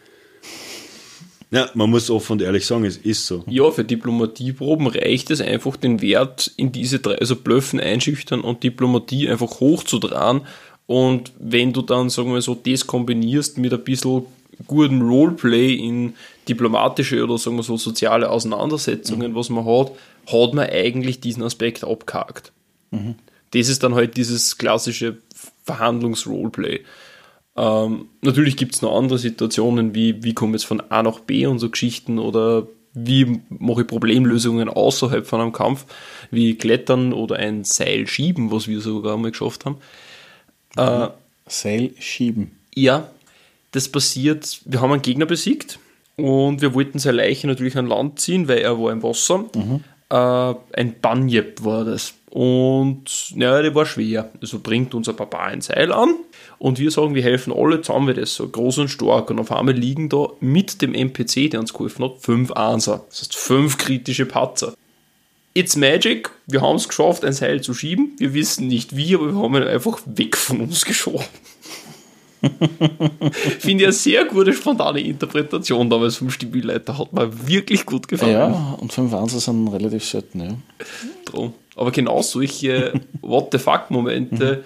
Ja, 1.49 1.69
man 1.75 1.89
muss 1.89 2.09
offen 2.09 2.33
und 2.33 2.41
ehrlich 2.41 2.65
sagen, 2.65 2.83
es 2.83 2.97
ist 2.97 3.25
so. 3.25 3.43
Ja, 3.47 3.71
für 3.71 3.85
Diplomatieproben 3.85 4.87
reicht 4.87 5.31
es 5.31 5.39
einfach, 5.39 5.77
den 5.77 6.01
Wert 6.01 6.51
in 6.57 6.71
diese 6.73 6.99
drei, 6.99 7.17
also 7.17 7.37
Blöffen, 7.37 7.79
Einschüchtern 7.79 8.41
und 8.41 8.63
Diplomatie 8.63 9.29
einfach 9.29 9.61
hochzudrehen. 9.61 10.41
Und 10.87 11.31
wenn 11.39 11.71
du 11.71 11.81
dann, 11.81 12.09
sagen 12.09 12.33
wir 12.33 12.41
so, 12.41 12.55
das 12.55 12.85
kombinierst 12.85 13.57
mit 13.57 13.73
ein 13.73 13.83
bisschen 13.83 14.25
gutem 14.65 15.01
Roleplay 15.01 15.73
in 15.73 16.13
diplomatische 16.49 17.23
oder 17.23 17.37
sagen 17.37 17.57
wir 17.57 17.63
so 17.63 17.77
soziale 17.77 18.29
Auseinandersetzungen, 18.29 19.31
mhm. 19.31 19.35
was 19.35 19.49
man 19.49 19.65
hat, 19.65 19.91
hat 20.31 20.53
man 20.53 20.69
eigentlich 20.69 21.19
diesen 21.19 21.43
Aspekt 21.43 21.83
abgehakt. 21.83 22.51
Mhm. 22.91 23.15
Das 23.51 23.69
ist 23.69 23.83
dann 23.83 23.95
halt 23.95 24.17
dieses 24.17 24.57
klassische 24.57 25.17
Verhandlungs-Roleplay. 25.63 26.81
Ähm, 27.57 28.05
natürlich 28.21 28.55
gibt 28.55 28.75
es 28.75 28.81
noch 28.81 28.95
andere 28.95 29.17
Situationen, 29.17 29.95
wie 29.95 30.23
wie 30.23 30.33
komme 30.33 30.55
ich 30.55 30.61
jetzt 30.61 30.67
von 30.67 30.81
A 30.89 31.01
nach 31.01 31.19
B 31.21 31.47
und 31.47 31.59
so 31.59 31.69
Geschichten 31.69 32.19
oder 32.19 32.67
wie 32.93 33.41
mache 33.49 33.81
ich 33.81 33.87
Problemlösungen 33.87 34.69
außerhalb 34.69 35.25
von 35.25 35.41
einem 35.41 35.53
Kampf, 35.53 35.85
wie 36.31 36.55
Klettern 36.55 37.13
oder 37.13 37.37
ein 37.37 37.63
Seil 37.63 38.07
schieben, 38.07 38.51
was 38.51 38.67
wir 38.67 38.81
sogar 38.81 39.17
mal 39.17 39.31
geschafft 39.31 39.65
haben. 39.65 39.77
Äh, 40.77 41.09
Seil 41.47 41.91
schieben. 41.99 42.51
Ja, 42.75 43.09
das 43.71 43.89
passiert, 43.89 44.61
wir 44.65 44.81
haben 44.81 44.91
einen 44.91 45.01
Gegner 45.01 45.25
besiegt 45.25 45.79
und 46.15 46.61
wir 46.61 46.73
wollten 46.73 46.99
seine 46.99 47.17
Leiche 47.17 47.47
natürlich 47.47 47.77
an 47.77 47.87
Land 47.87 48.19
ziehen, 48.19 48.47
weil 48.47 48.59
er 48.59 48.79
war 48.79 48.91
im 48.91 49.03
Wasser. 49.03 49.45
Mhm. 49.55 49.83
Äh, 50.09 50.79
ein 50.79 50.95
Banjep 51.01 51.63
war 51.63 51.85
das. 51.85 52.13
Und 52.29 53.31
ja, 53.35 53.61
der 53.61 53.73
war 53.75 53.85
schwer. 53.85 54.31
Also 54.41 54.59
bringt 54.59 54.93
unser 54.93 55.13
Papa 55.13 55.45
ein 55.45 55.61
Seil 55.61 55.91
an 55.91 56.15
und 56.59 56.79
wir 56.79 56.89
sagen, 56.91 57.13
wir 57.13 57.23
helfen 57.23 57.53
alle, 57.53 57.81
zusammen 57.81 58.07
wir 58.07 58.13
das 58.15 58.33
so 58.33 58.47
groß 58.47 58.79
und 58.79 58.87
stark. 58.89 59.29
Und 59.29 59.39
auf 59.39 59.51
einmal 59.51 59.75
liegen 59.75 60.09
da 60.09 60.29
mit 60.39 60.81
dem 60.81 60.93
NPC, 60.93 61.51
der 61.51 61.59
uns 61.59 61.73
geholfen 61.73 62.05
hat, 62.05 62.17
fünf 62.19 62.51
Anser. 62.51 63.05
Das 63.09 63.19
heißt 63.19 63.35
fünf 63.35 63.77
kritische 63.77 64.25
Patzer. 64.25 64.73
It's 65.53 65.75
Magic, 65.75 66.29
wir 66.45 66.61
haben 66.61 66.75
es 66.75 66.87
geschafft, 66.87 67.25
ein 67.25 67.33
Seil 67.33 67.61
zu 67.61 67.73
schieben. 67.73 68.13
Wir 68.17 68.33
wissen 68.33 68.67
nicht 68.67 68.95
wie, 68.95 69.15
aber 69.15 69.33
wir 69.33 69.41
haben 69.41 69.55
ihn 69.55 69.63
einfach 69.63 69.99
weg 70.05 70.37
von 70.37 70.61
uns 70.61 70.85
geschoben. 70.85 71.25
Finde 73.59 73.83
ich 73.83 73.87
eine 73.87 73.91
sehr 73.91 74.25
gute 74.25 74.53
spontane 74.53 74.99
Interpretation 74.99 75.89
damals 75.89 76.17
vom 76.17 76.29
Spielleiter. 76.29 76.97
Hat 76.97 77.11
mir 77.11 77.47
wirklich 77.47 77.85
gut 77.85 78.07
gefallen. 78.07 78.33
Ja, 78.33 78.77
und 78.79 78.93
fünf 78.93 79.13
Anser 79.13 79.39
sind 79.39 79.67
relativ 79.69 80.05
selten, 80.05 80.41
ja. 80.41 80.57
Drum. 81.25 81.53
Aber 81.75 81.91
genau 81.91 82.21
solche 82.21 82.93
What 83.21 83.49
the 83.51 83.57
fuck-Momente 83.57 84.63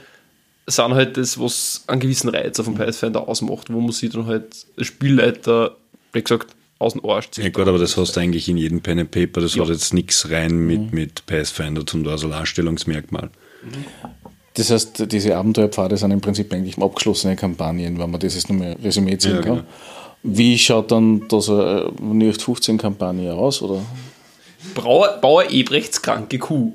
sind 0.71 0.93
halt 0.93 1.17
das, 1.17 1.39
was 1.39 1.83
einen 1.87 1.99
gewissen 1.99 2.29
Reiz 2.29 2.59
auf 2.59 2.65
dem 2.65 2.75
Pathfinder 2.75 3.27
ausmacht, 3.27 3.71
wo 3.71 3.79
man 3.79 3.91
sich 3.91 4.11
dann 4.11 4.25
halt 4.25 4.65
als 4.77 4.87
Spielleiter, 4.87 5.75
wie 6.13 6.21
gesagt, 6.21 6.55
aus 6.79 6.93
dem 6.93 7.05
Arsch 7.05 7.29
zieht. 7.31 7.43
Ja 7.43 7.49
gut, 7.51 7.67
aber 7.67 7.77
das 7.77 7.95
hast 7.97 8.15
du 8.15 8.19
eigentlich 8.19 8.49
in 8.49 8.57
jedem 8.57 8.81
Pen 8.81 8.99
and 8.99 9.11
Paper, 9.11 9.41
das 9.41 9.55
ja. 9.55 9.61
hat 9.61 9.69
jetzt 9.69 9.93
nichts 9.93 10.29
rein 10.29 10.57
mit, 10.65 10.79
mhm. 10.79 10.89
mit 10.91 11.25
Pathfinder 11.27 11.85
zum 11.85 12.07
als 12.07 12.23
Alleinstellungsmerkmal. 12.23 13.29
Das 14.55 14.69
heißt, 14.69 15.11
diese 15.11 15.37
Abenteuerpfade 15.37 15.95
sind 15.95 16.11
im 16.11 16.21
Prinzip 16.21 16.51
eigentlich 16.53 16.77
abgeschlossene 16.77 17.35
Kampagnen, 17.35 17.99
wenn 17.99 18.09
man 18.09 18.19
das 18.19 18.35
jetzt 18.35 18.49
nochmal 18.49 18.75
Resümee 18.83 19.17
ziehen 19.17 19.35
ja, 19.35 19.41
kann. 19.41 19.55
Genau. 19.57 19.67
Wie 20.23 20.57
schaut 20.57 20.91
dann 20.91 21.27
das 21.29 21.47
äh, 21.47 22.33
15 22.33 22.77
Kampagne 22.77 23.33
aus? 23.33 23.61
Oder? 23.61 23.81
Bauer, 24.75 25.17
Bauer 25.21 25.49
Ebrechts 25.49 26.01
kranke 26.01 26.37
Kuh. 26.37 26.73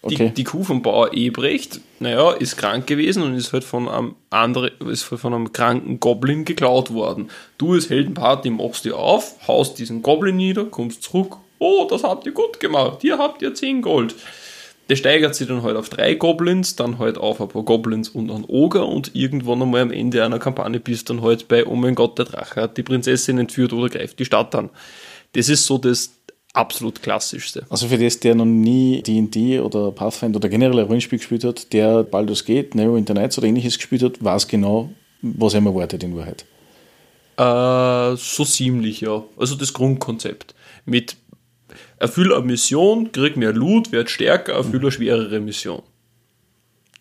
Okay. 0.00 0.28
Die, 0.28 0.34
die, 0.34 0.44
Kuh 0.44 0.62
von 0.62 0.80
Bauer 0.80 1.12
Ebrecht, 1.12 1.80
naja, 1.98 2.30
ist 2.30 2.56
krank 2.56 2.86
gewesen 2.86 3.22
und 3.24 3.34
ist 3.34 3.52
halt 3.52 3.64
von 3.64 3.88
einem 3.88 4.14
anderen, 4.30 4.70
ist 4.88 5.10
halt 5.10 5.20
von 5.20 5.34
einem 5.34 5.52
kranken 5.52 5.98
Goblin 5.98 6.44
geklaut 6.44 6.92
worden. 6.92 7.30
Du 7.58 7.72
als 7.72 7.90
Heldenparty 7.90 8.50
machst 8.50 8.84
dir 8.84 8.96
auf, 8.96 9.34
haust 9.48 9.78
diesen 9.78 10.02
Goblin 10.02 10.36
nieder, 10.36 10.66
kommst 10.66 11.02
zurück, 11.02 11.38
oh, 11.58 11.86
das 11.90 12.04
habt 12.04 12.26
ihr 12.26 12.32
gut 12.32 12.60
gemacht, 12.60 12.98
hier 13.00 13.18
habt 13.18 13.42
ihr 13.42 13.54
10 13.54 13.82
Gold. 13.82 14.14
Der 14.88 14.96
steigert 14.96 15.34
sich 15.34 15.48
dann 15.48 15.62
halt 15.62 15.76
auf 15.76 15.90
drei 15.90 16.14
Goblins, 16.14 16.76
dann 16.76 16.98
halt 16.98 17.18
auf 17.18 17.40
ein 17.40 17.48
paar 17.48 17.62
Goblins 17.62 18.08
und 18.08 18.30
einen 18.30 18.44
Oger 18.46 18.86
und 18.88 19.14
irgendwann 19.14 19.60
einmal 19.60 19.82
am 19.82 19.90
Ende 19.90 20.24
einer 20.24 20.38
Kampagne 20.38 20.80
bist 20.80 21.10
dann 21.10 21.22
halt 21.22 21.48
bei, 21.48 21.66
oh 21.66 21.74
mein 21.74 21.94
Gott, 21.94 22.18
der 22.18 22.24
Drache 22.24 22.62
hat 22.62 22.76
die 22.76 22.82
Prinzessin 22.82 23.38
entführt 23.38 23.72
oder 23.72 23.90
greift 23.90 24.18
die 24.18 24.24
Stadt 24.24 24.54
an. 24.54 24.70
Das 25.34 25.50
ist 25.50 25.66
so 25.66 25.76
das, 25.76 26.17
absolut 26.58 27.00
klassischste. 27.02 27.64
Also 27.70 27.86
für 27.88 27.98
das, 27.98 28.18
der 28.18 28.34
noch 28.34 28.44
nie 28.44 29.00
D&D 29.02 29.60
oder 29.60 29.92
Pathfinder 29.92 30.38
oder 30.38 30.48
generell 30.48 30.80
ein 30.80 30.86
Rollenspiel 30.86 31.18
gespielt 31.18 31.44
hat, 31.44 31.72
der 31.72 32.02
Baldur's 32.02 32.44
Gate, 32.44 32.74
Neverwinter 32.74 33.14
Nights 33.14 33.38
oder 33.38 33.46
ähnliches 33.46 33.76
gespielt 33.76 34.02
hat, 34.02 34.22
weiß 34.22 34.48
genau, 34.48 34.90
was 35.22 35.54
er 35.54 35.64
erwartet 35.64 36.02
in 36.02 36.16
Wahrheit. 36.16 36.44
Äh, 37.36 38.16
so 38.16 38.44
ziemlich, 38.44 39.00
ja. 39.00 39.22
Also 39.36 39.54
das 39.54 39.72
Grundkonzept. 39.72 40.54
Mit 40.84 41.16
erfülle 41.98 42.36
eine 42.36 42.46
Mission, 42.46 43.12
krieg 43.12 43.36
mehr 43.36 43.52
Loot, 43.52 43.92
werd 43.92 44.10
stärker, 44.10 44.54
erfülle 44.54 44.82
eine 44.82 44.92
schwerere 44.92 45.40
Mission. 45.40 45.82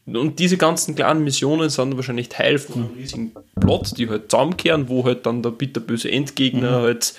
Und 0.05 0.39
diese 0.39 0.58
ganzen 0.58 0.95
kleinen 0.95 1.24
Missionen 1.24 1.70
sind 1.70 1.95
wahrscheinlich 1.95 2.30
Teil 2.30 2.60
von 2.60 2.76
einem 2.76 2.93
riesigen 2.95 3.32
Plot, 3.60 3.97
die 3.97 4.08
halt 4.08 4.32
zusammenkehren, 4.32 4.88
wo 4.88 5.03
halt 5.03 5.26
dann 5.26 5.43
der 5.43 5.49
bitterböse 5.49 6.10
Endgegner 6.10 6.80
mhm. 6.80 6.84
halt 6.84 7.14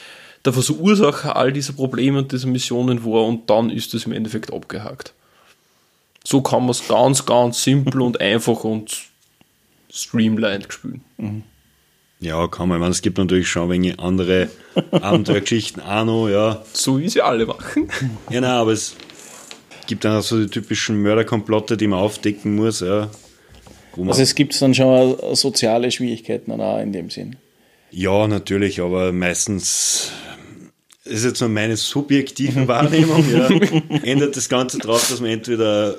der 0.52 0.62
Verursacher 0.62 1.36
all 1.36 1.52
dieser 1.52 1.72
Probleme 1.72 2.18
und 2.18 2.32
dieser 2.32 2.48
Missionen 2.48 3.04
war 3.04 3.26
und 3.26 3.48
dann 3.50 3.70
ist 3.70 3.94
es 3.94 4.06
im 4.06 4.12
Endeffekt 4.12 4.52
abgehakt. 4.52 5.14
So 6.24 6.42
kann 6.42 6.62
man 6.62 6.70
es 6.70 6.86
ganz, 6.88 7.24
ganz 7.24 7.62
simpel 7.62 8.02
und 8.02 8.20
einfach 8.20 8.64
und 8.64 9.08
streamlined 9.90 10.72
spielen. 10.72 11.02
Mhm. 11.16 11.42
Ja, 12.20 12.48
kann 12.48 12.68
man. 12.68 12.78
Ich 12.78 12.80
meine, 12.80 12.90
es 12.90 13.02
gibt 13.02 13.18
natürlich 13.18 13.48
schon 13.48 13.64
ein 13.64 13.70
wenig 13.70 14.00
andere 14.00 14.48
Abenteuergeschichten 14.90 15.82
auch 15.86 16.04
noch, 16.04 16.28
ja. 16.28 16.62
So 16.72 16.98
wie 16.98 17.08
sie 17.08 17.22
alle 17.22 17.46
machen. 17.46 17.88
Ja, 18.28 18.40
nein, 18.40 18.50
aber 18.50 18.72
es 18.72 18.96
gibt 19.86 20.04
dann 20.04 20.16
auch 20.16 20.22
so 20.22 20.40
die 20.40 20.48
typischen 20.48 21.00
Mörderkomplotte, 21.00 21.76
die 21.76 21.86
man 21.86 22.00
aufdecken 22.00 22.56
muss, 22.56 22.80
ja. 22.80 23.08
Also 23.96 24.22
es 24.22 24.34
gibt 24.34 24.60
dann 24.60 24.74
schon 24.74 25.16
soziale 25.32 25.90
Schwierigkeiten 25.90 26.52
auch 26.52 26.78
in 26.78 26.92
dem 26.92 27.10
Sinn. 27.10 27.36
Ja, 27.90 28.28
natürlich, 28.28 28.80
aber 28.80 29.12
meistens 29.12 30.12
ist 31.08 31.24
jetzt 31.24 31.40
nur 31.40 31.50
meine 31.50 31.76
subjektive 31.76 32.68
Wahrnehmung, 32.68 33.24
ja, 33.30 33.48
ändert 34.02 34.36
das 34.36 34.48
Ganze 34.48 34.78
darauf, 34.78 35.08
dass 35.08 35.20
man 35.20 35.30
entweder 35.30 35.96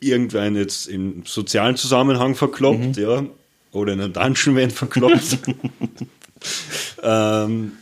irgendwann 0.00 0.56
jetzt 0.56 0.86
im 0.88 1.24
sozialen 1.26 1.76
Zusammenhang 1.76 2.34
verkloppt, 2.34 2.96
mhm. 2.96 3.02
ja, 3.02 3.24
oder 3.72 3.92
in 3.92 4.00
einem 4.00 4.12
Dungeon 4.12 4.56
werden 4.56 4.70
verkloppt. 4.70 5.38
ähm, 7.02 7.72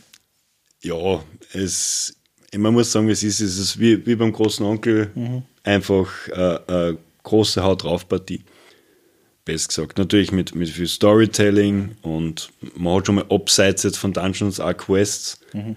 ja, 0.81 1.23
es, 1.53 2.15
man 2.55 2.73
muss 2.73 2.91
sagen, 2.91 3.09
es 3.09 3.23
ist, 3.23 3.39
es 3.39 3.57
ist 3.57 3.79
wie, 3.79 4.05
wie 4.05 4.15
beim 4.15 4.31
großen 4.31 4.65
Onkel 4.65 5.11
mhm. 5.15 5.43
einfach 5.63 6.09
äh, 6.29 6.59
eine 6.67 6.97
große 7.23 7.63
Haut 7.63 7.83
drauf 7.83 8.07
Partie 8.07 8.43
best 9.47 9.69
gesagt. 9.69 9.97
Natürlich 9.97 10.31
mit, 10.31 10.53
mit 10.53 10.69
viel 10.69 10.87
Storytelling 10.87 11.95
und 12.03 12.51
man 12.75 12.97
hat 12.97 13.07
schon 13.07 13.15
mal 13.15 13.25
abseits 13.29 13.83
jetzt 13.83 13.97
von 13.97 14.13
Dungeons 14.13 14.59
auch 14.59 14.75
Quests, 14.75 15.39
mhm. 15.53 15.75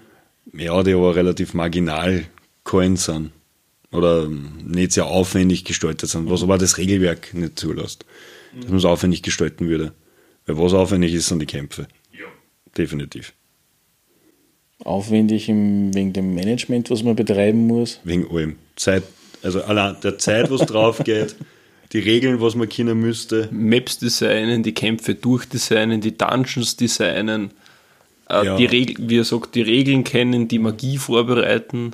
ja, 0.53 0.83
die 0.83 0.93
aber 0.93 1.15
relativ 1.15 1.53
marginal 1.55 2.25
gehalten 2.63 2.97
sind. 2.97 3.31
Oder 3.91 4.29
nicht 4.29 4.93
sehr 4.93 5.05
aufwendig 5.05 5.65
gestaltet 5.65 6.09
sind, 6.09 6.29
was 6.29 6.43
aber 6.43 6.57
das 6.57 6.77
Regelwerk 6.77 7.33
nicht 7.33 7.59
zulässt. 7.59 8.05
Dass 8.55 8.69
man 8.69 8.77
es 8.77 8.85
aufwendig 8.85 9.21
gestalten 9.21 9.67
würde. 9.67 9.93
Weil 10.45 10.57
was 10.57 10.73
aufwendig 10.73 11.13
ist, 11.13 11.27
sind 11.27 11.39
die 11.39 11.45
Kämpfe. 11.45 11.87
Ja. 12.13 12.25
Definitiv. 12.77 13.33
Aufwendig 14.83 15.49
im, 15.49 15.93
wegen 15.93 16.13
dem 16.13 16.33
Management, 16.35 16.89
was 16.89 17.03
man 17.03 17.15
betreiben 17.15 17.67
muss? 17.67 17.99
Wegen 18.03 18.29
allem. 18.31 18.55
Zeit, 18.75 19.03
also 19.43 19.61
allein 19.61 19.97
der 20.03 20.17
Zeit, 20.17 20.49
was 20.49 20.61
drauf 20.61 21.01
geht. 21.03 21.35
die 21.93 21.99
Regeln, 21.99 22.39
was 22.41 22.55
man 22.55 22.69
kennen 22.69 22.99
müsste. 22.99 23.49
Maps 23.51 23.99
designen, 23.99 24.63
die 24.63 24.73
Kämpfe 24.73 25.15
durchdesignen, 25.15 26.01
die 26.01 26.17
Dungeons 26.17 26.75
designen. 26.77 27.51
Äh, 28.29 28.45
Ja. 28.45 28.55
die 28.55 28.65
Regel, 28.65 28.95
wie 29.09 29.17
er 29.17 29.25
sagt, 29.25 29.55
die 29.55 29.61
Regeln 29.61 30.03
kennen, 30.03 30.47
die 30.47 30.59
Magie 30.59 30.97
vorbereiten. 30.97 31.91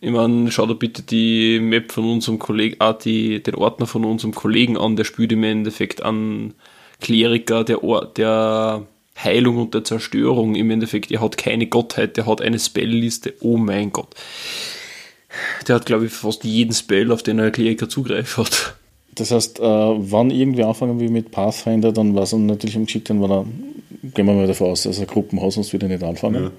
Ich 0.00 0.10
meine, 0.10 0.50
schau 0.50 0.66
dir 0.66 0.74
bitte 0.74 1.02
die 1.02 1.60
Map 1.60 1.92
von 1.92 2.04
unserem 2.10 2.38
Kollegen, 2.38 2.76
ah, 2.80 2.92
die, 2.92 3.42
den 3.42 3.54
Ordner 3.54 3.86
von 3.86 4.04
unserem 4.04 4.34
Kollegen 4.34 4.76
an, 4.76 4.96
der 4.96 5.04
spielt 5.04 5.30
im 5.30 5.44
Endeffekt 5.44 6.02
an 6.02 6.54
Kleriker 7.00 7.62
der, 7.64 7.84
Or 7.84 8.06
der 8.06 8.86
Heilung 9.22 9.58
und 9.58 9.74
der 9.74 9.84
Zerstörung. 9.84 10.54
Im 10.56 10.70
Endeffekt, 10.70 11.10
er 11.12 11.20
hat 11.20 11.36
keine 11.36 11.66
Gottheit, 11.66 12.16
der 12.16 12.26
hat 12.26 12.40
eine 12.40 12.58
Spellliste. 12.58 13.34
Oh 13.40 13.58
mein 13.58 13.92
Gott. 13.92 14.14
Der 15.68 15.76
hat, 15.76 15.86
glaube 15.86 16.06
ich, 16.06 16.12
fast 16.12 16.44
jeden 16.44 16.72
Spell, 16.74 17.12
auf 17.12 17.22
den 17.22 17.38
er 17.38 17.50
Kleriker 17.50 17.88
Zugriff 17.88 18.36
hat. 18.38 18.74
Das 19.14 19.30
heißt, 19.30 19.60
äh, 19.60 19.62
wann 19.62 20.30
irgendwie 20.30 20.64
anfangen 20.64 20.98
wir 20.98 21.10
mit 21.10 21.30
Pathfinder, 21.30 21.92
dann 21.92 22.14
war 22.14 22.22
es 22.22 22.32
natürlich 22.32 22.76
am 22.76 22.86
geschickten, 22.86 23.22
wenn 23.22 23.30
er, 23.30 23.44
gehen 24.14 24.26
wir 24.26 24.32
mal 24.32 24.46
davon 24.46 24.70
aus, 24.70 24.84
dass 24.84 24.98
er 24.98 25.06
Gruppen 25.06 25.42
hat, 25.42 25.52
sonst 25.52 25.72
würde 25.72 25.86
er 25.86 25.90
nicht 25.90 26.02
anfangen. 26.02 26.44
Ja. 26.44 26.50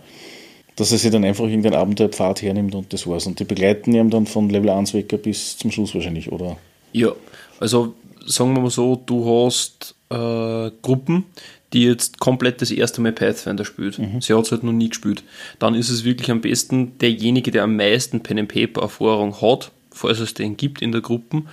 Dass 0.75 0.91
er 0.91 0.97
sich 0.97 1.11
dann 1.11 1.23
einfach 1.23 1.45
irgendeinen 1.45 1.75
Abenteuerpfad 1.75 2.41
hernimmt 2.41 2.75
und 2.75 2.93
das 2.93 3.07
war's. 3.07 3.27
Und 3.27 3.39
die 3.39 3.43
begleiten 3.43 3.93
ihn 3.93 4.09
dann 4.09 4.25
von 4.25 4.49
Level 4.49 4.69
1 4.69 4.93
weg 4.93 5.21
bis 5.21 5.57
zum 5.57 5.71
Schluss 5.71 5.93
wahrscheinlich, 5.93 6.31
oder? 6.31 6.57
Ja, 6.93 7.11
also 7.59 7.93
sagen 8.25 8.55
wir 8.55 8.61
mal 8.61 8.69
so, 8.69 9.01
du 9.03 9.25
hast 9.25 9.95
äh, 10.09 10.71
Gruppen, 10.81 11.25
die 11.73 11.85
jetzt 11.85 12.19
komplett 12.19 12.61
das 12.61 12.71
erste 12.71 13.01
Mal 13.01 13.11
Pathfinder 13.11 13.65
spielt. 13.65 13.99
Sie 14.19 14.33
hat 14.33 14.45
es 14.45 14.51
halt 14.51 14.63
noch 14.63 14.71
nie 14.71 14.89
gespielt. 14.89 15.23
Dann 15.59 15.73
ist 15.73 15.89
es 15.89 16.03
wirklich 16.03 16.29
am 16.29 16.41
besten 16.41 16.97
derjenige, 16.99 17.51
der 17.51 17.63
am 17.63 17.75
meisten 17.75 18.21
Pen 18.21 18.39
and 18.39 18.53
Paper 18.53 18.81
Erfahrung 18.81 19.41
hat, 19.41 19.71
falls 19.91 20.19
es 20.19 20.35
den 20.35 20.55
gibt 20.55 20.81
in 20.81 20.91
der 20.91 21.01
Gruppe, 21.01 21.43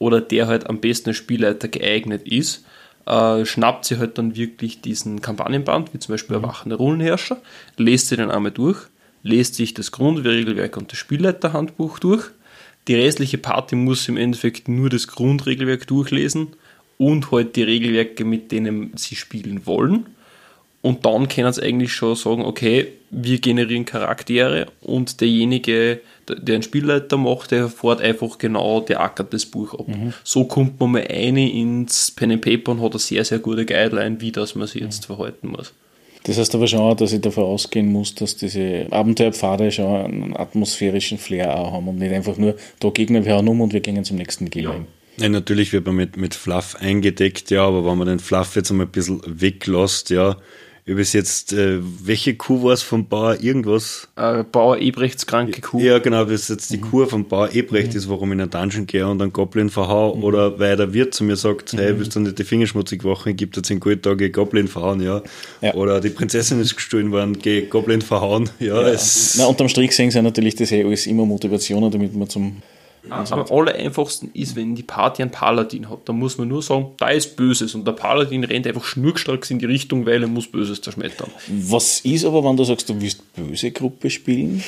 oder 0.00 0.20
der 0.20 0.48
halt 0.48 0.68
am 0.68 0.80
besten 0.80 1.10
als 1.10 1.18
Spielleiter 1.18 1.68
geeignet 1.68 2.26
ist, 2.26 2.64
äh, 3.06 3.44
schnappt 3.44 3.84
sie 3.84 3.98
halt 3.98 4.18
dann 4.18 4.34
wirklich 4.34 4.80
diesen 4.80 5.20
Kampagnenband, 5.20 5.94
wie 5.94 5.98
zum 6.00 6.14
Beispiel 6.14 6.36
Erwachende 6.36 6.74
Rollenherrscher, 6.74 7.40
lest 7.76 8.08
sie 8.08 8.16
dann 8.16 8.30
einmal 8.30 8.50
durch, 8.50 8.78
lest 9.22 9.54
sich 9.54 9.74
das 9.74 9.92
Grundregelwerk 9.92 10.76
und 10.76 10.90
das 10.90 10.98
Spielleiterhandbuch 10.98 12.00
durch. 12.00 12.30
Die 12.88 12.94
restliche 12.94 13.38
Party 13.38 13.76
muss 13.76 14.08
im 14.08 14.16
Endeffekt 14.16 14.68
nur 14.68 14.88
das 14.88 15.06
Grundregelwerk 15.06 15.86
durchlesen 15.86 16.48
und 16.96 17.30
halt 17.30 17.56
die 17.56 17.62
Regelwerke, 17.62 18.24
mit 18.24 18.50
denen 18.52 18.92
sie 18.96 19.16
spielen 19.16 19.66
wollen. 19.66 20.06
Und 20.82 21.04
dann 21.04 21.28
können 21.28 21.52
sie 21.52 21.62
eigentlich 21.62 21.92
schon 21.92 22.14
sagen, 22.14 22.42
okay, 22.42 22.88
wir 23.10 23.38
generieren 23.38 23.84
Charaktere 23.84 24.66
und 24.80 25.20
derjenige, 25.20 26.00
der 26.26 26.54
einen 26.54 26.62
Spielleiter 26.62 27.18
macht, 27.18 27.50
der 27.50 27.68
fährt 27.68 28.00
einfach 28.00 28.38
genau, 28.38 28.80
der 28.80 29.00
ackert 29.00 29.34
das 29.34 29.44
Buch 29.44 29.74
ab. 29.74 29.86
So 30.24 30.44
kommt 30.44 30.80
man 30.80 30.92
mal 30.92 31.06
eine 31.06 31.50
ins 31.50 32.10
Pen 32.12 32.32
and 32.32 32.40
Paper 32.40 32.72
und 32.72 32.82
hat 32.82 32.92
eine 32.92 32.98
sehr, 32.98 33.24
sehr 33.24 33.40
gute 33.40 33.66
Guideline, 33.66 34.20
wie 34.20 34.32
das 34.32 34.54
man 34.54 34.66
sich 34.66 34.80
jetzt 34.80 35.06
verhalten 35.06 35.48
muss. 35.48 35.74
Das 36.24 36.38
heißt 36.38 36.54
aber 36.54 36.66
schon, 36.66 36.80
auch, 36.80 36.94
dass 36.94 37.12
ich 37.12 37.20
davon 37.20 37.44
ausgehen 37.44 37.90
muss, 37.90 38.14
dass 38.14 38.36
diese 38.36 38.86
Abenteuerpfade 38.90 39.70
schon 39.72 39.86
einen 39.86 40.36
atmosphärischen 40.36 41.18
Flair 41.18 41.58
auch 41.58 41.72
haben 41.72 41.88
und 41.88 41.98
nicht 41.98 42.12
einfach 42.12 42.36
nur, 42.36 42.56
da 42.78 42.90
Gegner, 42.90 43.24
wir 43.24 43.34
hauen 43.34 43.48
um 43.48 43.60
und 43.60 43.72
wir 43.72 43.80
gehen 43.80 44.04
zum 44.04 44.18
nächsten 44.18 44.50
Gegner. 44.50 44.74
hin. 44.74 44.86
Ja, 45.16 45.28
natürlich 45.28 45.72
wird 45.72 45.86
man 45.86 45.96
mit, 45.96 46.16
mit 46.16 46.34
Fluff 46.34 46.76
eingedeckt, 46.78 47.50
ja, 47.50 47.66
aber 47.66 47.84
wenn 47.84 47.98
man 47.98 48.06
den 48.06 48.18
Fluff 48.20 48.56
jetzt 48.56 48.70
einmal 48.70 48.86
ein 48.86 48.92
bisschen 48.92 49.20
weglässt, 49.26 50.10
ja, 50.10 50.36
über 50.90 51.02
jetzt, 51.02 51.52
äh, 51.52 51.78
welche 51.80 52.34
Kuh 52.34 52.64
war 52.64 52.72
es 52.72 52.82
vom 52.82 53.06
Bauer 53.06 53.40
irgendwas? 53.40 54.08
Äh, 54.16 54.42
Bauer 54.42 54.78
Ebrechts 54.78 55.24
kranke 55.24 55.60
Kuh. 55.60 55.78
Ja, 55.78 56.00
genau, 56.00 56.24
das 56.24 56.48
jetzt 56.48 56.72
die 56.72 56.80
Kur 56.80 57.06
vom 57.06 57.28
Bauer 57.28 57.54
Ebrecht 57.54 57.94
ist, 57.94 58.08
warum 58.08 58.30
ich 58.30 58.34
in 58.34 58.40
einen 58.40 58.50
Dungeon 58.50 58.86
gehe 58.86 59.06
und 59.06 59.22
einen 59.22 59.32
Goblin 59.32 59.70
verhau, 59.70 60.14
oder 60.14 60.58
weil 60.58 60.76
der 60.76 60.92
Wirt 60.92 61.14
zu 61.14 61.22
mir 61.22 61.36
sagt, 61.36 61.74
hey, 61.74 61.96
willst 61.96 62.16
du 62.16 62.20
nicht 62.20 62.40
die 62.40 62.44
Finger 62.44 62.66
schmutzig 62.66 63.04
machen, 63.04 63.36
gibt 63.36 63.56
jetzt 63.56 63.70
in 63.70 63.78
guten 63.78 64.02
Tage 64.02 64.30
Goblin 64.30 64.66
verhauen, 64.66 65.00
ja. 65.00 65.22
Ja. 65.60 65.74
Oder 65.74 66.00
die 66.00 66.10
Prinzessin 66.10 66.60
ist 66.60 66.74
gestohlen 66.74 67.12
worden, 67.12 67.38
geh 67.38 67.62
Goblin 67.62 68.02
verhauen, 68.02 68.50
ja. 68.58 68.82
Es, 68.88 69.36
Na, 69.38 69.46
unterm 69.46 69.68
Strich 69.68 69.94
sehen 69.94 70.10
sie 70.10 70.20
natürlich 70.20 70.56
das 70.56 70.72
eh 70.72 70.84
alles 70.84 71.06
immer 71.06 71.24
Motivationen, 71.24 71.92
damit 71.92 72.16
man 72.16 72.28
zum. 72.28 72.56
Am 73.08 73.44
aller 73.50 73.74
einfachsten 73.74 74.30
ist, 74.34 74.56
wenn 74.56 74.74
die 74.74 74.82
Party 74.82 75.22
einen 75.22 75.30
Paladin 75.30 75.88
hat. 75.88 76.00
Da 76.04 76.12
muss 76.12 76.36
man 76.38 76.48
nur 76.48 76.62
sagen, 76.62 76.88
da 76.98 77.08
ist 77.08 77.36
Böses. 77.36 77.74
Und 77.74 77.86
der 77.86 77.92
Paladin 77.92 78.44
rennt 78.44 78.66
einfach 78.66 78.84
schnurstracks 78.84 79.50
in 79.50 79.58
die 79.58 79.66
Richtung, 79.66 80.04
weil 80.06 80.22
er 80.22 80.28
muss 80.28 80.46
Böses 80.46 80.80
zerschmettern. 80.82 81.30
Was 81.48 82.00
ist 82.00 82.24
aber, 82.24 82.44
wenn 82.44 82.56
du 82.56 82.64
sagst, 82.64 82.88
du 82.88 83.00
willst 83.00 83.22
böse 83.34 83.70
Gruppe 83.70 84.10
spielen? 84.10 84.62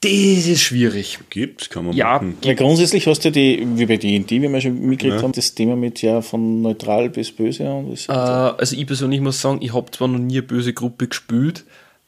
Das 0.00 0.12
ist 0.12 0.60
schwierig. 0.60 1.18
gibt, 1.30 1.70
kann 1.70 1.86
man 1.86 1.94
Ja, 1.96 2.14
machen. 2.14 2.36
Weil 2.42 2.54
grundsätzlich 2.54 3.06
hast 3.08 3.24
du 3.24 3.32
die, 3.32 3.66
wie 3.74 3.86
bei 3.86 3.96
D&D, 3.96 4.40
wie 4.42 4.48
wir 4.48 4.60
schon 4.60 4.78
mitgekriegt 4.80 5.16
Ja. 5.16 5.22
haben, 5.22 5.32
das 5.32 5.54
Thema 5.54 5.74
mit 5.74 6.02
ja 6.02 6.20
von 6.20 6.62
neutral 6.62 7.10
bis 7.10 7.32
böse. 7.32 7.68
Und 7.68 7.90
das, 7.90 8.08
Äh, 8.08 8.12
also 8.12 8.76
ich 8.76 8.86
persönlich 8.86 9.20
muss 9.20 9.40
sagen, 9.40 9.58
ich 9.60 9.72
habe 9.74 9.90
zwar 9.90 10.06
noch 10.06 10.18
nie 10.20 10.34
eine 10.34 10.42
böse 10.42 10.72
Gruppe 10.72 11.08
gespielt, 11.08 11.64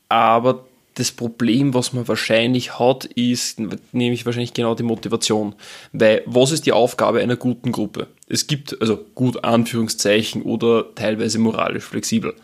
aber 0.09 0.67
das 0.95 1.13
Problem, 1.13 1.75
was 1.75 1.93
man 1.93 2.09
wahrscheinlich 2.09 2.79
hat, 2.79 3.05
ist 3.05 3.61
nämlich 3.93 4.27
wahrscheinlich 4.27 4.55
genau 4.55 4.75
die 4.75 4.83
Motivation. 4.83 5.55
Weil 5.93 6.23
was 6.27 6.53
ist 6.53 6.67
die 6.67 6.73
Aufgabe 6.73 7.21
einer 7.21 7.37
guten 7.37 7.73
Gruppe? 7.73 8.09
Es 8.27 8.47
gibt, 8.47 8.81
also 8.81 8.99
gut 9.15 9.45
Anführungszeichen 9.45 10.43
oder 10.43 10.95
teilweise 10.95 11.39
moralisch 11.39 11.85
flexibel. 11.85 12.35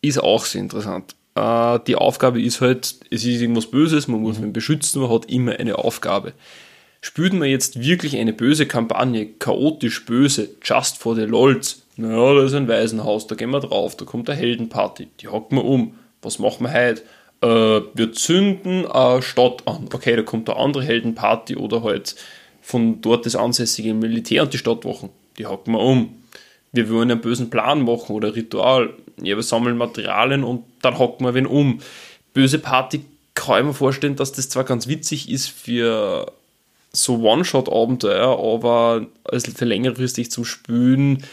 Ist 0.00 0.22
auch 0.22 0.44
sehr 0.44 0.60
interessant. 0.60 1.14
Äh, 1.34 1.80
die 1.86 1.96
Aufgabe 1.96 2.40
ist 2.40 2.60
halt, 2.60 2.96
es 3.10 3.24
ist 3.24 3.40
irgendwas 3.40 3.66
Böses, 3.66 4.08
man 4.08 4.20
muss 4.20 4.38
ihn 4.38 4.52
beschützen, 4.52 5.02
man 5.02 5.10
hat 5.10 5.30
immer 5.30 5.52
eine 5.52 5.78
Aufgabe. 5.78 6.32
Spielt 7.00 7.32
man 7.32 7.48
jetzt 7.48 7.80
wirklich 7.80 8.16
eine 8.16 8.32
böse 8.32 8.66
Kampagne, 8.66 9.26
chaotisch 9.26 10.04
böse, 10.04 10.50
just 10.62 10.98
for 10.98 11.14
the 11.14 11.22
lolz, 11.22 11.82
naja, 11.96 12.34
da 12.34 12.44
ist 12.44 12.54
ein 12.54 12.68
Waisenhaus, 12.68 13.26
da 13.26 13.34
gehen 13.34 13.50
wir 13.50 13.60
drauf, 13.60 13.96
da 13.96 14.04
kommt 14.04 14.30
eine 14.30 14.38
Heldenparty, 14.38 15.08
die 15.20 15.28
hocken 15.28 15.58
wir 15.58 15.64
um. 15.64 15.94
Was 16.22 16.38
machen 16.38 16.64
wir 16.64 16.72
heute? 16.72 17.02
Äh, 17.40 17.46
wir 17.94 18.12
zünden 18.12 18.86
eine 18.86 19.22
Stadt 19.22 19.62
an. 19.66 19.88
Okay, 19.92 20.16
da 20.16 20.22
kommt 20.22 20.48
eine 20.50 20.58
andere 20.58 20.84
Heldenparty 20.84 21.56
oder 21.56 21.82
halt 21.82 22.16
von 22.60 23.00
dort 23.00 23.26
das 23.26 23.36
ansässige 23.36 23.94
Militär 23.94 24.42
und 24.42 24.52
die 24.52 24.58
Stadtwachen. 24.58 25.10
Die 25.38 25.46
hocken 25.46 25.72
wir 25.72 25.80
um. 25.80 26.14
Wir 26.72 26.90
wollen 26.90 27.10
einen 27.10 27.20
bösen 27.20 27.50
Plan 27.50 27.82
machen 27.82 28.14
oder 28.14 28.34
Ritual. 28.34 28.90
Ja, 29.22 29.36
wir 29.36 29.42
sammeln 29.42 29.76
Materialien 29.76 30.44
und 30.44 30.64
dann 30.82 30.98
hocken 30.98 31.26
wir 31.26 31.34
wen 31.34 31.46
um. 31.46 31.80
Böse 32.34 32.58
Party 32.58 33.00
kann 33.34 33.60
ich 33.60 33.66
mir 33.66 33.74
vorstellen, 33.74 34.16
dass 34.16 34.32
das 34.32 34.48
zwar 34.48 34.64
ganz 34.64 34.86
witzig 34.86 35.30
ist 35.30 35.48
für 35.48 36.32
so 36.92 37.18
One-Shot-Abenteuer, 37.18 38.38
aber 38.38 39.06
als 39.24 39.48
für 39.48 39.64
längerfristig 39.64 40.30
zum 40.30 40.44
Spülen 40.44 41.24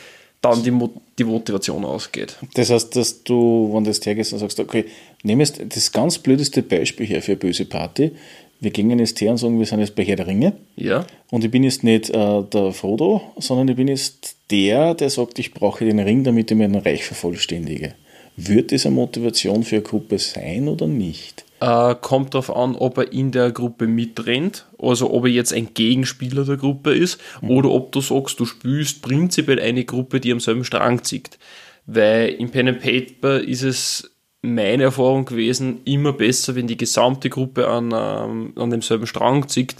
dann 0.46 0.64
die, 0.64 0.72
Mo 0.72 0.90
die 1.18 1.24
Motivation 1.24 1.86
ausgeht. 1.86 2.36
das 2.54 2.70
heißt, 2.70 2.96
dass 2.96 3.24
du, 3.24 3.70
wenn 3.74 3.84
du 3.84 3.90
das 3.90 4.06
hergehst 4.06 4.34
und 4.34 4.40
sagst, 4.40 4.60
okay, 4.60 4.86
nimm 5.24 5.40
jetzt 5.40 5.62
das 5.68 5.92
ganz 5.92 6.18
blödeste 6.18 6.62
Beispiel 6.62 7.06
her 7.06 7.22
für 7.22 7.34
eine 7.34 7.40
böse 7.40 7.66
Party. 7.66 8.12
Wir 8.60 8.72
gingen 8.72 9.00
jetzt 9.00 9.20
her 9.22 9.32
und 9.32 9.38
sagen, 9.38 9.60
wir 9.60 9.66
sind 9.66 9.82
jetzt 9.82 9.96
bei 9.96 10.04
Herr 10.06 10.16
der 10.16 10.28
Ringe. 10.28 10.54
Ja, 10.78 11.06
Und 11.30 11.44
ich 11.44 11.52
bin 11.52 11.64
jetzt 11.64 11.84
nicht 11.84 12.10
äh, 12.10 12.44
der 12.44 12.72
Frodo, 12.72 13.22
sondern 13.38 13.68
ich 13.68 13.76
bin 13.76 13.88
jetzt 13.88 14.38
der, 14.50 14.94
der 14.94 15.10
sagt, 15.10 15.40
ich 15.40 15.54
brauche 15.54 15.84
den 15.84 16.00
Ring, 16.00 16.24
damit 16.24 16.52
ich 16.52 16.58
mein 16.58 16.76
Reich 16.76 17.04
vervollständige. 17.04 17.96
Wird 18.38 18.72
das 18.72 18.86
eine 18.86 18.96
Motivation 18.96 19.64
für 19.64 19.78
eine 19.78 19.84
Gruppe 19.84 20.20
sein 20.20 20.68
oder 20.68 20.88
nicht? 20.88 21.46
äh, 21.66 21.96
kommt 22.00 22.34
darauf 22.34 22.56
an, 22.56 22.76
ob 22.76 22.98
er 22.98 23.12
in 23.12 23.32
der 23.32 23.52
Gruppe 23.52 23.88
mitrennt, 23.88 24.66
also 24.78 25.12
ob 25.12 25.26
er 25.26 25.32
jetzt 25.32 25.54
ein 25.54 25.74
Gegenspieler 25.74 26.44
der 26.44 26.58
Gruppe 26.58 26.94
ist, 26.94 27.20
oder 27.42 27.70
ob 27.72 27.92
du 27.92 28.02
sagst, 28.02 28.40
du 28.40 28.46
spielst 28.46 29.02
prinzipiell 29.02 29.60
eine 29.60 29.86
Gruppe, 29.86 30.20
die 30.20 30.32
am 30.32 30.40
selben 30.40 30.64
Strang 30.64 31.04
zieht. 31.04 31.38
Weil 31.86 32.30
im 32.30 32.50
Pen 32.50 32.68
and 32.68 32.80
Paper 32.80 33.40
ist 33.40 33.64
es 33.64 34.12
meine 34.42 34.84
Erfahrung 34.84 35.26
gewesen, 35.26 35.82
immer 35.86 36.14
besser, 36.14 36.56
wenn 36.56 36.68
die 36.68 36.78
gesamte 36.78 37.30
Gruppe 37.30 37.68
an, 37.68 37.92
ähm, 37.96 38.54
an 38.56 38.70
demselben 38.70 39.08
Strang 39.08 39.48
zieht, 39.48 39.76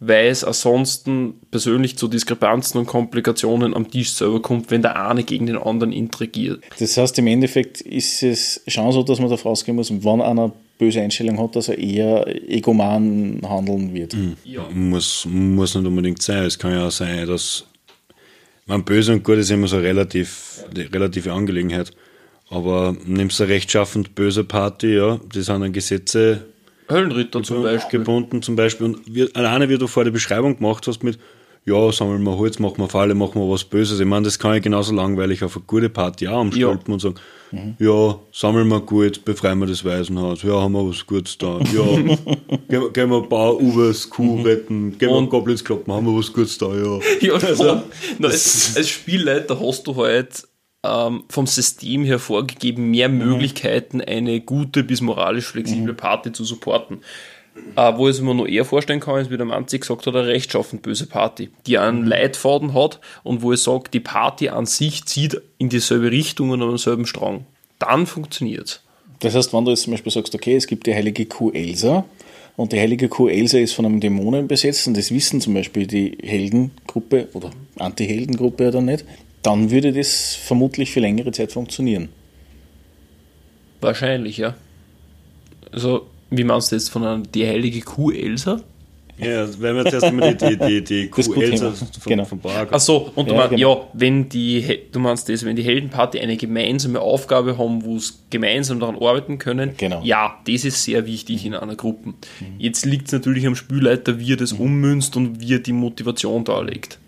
weil 0.00 0.28
es 0.28 0.44
ansonsten 0.44 1.34
persönlich 1.50 1.98
zu 1.98 2.06
Diskrepanzen 2.06 2.78
und 2.78 2.86
Komplikationen 2.86 3.74
am 3.74 3.90
Tisch 3.90 4.12
selber 4.12 4.40
kommt, 4.40 4.70
wenn 4.70 4.82
der 4.82 5.08
eine 5.08 5.24
gegen 5.24 5.46
den 5.46 5.56
anderen 5.56 5.92
intrigiert. 5.92 6.62
Das 6.78 6.96
heißt, 6.96 7.18
im 7.18 7.26
Endeffekt 7.26 7.80
ist 7.80 8.22
es 8.22 8.62
schon 8.68 8.92
so, 8.92 9.02
dass 9.02 9.18
man 9.18 9.28
davon 9.28 9.52
ausgehen 9.52 9.76
muss, 9.76 9.90
wenn 9.90 10.20
einer 10.20 10.52
böse 10.78 11.00
Einstellung 11.00 11.40
hat, 11.40 11.56
dass 11.56 11.68
er 11.68 11.78
eher 11.78 12.26
egoman 12.48 13.40
handeln 13.42 13.92
wird. 13.92 14.14
Muss, 14.72 15.26
muss 15.28 15.74
nicht 15.74 15.86
unbedingt 15.86 16.22
sein. 16.22 16.44
Es 16.44 16.58
kann 16.58 16.72
ja 16.72 16.86
auch 16.86 16.92
sein, 16.92 17.26
dass 17.26 17.64
man 18.66 18.84
böse 18.84 19.12
und 19.12 19.24
gut 19.24 19.38
ist 19.38 19.50
immer 19.50 19.66
so 19.66 19.78
relativ, 19.78 20.64
die 20.72 20.82
relative 20.82 21.32
Angelegenheit. 21.32 21.90
Aber 22.50 22.96
nimmst 23.04 23.40
du 23.40 23.44
eine 23.44 23.52
rechtschaffend 23.52 24.14
böse 24.14 24.44
Party, 24.44 24.94
ja, 24.94 25.20
die 25.34 25.42
sind 25.42 25.62
an 25.62 25.72
Gesetze 25.72 26.46
Höllenritter 26.90 27.42
zum 27.42 27.62
Beispiel. 27.62 27.98
gebunden 28.00 28.42
zum 28.42 28.56
Beispiel. 28.56 28.86
Und 28.86 29.00
wir, 29.06 29.28
alleine, 29.34 29.68
wie 29.68 29.78
du 29.78 29.86
vor 29.86 30.04
der 30.04 30.10
Beschreibung 30.10 30.56
gemacht 30.56 30.86
hast 30.86 31.02
mit, 31.02 31.18
ja, 31.64 31.92
sammeln 31.92 32.22
wir 32.22 32.38
Holz, 32.38 32.58
machen 32.58 32.78
wir 32.78 32.88
Falle, 32.88 33.14
machen 33.14 33.40
wir 33.42 33.50
was 33.50 33.64
Böses. 33.64 34.00
Ich 34.00 34.06
meine, 34.06 34.24
das 34.24 34.38
kann 34.38 34.54
ich 34.54 34.62
genauso 34.62 34.94
langweilig 34.94 35.44
auf 35.44 35.56
eine 35.56 35.64
gute 35.66 35.90
Party 35.90 36.26
auch 36.26 36.40
umstülpen 36.40 36.94
und 36.94 37.00
sagen, 37.00 37.16
ja, 37.78 38.18
sammeln 38.32 38.68
wir 38.68 38.80
gut, 38.80 39.24
befreien 39.24 39.58
wir 39.58 39.66
das 39.66 39.82
Waisenhaus, 39.84 40.42
ja, 40.42 40.52
haben 40.60 40.72
wir 40.72 40.86
was 40.88 41.06
Gutes 41.06 41.36
da, 41.38 41.58
ja, 41.58 41.96
gehen, 41.96 42.18
wir- 42.68 42.90
gehen 42.90 43.10
wir 43.10 43.22
ein 43.22 43.28
paar 43.28 43.58
Uwes, 43.58 44.08
Kuh 44.10 44.42
retten, 44.42 44.96
gehen 44.98 45.08
wir 45.08 45.16
Und- 45.16 45.30
Goblins 45.30 45.62
kloppen, 45.64 45.92
haben 45.92 46.06
wir 46.06 46.18
was 46.18 46.30
Gutes 46.32 46.56
da, 46.58 46.66
ja. 46.74 46.98
Ja, 47.20 47.34
Also, 47.34 47.82
na, 48.18 48.28
als, 48.28 48.74
als 48.76 48.88
Spielleiter 48.88 49.58
hast 49.60 49.86
du 49.86 49.94
halt 49.96 50.46
ähm, 50.84 51.24
vom 51.28 51.46
System 51.46 52.04
her 52.04 52.18
vorgegeben, 52.18 52.90
mehr 52.90 53.08
mhm. 53.08 53.18
Möglichkeiten, 53.18 54.00
eine 54.00 54.40
gute 54.40 54.84
bis 54.84 55.00
moralisch 55.00 55.46
flexible 55.46 55.92
mhm. 55.92 55.96
Party 55.96 56.32
zu 56.32 56.44
supporten. 56.44 57.00
Äh, 57.74 57.96
wo 57.96 58.08
ich 58.08 58.16
es 58.16 58.22
mir 58.22 58.34
noch 58.34 58.46
eher 58.46 58.64
vorstellen 58.64 59.00
kann, 59.00 59.20
ist, 59.20 59.30
wie 59.30 59.36
der 59.36 59.46
Manzi 59.46 59.78
gesagt 59.78 60.06
hat, 60.06 60.14
eine 60.14 60.28
rechtschaffend 60.28 60.82
böse 60.82 61.06
Party, 61.06 61.50
die 61.66 61.78
einen 61.78 62.02
mhm. 62.02 62.08
Leitfaden 62.08 62.74
hat 62.74 63.00
und 63.24 63.42
wo 63.42 63.52
ich 63.52 63.60
sage, 63.60 63.90
die 63.92 64.00
Party 64.00 64.48
an 64.48 64.66
sich 64.66 65.04
zieht 65.06 65.40
in 65.58 65.68
dieselbe 65.68 66.10
Richtung 66.10 66.50
und 66.50 66.62
an 66.62 66.68
denselben 66.68 67.06
Strang. 67.06 67.46
Dann 67.78 68.06
funktioniert 68.06 68.66
es. 68.66 68.80
Das 69.20 69.34
heißt, 69.34 69.52
wenn 69.52 69.64
du 69.64 69.72
jetzt 69.72 69.82
zum 69.82 69.92
Beispiel 69.92 70.12
sagst, 70.12 70.34
okay, 70.34 70.54
es 70.54 70.66
gibt 70.66 70.86
die 70.86 70.94
heilige 70.94 71.26
Kuh 71.26 71.50
Elsa 71.50 72.04
und 72.56 72.72
die 72.72 72.78
heilige 72.78 73.08
Kuh 73.08 73.28
Elsa 73.28 73.58
ist 73.58 73.72
von 73.72 73.84
einem 73.84 73.98
Dämonen 73.98 74.46
besetzt 74.46 74.86
und 74.86 74.96
das 74.96 75.10
wissen 75.10 75.40
zum 75.40 75.54
Beispiel 75.54 75.88
die 75.88 76.16
Heldengruppe 76.22 77.28
oder 77.32 77.50
Anti-Heldengruppe 77.76 78.68
oder 78.68 78.80
nicht, 78.80 79.04
dann 79.42 79.70
würde 79.70 79.92
das 79.92 80.34
vermutlich 80.34 80.90
für 80.90 81.00
längere 81.00 81.32
Zeit 81.32 81.52
funktionieren. 81.52 82.08
Wahrscheinlich, 83.80 84.38
ja. 84.38 84.54
Also, 85.70 86.06
wie 86.30 86.44
meinst 86.44 86.72
du 86.72 86.76
jetzt 86.76 86.90
von 86.90 87.04
einer, 87.04 87.22
die 87.22 87.46
heilige 87.46 87.80
Kuh 87.80 88.10
Elsa? 88.10 88.60
Ja, 89.18 89.48
wenn 89.60 89.74
wir 89.74 89.84
zuerst 89.84 90.12
mal 90.12 90.34
die, 90.34 90.56
die, 90.56 90.84
die, 90.84 91.08
Kuh 91.08 91.20
Elsa 91.40 91.72
von, 91.72 91.88
genau. 92.06 92.24
von 92.24 92.38
Park. 92.38 92.68
Ach 92.70 92.78
so, 92.78 93.10
und 93.16 93.28
du 93.28 93.32
ja, 93.32 93.38
meinst, 93.38 93.56
genau. 93.56 93.74
ja, 93.74 93.86
wenn 93.92 94.28
die, 94.28 94.80
du 94.92 95.00
meinst 95.00 95.28
das, 95.28 95.44
wenn 95.44 95.56
die 95.56 95.64
Heldenparty 95.64 96.20
eine 96.20 96.36
gemeinsame 96.36 97.00
Aufgabe 97.00 97.58
haben, 97.58 97.84
wo 97.84 97.98
sie 97.98 98.12
gemeinsam 98.30 98.78
daran 98.78 98.94
arbeiten 98.94 99.38
können, 99.38 99.72
genau. 99.76 100.02
ja, 100.04 100.38
das 100.46 100.64
ist 100.64 100.84
sehr 100.84 101.04
wichtig 101.06 101.44
in 101.44 101.54
einer 101.54 101.74
Gruppe. 101.74 102.10
Mhm. 102.10 102.14
Jetzt 102.58 102.86
liegt 102.86 103.06
es 103.06 103.12
natürlich 103.12 103.46
am 103.46 103.56
Spielleiter, 103.56 104.20
wie 104.20 104.32
er 104.32 104.36
das 104.36 104.54
mhm. 104.54 104.60
ummünzt 104.60 105.16
und 105.16 105.40
wie 105.40 105.54
er 105.54 105.60
die 105.60 105.72
Motivation 105.72 106.44
darlegt. 106.44 106.98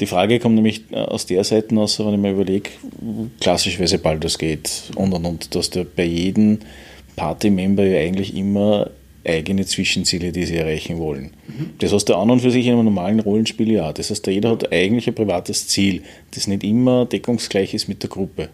Die 0.00 0.06
Frage 0.06 0.38
kommt 0.38 0.54
nämlich 0.54 0.82
äh, 0.90 0.96
aus 0.96 1.26
der 1.26 1.44
Seite 1.44 1.76
aus, 1.76 1.98
wenn 1.98 2.14
ich 2.14 2.20
mir 2.20 2.32
überlege, 2.32 2.70
klassischerweise 3.40 3.98
bald 3.98 4.24
das 4.24 4.38
geht 4.38 4.84
und 4.94 5.12
und 5.12 5.24
und, 5.24 5.54
dass 5.54 5.70
der 5.70 5.84
bei 5.84 6.04
jedem 6.04 6.58
Party-Member 7.16 7.84
ja 7.84 8.00
eigentlich 8.00 8.36
immer 8.36 8.90
eigene 9.24 9.66
Zwischenziele, 9.66 10.32
die 10.32 10.46
sie 10.46 10.56
erreichen 10.56 10.98
wollen. 10.98 11.30
Mhm. 11.46 11.70
Das 11.78 11.92
hast 11.92 12.06
du 12.06 12.14
an 12.14 12.30
und 12.30 12.40
für 12.40 12.50
sich 12.50 12.66
in 12.66 12.74
einem 12.74 12.84
normalen 12.84 13.20
Rollenspiel 13.20 13.70
ja. 13.72 13.92
Das 13.92 14.10
heißt, 14.10 14.26
jeder 14.28 14.50
hat 14.50 14.72
eigentlich 14.72 15.06
ein 15.08 15.14
privates 15.14 15.68
Ziel, 15.68 16.02
das 16.30 16.46
nicht 16.46 16.64
immer 16.64 17.04
deckungsgleich 17.04 17.74
ist 17.74 17.88
mit 17.88 18.02
der 18.02 18.10
Gruppe. 18.10 18.48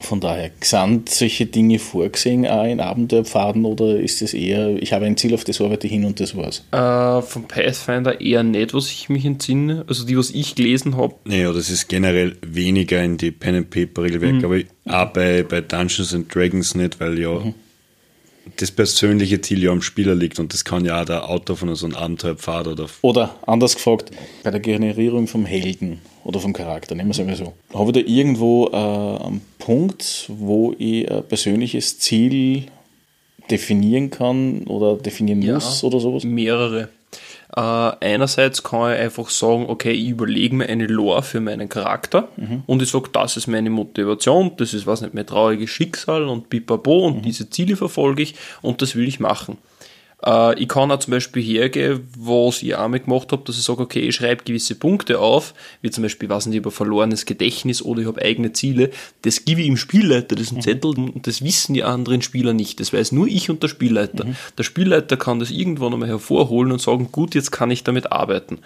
Von 0.00 0.20
daher, 0.20 0.50
sind 0.62 1.10
solche 1.10 1.46
Dinge 1.46 1.78
vorgesehen 1.78 2.46
auch 2.46 2.64
in 2.64 2.80
Abenteuerpfaden 2.80 3.66
oder 3.66 4.00
ist 4.00 4.22
es 4.22 4.32
eher, 4.32 4.82
ich 4.82 4.92
habe 4.92 5.04
ein 5.04 5.16
Ziel, 5.16 5.34
auf 5.34 5.44
das 5.44 5.60
arbeite 5.60 5.86
ich 5.86 5.92
hin 5.92 6.04
und 6.04 6.18
das 6.20 6.34
war's? 6.34 6.64
Äh, 6.72 7.22
vom 7.22 7.46
Pathfinder 7.46 8.20
eher 8.20 8.42
nicht, 8.42 8.72
was 8.72 8.90
ich 8.90 9.08
mich 9.10 9.26
entsinne. 9.26 9.84
Also 9.88 10.06
die, 10.06 10.16
was 10.16 10.30
ich 10.30 10.54
gelesen 10.54 10.96
habe. 10.96 11.14
Naja, 11.24 11.52
das 11.52 11.70
ist 11.70 11.88
generell 11.88 12.36
weniger 12.42 13.02
in 13.02 13.18
die 13.18 13.30
Pen 13.30 13.54
and 13.54 13.70
Paper 13.70 14.02
Regelwerke, 14.02 14.38
mhm. 14.38 14.44
aber 14.44 15.04
auch 15.04 15.12
bei, 15.12 15.42
bei 15.42 15.60
Dungeons 15.60 16.14
and 16.14 16.34
Dragons 16.34 16.74
nicht, 16.74 16.98
weil 16.98 17.18
ja 17.18 17.30
mhm 17.30 17.54
das 18.56 18.70
persönliche 18.70 19.40
Ziel 19.40 19.62
ja 19.62 19.70
am 19.70 19.82
Spieler 19.82 20.14
liegt 20.14 20.38
und 20.38 20.52
das 20.52 20.64
kann 20.64 20.84
ja 20.84 21.00
auch 21.00 21.04
der 21.04 21.28
Autor 21.28 21.56
von 21.56 21.74
so 21.74 21.86
einem 21.86 21.96
Abenteuerpfad 21.96 22.66
oder. 22.68 22.86
Oder 23.02 23.36
anders 23.46 23.74
gefragt, 23.74 24.10
bei 24.42 24.50
der 24.50 24.60
Generierung 24.60 25.26
vom 25.26 25.46
Helden 25.46 26.00
oder 26.24 26.40
vom 26.40 26.52
Charakter, 26.52 26.94
nehmen 26.94 27.08
wir 27.08 27.12
es 27.12 27.20
einmal 27.20 27.36
so. 27.36 27.54
Habe 27.72 27.90
ich 27.90 28.04
da 28.04 28.10
irgendwo 28.10 28.68
äh, 28.68 28.76
einen 29.24 29.42
Punkt, 29.58 30.26
wo 30.28 30.74
ich 30.78 31.10
ein 31.10 31.24
persönliches 31.24 31.98
Ziel 31.98 32.64
definieren 33.50 34.10
kann 34.10 34.62
oder 34.64 34.96
definieren 34.96 35.42
ja, 35.42 35.54
muss 35.54 35.82
oder 35.84 36.00
sowas? 36.00 36.24
Mehrere. 36.24 36.88
Äh, 37.56 37.60
einerseits 37.60 38.62
kann 38.62 38.92
ich 38.92 39.00
einfach 39.00 39.28
sagen, 39.28 39.66
okay, 39.68 39.90
ich 39.90 40.08
überlege 40.08 40.54
mir 40.54 40.68
eine 40.68 40.86
Lore 40.86 41.22
für 41.22 41.40
meinen 41.40 41.68
Charakter 41.68 42.28
mhm. 42.36 42.62
und 42.66 42.80
ich 42.80 42.90
sage, 42.90 43.08
das 43.12 43.36
ist 43.36 43.48
meine 43.48 43.70
Motivation, 43.70 44.52
das 44.56 44.72
ist, 44.72 44.86
was 44.86 45.00
nicht, 45.00 45.14
mein 45.14 45.26
trauriges 45.26 45.70
Schicksal 45.70 46.28
und 46.28 46.48
pipapo 46.48 47.06
und 47.06 47.18
mhm. 47.18 47.22
diese 47.22 47.50
Ziele 47.50 47.76
verfolge 47.76 48.22
ich 48.22 48.36
und 48.62 48.82
das 48.82 48.94
will 48.94 49.08
ich 49.08 49.18
machen. 49.18 49.58
Äh, 50.24 50.60
ich 50.60 50.68
kann 50.68 50.90
auch 50.90 50.98
zum 50.98 51.12
Beispiel 51.12 51.42
hergehen, 51.42 52.08
was 52.18 52.62
ich 52.62 52.76
einmal 52.76 53.00
gemacht 53.00 53.32
habe, 53.32 53.42
dass 53.44 53.58
ich 53.58 53.64
sage, 53.64 53.82
okay, 53.82 54.00
ich 54.00 54.16
schreibe 54.16 54.44
gewisse 54.44 54.74
Punkte 54.74 55.18
auf, 55.18 55.54
wie 55.82 55.90
zum 55.90 56.02
Beispiel, 56.02 56.28
was 56.28 56.46
nicht, 56.46 56.56
über 56.56 56.70
verlorenes 56.70 57.26
Gedächtnis 57.26 57.82
oder 57.82 58.02
ich 58.02 58.06
habe 58.06 58.22
eigene 58.22 58.52
Ziele. 58.52 58.90
Das 59.22 59.44
gebe 59.44 59.62
ich 59.62 59.68
im 59.68 59.76
Spielleiter, 59.76 60.36
das 60.36 60.52
ein 60.52 60.56
mhm. 60.56 60.62
Zettel 60.62 60.90
und 60.98 61.26
das 61.26 61.42
wissen 61.42 61.74
die 61.74 61.84
anderen 61.84 62.22
Spieler 62.22 62.52
nicht. 62.52 62.80
Das 62.80 62.92
weiß 62.92 63.12
nur 63.12 63.26
ich 63.26 63.50
und 63.50 63.62
der 63.62 63.68
Spielleiter. 63.68 64.24
Mhm. 64.24 64.36
Der 64.58 64.64
Spielleiter 64.64 65.16
kann 65.16 65.38
das 65.38 65.50
irgendwann 65.50 65.92
einmal 65.92 66.08
hervorholen 66.08 66.72
und 66.72 66.80
sagen, 66.80 67.10
gut, 67.12 67.34
jetzt 67.34 67.50
kann 67.50 67.70
ich 67.70 67.84
damit 67.84 68.12
arbeiten. 68.12 68.58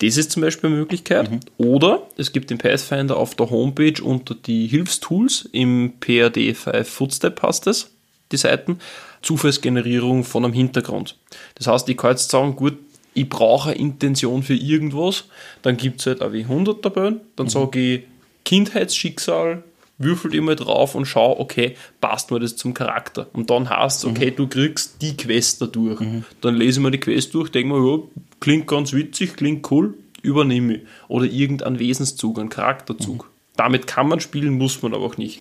Das 0.00 0.16
ist 0.16 0.32
zum 0.32 0.42
Beispiel 0.42 0.70
eine 0.70 0.78
Möglichkeit. 0.78 1.30
Mhm. 1.30 1.40
Oder 1.56 2.02
es 2.16 2.32
gibt 2.32 2.50
den 2.50 2.58
Pathfinder 2.58 3.16
auf 3.16 3.34
der 3.36 3.50
Homepage 3.50 4.02
unter 4.02 4.34
die 4.34 4.66
Hilfstools 4.66 5.48
im 5.52 5.94
PRD 6.00 6.56
5 6.56 6.88
Footstep 6.88 7.36
passt 7.36 7.66
es, 7.68 7.90
die 8.32 8.36
Seiten 8.36 8.80
Zufallsgenerierung 9.24 10.24
von 10.24 10.44
einem 10.44 10.54
Hintergrund. 10.54 11.16
Das 11.56 11.66
heißt, 11.66 11.88
ich 11.88 11.96
kann 11.96 12.10
jetzt 12.12 12.30
sagen, 12.30 12.56
gut, 12.56 12.78
ich 13.14 13.28
brauche 13.28 13.70
eine 13.70 13.78
Intention 13.78 14.42
für 14.42 14.54
irgendwas, 14.54 15.24
dann 15.62 15.76
gibt 15.76 16.00
es 16.00 16.06
halt 16.06 16.22
auch 16.22 16.32
wie 16.32 16.42
100 16.42 16.82
Tabellen, 16.82 17.20
dann 17.36 17.46
mhm. 17.46 17.50
sage 17.50 17.78
ich 17.80 18.00
Kindheitsschicksal, 18.44 19.64
würfel 19.98 20.34
immer 20.34 20.56
drauf 20.56 20.94
und 20.94 21.06
schau, 21.06 21.38
okay, 21.38 21.76
passt 22.00 22.30
mir 22.30 22.40
das 22.40 22.56
zum 22.56 22.74
Charakter. 22.74 23.28
Und 23.32 23.50
dann 23.50 23.70
heißt 23.70 23.98
es, 23.98 24.04
okay, 24.04 24.32
mhm. 24.32 24.36
du 24.36 24.48
kriegst 24.48 25.00
die 25.00 25.16
Quest 25.16 25.62
dadurch. 25.62 26.00
Mhm. 26.00 26.24
Dann 26.40 26.56
lese 26.56 26.80
ich 26.80 26.84
mir 26.84 26.90
die 26.90 26.98
Quest 26.98 27.32
durch, 27.34 27.50
denke 27.50 27.74
mir, 27.74 27.88
ja, 27.88 28.02
klingt 28.40 28.66
ganz 28.66 28.92
witzig, 28.92 29.36
klingt 29.36 29.70
cool, 29.70 29.94
übernehme 30.22 30.74
ich. 30.74 30.82
Oder 31.08 31.26
irgendein 31.26 31.78
Wesenszug, 31.78 32.38
ein 32.38 32.48
Charakterzug. 32.48 33.24
Mhm. 33.24 33.30
Damit 33.56 33.86
kann 33.86 34.08
man 34.08 34.20
spielen, 34.20 34.58
muss 34.58 34.82
man 34.82 34.94
aber 34.94 35.06
auch 35.06 35.16
nicht. 35.16 35.40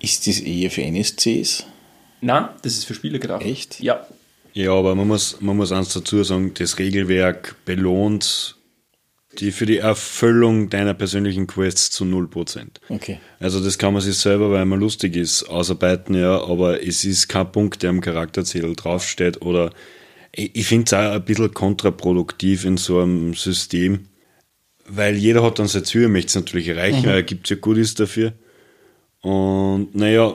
Ist 0.00 0.26
das 0.26 0.40
eher 0.40 0.70
für 0.70 0.82
NSCs? 0.82 1.66
Nein, 2.20 2.48
das 2.62 2.74
ist 2.74 2.84
für 2.84 2.94
Spieler 2.94 3.18
gedacht. 3.18 3.42
Echt? 3.42 3.80
Ja. 3.80 4.06
Ja, 4.52 4.72
aber 4.72 4.94
man 4.94 5.06
muss, 5.06 5.40
man 5.40 5.56
muss 5.56 5.70
eins 5.70 5.92
dazu 5.92 6.22
sagen, 6.24 6.54
das 6.54 6.78
Regelwerk 6.78 7.54
belohnt 7.64 8.56
die 9.38 9.52
für 9.52 9.66
die 9.66 9.78
Erfüllung 9.78 10.70
deiner 10.70 10.94
persönlichen 10.94 11.46
Quests 11.46 11.90
zu 11.90 12.04
0%. 12.04 12.66
Okay. 12.88 13.20
Also 13.38 13.62
das 13.62 13.78
kann 13.78 13.92
man 13.92 14.02
sich 14.02 14.16
selber, 14.16 14.50
weil 14.50 14.64
man 14.64 14.80
lustig 14.80 15.16
ist, 15.16 15.44
ausarbeiten, 15.44 16.14
ja, 16.14 16.42
aber 16.42 16.84
es 16.84 17.04
ist 17.04 17.28
kein 17.28 17.50
Punkt, 17.52 17.82
der 17.82 17.90
am 17.90 18.00
Charakterzettel 18.00 18.74
draufsteht 18.74 19.40
oder 19.42 19.72
ich, 20.32 20.56
ich 20.56 20.66
finde 20.66 20.84
es 20.86 20.92
auch 20.94 21.12
ein 21.12 21.24
bisschen 21.24 21.54
kontraproduktiv 21.54 22.64
in 22.64 22.76
so 22.76 23.00
einem 23.00 23.34
System, 23.34 24.06
weil 24.88 25.16
jeder 25.16 25.42
hat 25.44 25.60
dann 25.60 25.68
sein 25.68 25.84
Ziel, 25.84 26.08
möchte 26.08 26.28
es 26.28 26.34
natürlich 26.34 26.68
erreichen, 26.68 27.02
mhm. 27.02 27.06
weil 27.06 27.16
er 27.16 27.22
gibt 27.22 27.48
ja 27.48 27.56
Goodies 27.56 27.94
dafür. 27.94 28.32
Und 29.20 29.94
naja, 29.94 30.34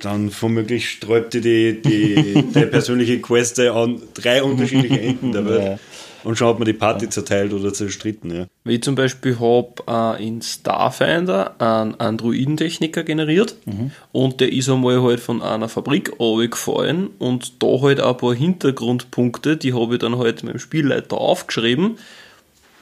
dann 0.00 0.30
womöglich 0.40 0.88
sträubt 0.88 1.34
die, 1.34 1.40
die, 1.40 1.82
die, 1.82 2.42
die 2.42 2.66
persönliche 2.66 3.20
Quest 3.20 3.58
an 3.60 4.00
drei 4.14 4.42
unterschiedliche 4.42 5.00
Enden 5.00 5.32
der 5.32 5.46
Welt. 5.46 5.62
Ja. 5.62 5.78
Und 6.22 6.36
schon 6.36 6.48
hat 6.48 6.58
man 6.58 6.66
die 6.66 6.72
Party 6.72 7.08
zerteilt 7.08 7.52
oder 7.52 7.72
zerstritten. 7.72 8.34
Ja. 8.34 8.46
Wie 8.64 8.74
ich 8.74 8.82
zum 8.82 8.94
Beispiel 8.94 9.38
habe 9.40 10.18
äh, 10.18 10.26
in 10.26 10.42
Starfinder 10.42 11.60
einen 11.60 11.94
Androidentechniker 11.94 13.04
generiert 13.04 13.56
mhm. 13.64 13.92
und 14.12 14.40
der 14.40 14.52
ist 14.52 14.68
einmal 14.68 15.02
halt 15.02 15.20
von 15.20 15.42
einer 15.42 15.68
Fabrik 15.68 16.12
gefallen 16.50 17.10
und 17.18 17.62
da 17.62 17.80
halt 17.80 18.00
ein 18.00 18.16
paar 18.16 18.34
Hintergrundpunkte, 18.34 19.56
die 19.56 19.72
habe 19.72 19.94
ich 19.94 20.00
dann 20.00 20.18
halt 20.18 20.44
meinem 20.44 20.58
Spielleiter 20.58 21.16
aufgeschrieben, 21.16 21.96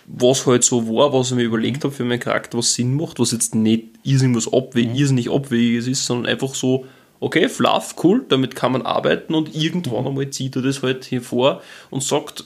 was 0.06 0.46
halt 0.46 0.64
so 0.64 0.88
war, 0.88 1.12
was 1.12 1.30
ich 1.30 1.36
mir 1.36 1.44
überlegt 1.44 1.84
habe 1.84 1.94
für 1.94 2.04
meinen 2.04 2.20
Charakter, 2.20 2.58
was 2.58 2.74
Sinn 2.74 2.96
macht, 2.96 3.20
was 3.20 3.32
jetzt 3.32 3.54
nicht 3.54 3.84
irgendwas 4.02 4.52
abwe 4.52 4.84
mhm. 4.84 4.94
irrsinnig 4.94 5.30
abwegiges 5.30 5.86
ist, 5.86 6.06
sondern 6.06 6.32
einfach 6.32 6.54
so 6.54 6.86
okay, 7.20 7.48
Fluff, 7.48 7.94
cool, 8.02 8.24
damit 8.28 8.54
kann 8.54 8.72
man 8.72 8.82
arbeiten 8.82 9.34
und 9.34 9.54
irgendwann 9.54 10.06
einmal 10.06 10.30
zieht 10.30 10.56
er 10.56 10.62
das 10.62 10.82
halt 10.82 11.10
hervor 11.10 11.62
und 11.90 12.02
sagt 12.02 12.44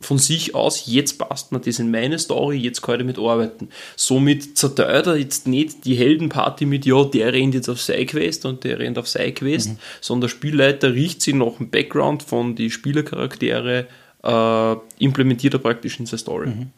von 0.00 0.18
sich 0.18 0.54
aus, 0.54 0.84
jetzt 0.86 1.18
passt 1.18 1.52
mir 1.52 1.60
das 1.60 1.78
in 1.78 1.90
meine 1.90 2.18
Story, 2.18 2.56
jetzt 2.56 2.80
kann 2.80 2.94
ich 2.94 3.00
damit 3.00 3.18
arbeiten. 3.18 3.68
Somit 3.96 4.56
zerteilt 4.56 5.06
er 5.06 5.16
jetzt 5.16 5.46
nicht 5.46 5.84
die 5.84 5.94
Heldenparty 5.94 6.64
mit, 6.64 6.86
ja, 6.86 7.04
der 7.04 7.34
rennt 7.34 7.54
jetzt 7.54 7.68
auf 7.68 7.80
Sidequest 7.80 8.46
und 8.46 8.64
der 8.64 8.78
rennt 8.78 8.96
auf 8.96 9.06
Sidequest, 9.06 9.70
mhm. 9.70 9.78
sondern 10.00 10.22
der 10.22 10.28
Spielleiter 10.28 10.94
riecht 10.94 11.20
sich 11.20 11.34
nach 11.34 11.58
dem 11.58 11.68
Background 11.68 12.22
von 12.22 12.56
die 12.56 12.70
Spielercharaktere, 12.70 13.86
äh, 14.22 14.76
implementiert 14.98 15.54
er 15.54 15.60
praktisch 15.60 16.00
in 16.00 16.06
seine 16.06 16.18
Story. 16.18 16.46
Mhm. 16.46 16.70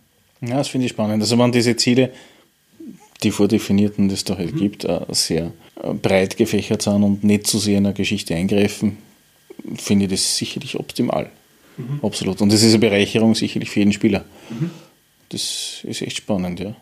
Ja, 0.48 0.56
das 0.56 0.68
finde 0.68 0.86
ich 0.86 0.92
spannend. 0.92 1.22
Also 1.22 1.38
wenn 1.38 1.52
diese 1.52 1.76
Ziele, 1.76 2.10
die 3.22 3.30
vordefinierten, 3.30 4.08
die 4.08 4.14
es 4.14 4.24
da 4.24 4.36
halt 4.36 4.54
mhm. 4.54 4.58
gibt, 4.58 4.84
äh, 4.84 5.00
sehr 5.10 5.52
breit 6.00 6.36
gefächert 6.36 6.82
sind 6.82 7.02
und 7.02 7.24
nicht 7.24 7.46
zu 7.46 7.58
sehr 7.58 7.78
in 7.78 7.86
eine 7.86 7.94
Geschichte 7.94 8.34
eingreifen, 8.34 8.98
finde 9.74 10.04
ich 10.04 10.10
das 10.10 10.36
sicherlich 10.36 10.78
optimal. 10.78 11.30
Mhm. 11.76 12.00
Absolut. 12.02 12.40
Und 12.40 12.52
das 12.52 12.62
ist 12.62 12.70
eine 12.70 12.78
Bereicherung 12.78 13.34
sicherlich 13.34 13.70
für 13.70 13.80
jeden 13.80 13.92
Spieler. 13.92 14.24
Mhm. 14.50 14.70
Das 15.28 15.80
ist 15.84 16.02
echt 16.02 16.18
spannend, 16.18 16.60
ja. 16.60 16.74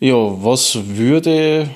Ja, 0.00 0.14
was 0.14 0.78
würde, 0.96 1.68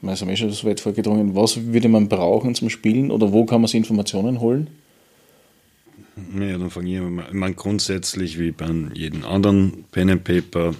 wir 0.00 0.16
sind 0.16 0.30
eh 0.30 0.36
schon 0.36 0.50
so 0.50 0.66
weit 0.66 0.80
vorgedrungen, 0.80 1.34
was 1.34 1.66
würde 1.66 1.88
man 1.88 2.08
brauchen 2.08 2.54
zum 2.54 2.70
Spielen 2.70 3.10
oder 3.10 3.32
wo 3.32 3.44
kann 3.44 3.60
man 3.60 3.68
sich 3.68 3.78
Informationen 3.78 4.40
holen? 4.40 4.68
Ja, 6.38 6.58
dann 6.58 6.70
fange 6.70 6.94
ich 6.94 7.00
mal. 7.00 7.26
Ich 7.28 7.34
meine, 7.34 7.54
grundsätzlich 7.54 8.38
wie 8.38 8.50
bei 8.50 8.68
jedem 8.94 9.24
anderen 9.24 9.84
Pen 9.92 10.10
and 10.10 10.24
Paper 10.24 10.74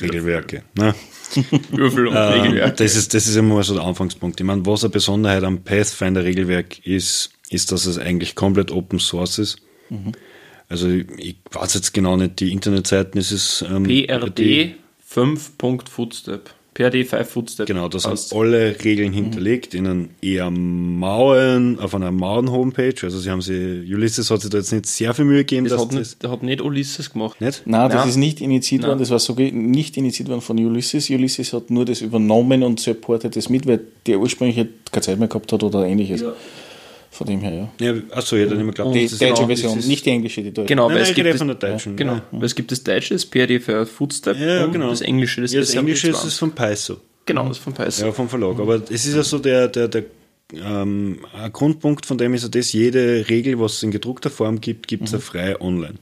Regelwerke. 0.00 0.62
Ne? 0.76 0.94
Würfel 1.70 2.08
und 2.08 2.16
Ähm, 2.16 2.40
Regelwerke. 2.42 2.74
das, 2.76 2.96
ist, 2.96 3.14
das 3.14 3.26
ist 3.26 3.36
immer 3.36 3.62
so 3.62 3.74
der 3.74 3.84
Anfangspunkt. 3.84 4.40
Ich 4.40 4.46
meine, 4.46 4.64
was 4.66 4.84
eine 4.84 4.90
Besonderheit 4.90 5.44
am 5.44 5.62
Pathfinder-Regelwerk 5.62 6.86
ist, 6.86 7.30
ist, 7.50 7.72
dass 7.72 7.86
es 7.86 7.98
eigentlich 7.98 8.34
komplett 8.34 8.70
Open 8.70 8.98
Source 8.98 9.38
ist. 9.38 9.58
Mhm. 9.90 10.12
Also 10.68 10.88
ich, 10.88 11.06
ich 11.18 11.36
weiß 11.52 11.74
jetzt 11.74 11.94
genau 11.94 12.16
nicht 12.16 12.40
die 12.40 12.50
Internetseiten, 12.52 13.20
es 13.20 13.30
ist 13.30 13.64
ähm, 13.70 13.84
PRD 13.84 14.74
5.footstep. 15.08 16.50
PRD 16.76 17.04
5 17.06 17.26
Footstep. 17.28 17.66
Genau, 17.66 17.88
da 17.88 17.98
sind 17.98 18.20
alle 18.34 18.70
Mhm. 18.72 18.76
Regeln 18.84 19.12
hinterlegt 19.14 19.72
in 19.72 19.86
einem 19.86 20.08
eher 20.20 20.50
Mauern, 20.50 21.78
auf 21.78 21.94
einer 21.94 22.10
Mauern-Homepage. 22.12 22.94
Also 23.02 23.18
sie 23.18 23.30
haben 23.30 23.40
sie, 23.40 23.82
Ulysses 23.90 24.30
hat 24.30 24.42
sich 24.42 24.50
da 24.50 24.58
jetzt 24.58 24.72
nicht 24.72 24.84
sehr 24.86 25.14
viel 25.14 25.24
Mühe 25.24 25.38
gegeben, 25.38 25.64
Das 25.64 25.72
dass 25.72 25.82
hat 25.82 25.92
nicht, 25.92 26.16
das 26.22 26.30
hat 26.30 26.42
nicht 26.42 26.60
Ulysses 26.60 27.10
gemacht. 27.12 27.40
nicht? 27.40 27.62
Nein, 27.64 27.88
das 27.90 28.00
Nein. 28.00 28.08
ist 28.10 28.16
nicht 28.16 28.40
initiiert 28.42 28.82
Nein. 28.82 28.90
worden, 28.90 28.98
das 29.00 29.10
war 29.10 29.18
so 29.18 29.34
ge- 29.34 29.52
nicht 29.52 29.96
initiiert 29.96 30.28
worden 30.28 30.42
von 30.42 30.58
Ulysses. 30.58 31.08
Ulysses 31.08 31.52
hat 31.54 31.70
nur 31.70 31.84
das 31.86 32.02
übernommen 32.02 32.62
und 32.62 32.78
supportet 32.78 33.36
das 33.36 33.48
mit, 33.48 33.66
weil 33.66 33.80
der 34.06 34.18
ursprünglich 34.20 34.66
keine 34.92 35.02
Zeit 35.02 35.18
mehr 35.18 35.28
gehabt 35.28 35.50
hat 35.52 35.62
oder 35.62 35.86
ähnliches. 35.86 36.22
Von 37.16 37.26
dem 37.28 37.40
her, 37.40 37.70
ja. 37.80 37.92
Ja, 37.94 38.00
achso, 38.10 38.36
hätte 38.36 38.54
nicht 38.54 38.64
mehr 38.64 38.66
geglaubt, 38.74 38.94
Die 38.94 39.06
deutsche 39.06 39.18
genau 39.24 39.46
Version, 39.46 39.78
nicht 39.78 40.04
die 40.04 40.10
englische, 40.10 40.42
die 40.42 40.52
deutsche. 40.52 40.66
Genau, 40.68 40.88
Nein, 40.88 40.96
weil 40.96 41.02
nein, 41.04 41.10
es 41.10 41.16
gibt 41.16 41.38
von 41.38 41.46
der 41.48 41.56
deutschen. 41.56 41.96
genau, 41.96 42.12
Ja. 42.14 42.22
weil 42.30 42.44
es 42.44 42.54
gibt 42.54 42.70
das 42.72 42.82
Deutsche, 42.84 43.14
das 43.14 43.24
PRD 43.24 43.58
für 43.62 43.86
Footstep 43.86 44.38
Ja, 44.38 44.64
und 44.64 44.72
genau. 44.72 44.90
das 44.90 45.00
Englische, 45.00 45.40
das 45.40 45.52
Ja, 45.52 45.60
das 45.60 45.74
Englische 45.74 46.08
ist 46.08 46.16
20. 46.16 46.28
es 46.32 46.38
von 46.38 46.52
Paiso. 46.52 46.96
Genau, 47.24 47.48
das 47.48 47.56
ist 47.56 47.62
von 47.64 47.72
Paizo. 47.72 48.04
Ja, 48.04 48.12
vom 48.12 48.28
Verlag. 48.28 48.58
Aber 48.60 48.82
es 48.90 49.06
ist 49.06 49.14
ja 49.14 49.22
so 49.22 49.38
der, 49.38 49.68
der, 49.68 49.88
der 49.88 50.04
ähm, 50.54 51.20
ein 51.34 51.52
Grundpunkt 51.52 52.04
von 52.06 52.18
dem 52.18 52.34
ist 52.34 52.42
ja 52.42 52.48
das, 52.50 52.72
jede 52.72 53.28
Regel, 53.30 53.58
was 53.58 53.74
es 53.74 53.82
in 53.82 53.90
gedruckter 53.90 54.30
Form 54.30 54.60
gibt, 54.60 54.86
gibt 54.86 55.04
es 55.06 55.12
ja 55.12 55.18
frei 55.18 55.60
online. 55.60 55.94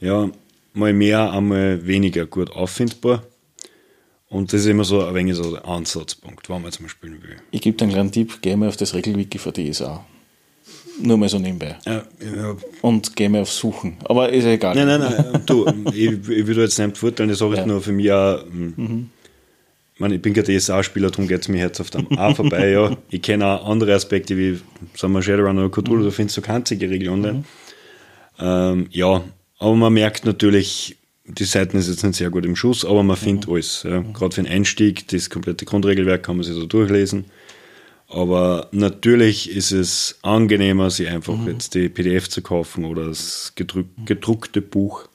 Ja, 0.00 0.30
mal 0.72 0.92
mehr, 0.94 1.30
einmal 1.32 1.86
weniger 1.86 2.24
gut 2.26 2.50
auffindbar. 2.50 3.22
Und 4.30 4.52
das 4.52 4.60
ist 4.60 4.66
immer 4.66 4.84
so 4.84 5.02
ein 5.04 5.14
wenig 5.14 5.36
so 5.36 5.52
der 5.52 5.66
Ansatzpunkt, 5.66 6.48
wann 6.50 6.62
man 6.62 6.72
zum 6.72 6.86
Beispiel 6.86 7.10
will. 7.22 7.36
Ich 7.50 7.60
gebe 7.62 7.76
dir 7.76 7.84
einen 7.84 7.92
kleinen 7.92 8.12
Tipp, 8.12 8.38
geh 8.42 8.56
mal 8.56 8.68
auf 8.68 8.76
das 8.76 8.94
Regelwiki 8.94 9.38
für 9.38 9.52
DSA. 9.52 10.04
Nur 11.00 11.16
mal 11.16 11.28
so 11.28 11.38
nebenbei. 11.38 11.76
Ja, 11.86 12.02
ja. 12.36 12.56
Und 12.82 13.14
geh 13.14 13.28
mal 13.28 13.42
auf 13.42 13.50
Suchen. 13.52 13.96
Aber 14.04 14.30
ist 14.30 14.44
ja 14.44 14.50
egal. 14.52 14.74
Nein, 14.74 14.86
nein, 14.86 15.00
nein, 15.00 15.42
du, 15.46 15.66
ich, 15.92 16.28
ich 16.28 16.44
da 16.46 16.62
jetzt 16.62 16.78
nicht 16.78 16.96
verurteilen, 16.96 17.30
das 17.30 17.38
sage 17.38 17.52
ich 17.54 17.58
Ja. 17.60 17.66
nur 17.66 17.80
für 17.80 17.92
mich 17.92 18.10
auch. 18.10 18.44
ähm, 18.46 19.10
Ich, 19.94 20.00
meine, 20.00 20.14
ich 20.16 20.22
bin 20.22 20.32
kein 20.34 20.44
DSA-Spieler, 20.44 21.10
darum 21.10 21.26
geht 21.28 21.40
es 21.42 21.48
mir 21.48 21.58
herzhaft 21.58 21.94
am 21.96 22.06
A 22.18 22.34
vorbei. 22.34 22.70
Ja. 22.70 22.96
Ich 23.10 23.22
kenne 23.22 23.46
auch 23.46 23.68
andere 23.68 23.94
Aspekte 23.94 24.36
wie 24.36 24.58
sagen 24.96 25.12
wir, 25.12 25.22
Shadowrun 25.22 25.58
oder 25.58 25.70
Cthulhu, 25.70 26.04
da 26.04 26.10
findest 26.10 26.36
du 26.36 26.40
keine 26.42 26.58
einzige 26.58 26.88
Regel 26.90 27.08
online. 27.10 27.44
Ähm, 28.40 28.86
ja, 28.90 29.22
aber 29.58 29.74
man 29.74 29.92
merkt 29.92 30.24
natürlich, 30.24 30.96
die 31.24 31.44
Seiten 31.44 31.76
ist 31.76 31.88
jetzt 31.88 32.04
nicht 32.04 32.16
sehr 32.16 32.30
gut 32.30 32.44
im 32.46 32.56
Schuss, 32.56 32.84
aber 32.84 33.02
man 33.02 33.16
findet 33.16 33.48
alles. 33.50 33.82
Ja. 33.88 34.00
Gerade 34.14 34.34
für 34.34 34.42
den 34.42 34.50
Einstieg, 34.50 35.08
das 35.08 35.28
komplette 35.30 35.64
Grundregelwerk 35.64 36.22
kann 36.22 36.36
man 36.36 36.44
sich 36.44 36.54
so 36.54 36.66
durchlesen. 36.66 37.24
Aber 38.08 38.68
natürlich 38.72 39.50
ist 39.50 39.70
es 39.70 40.18
angenehmer, 40.22 40.90
sich 40.90 41.08
einfach 41.08 41.38
jetzt 41.46 41.74
die 41.74 41.90
PDF 41.90 42.28
zu 42.28 42.40
kaufen 42.40 42.84
oder 42.84 43.06
das 43.06 43.52
gedruck, 43.54 43.86
gedruckte 44.06 44.62
Buch. 44.62 45.08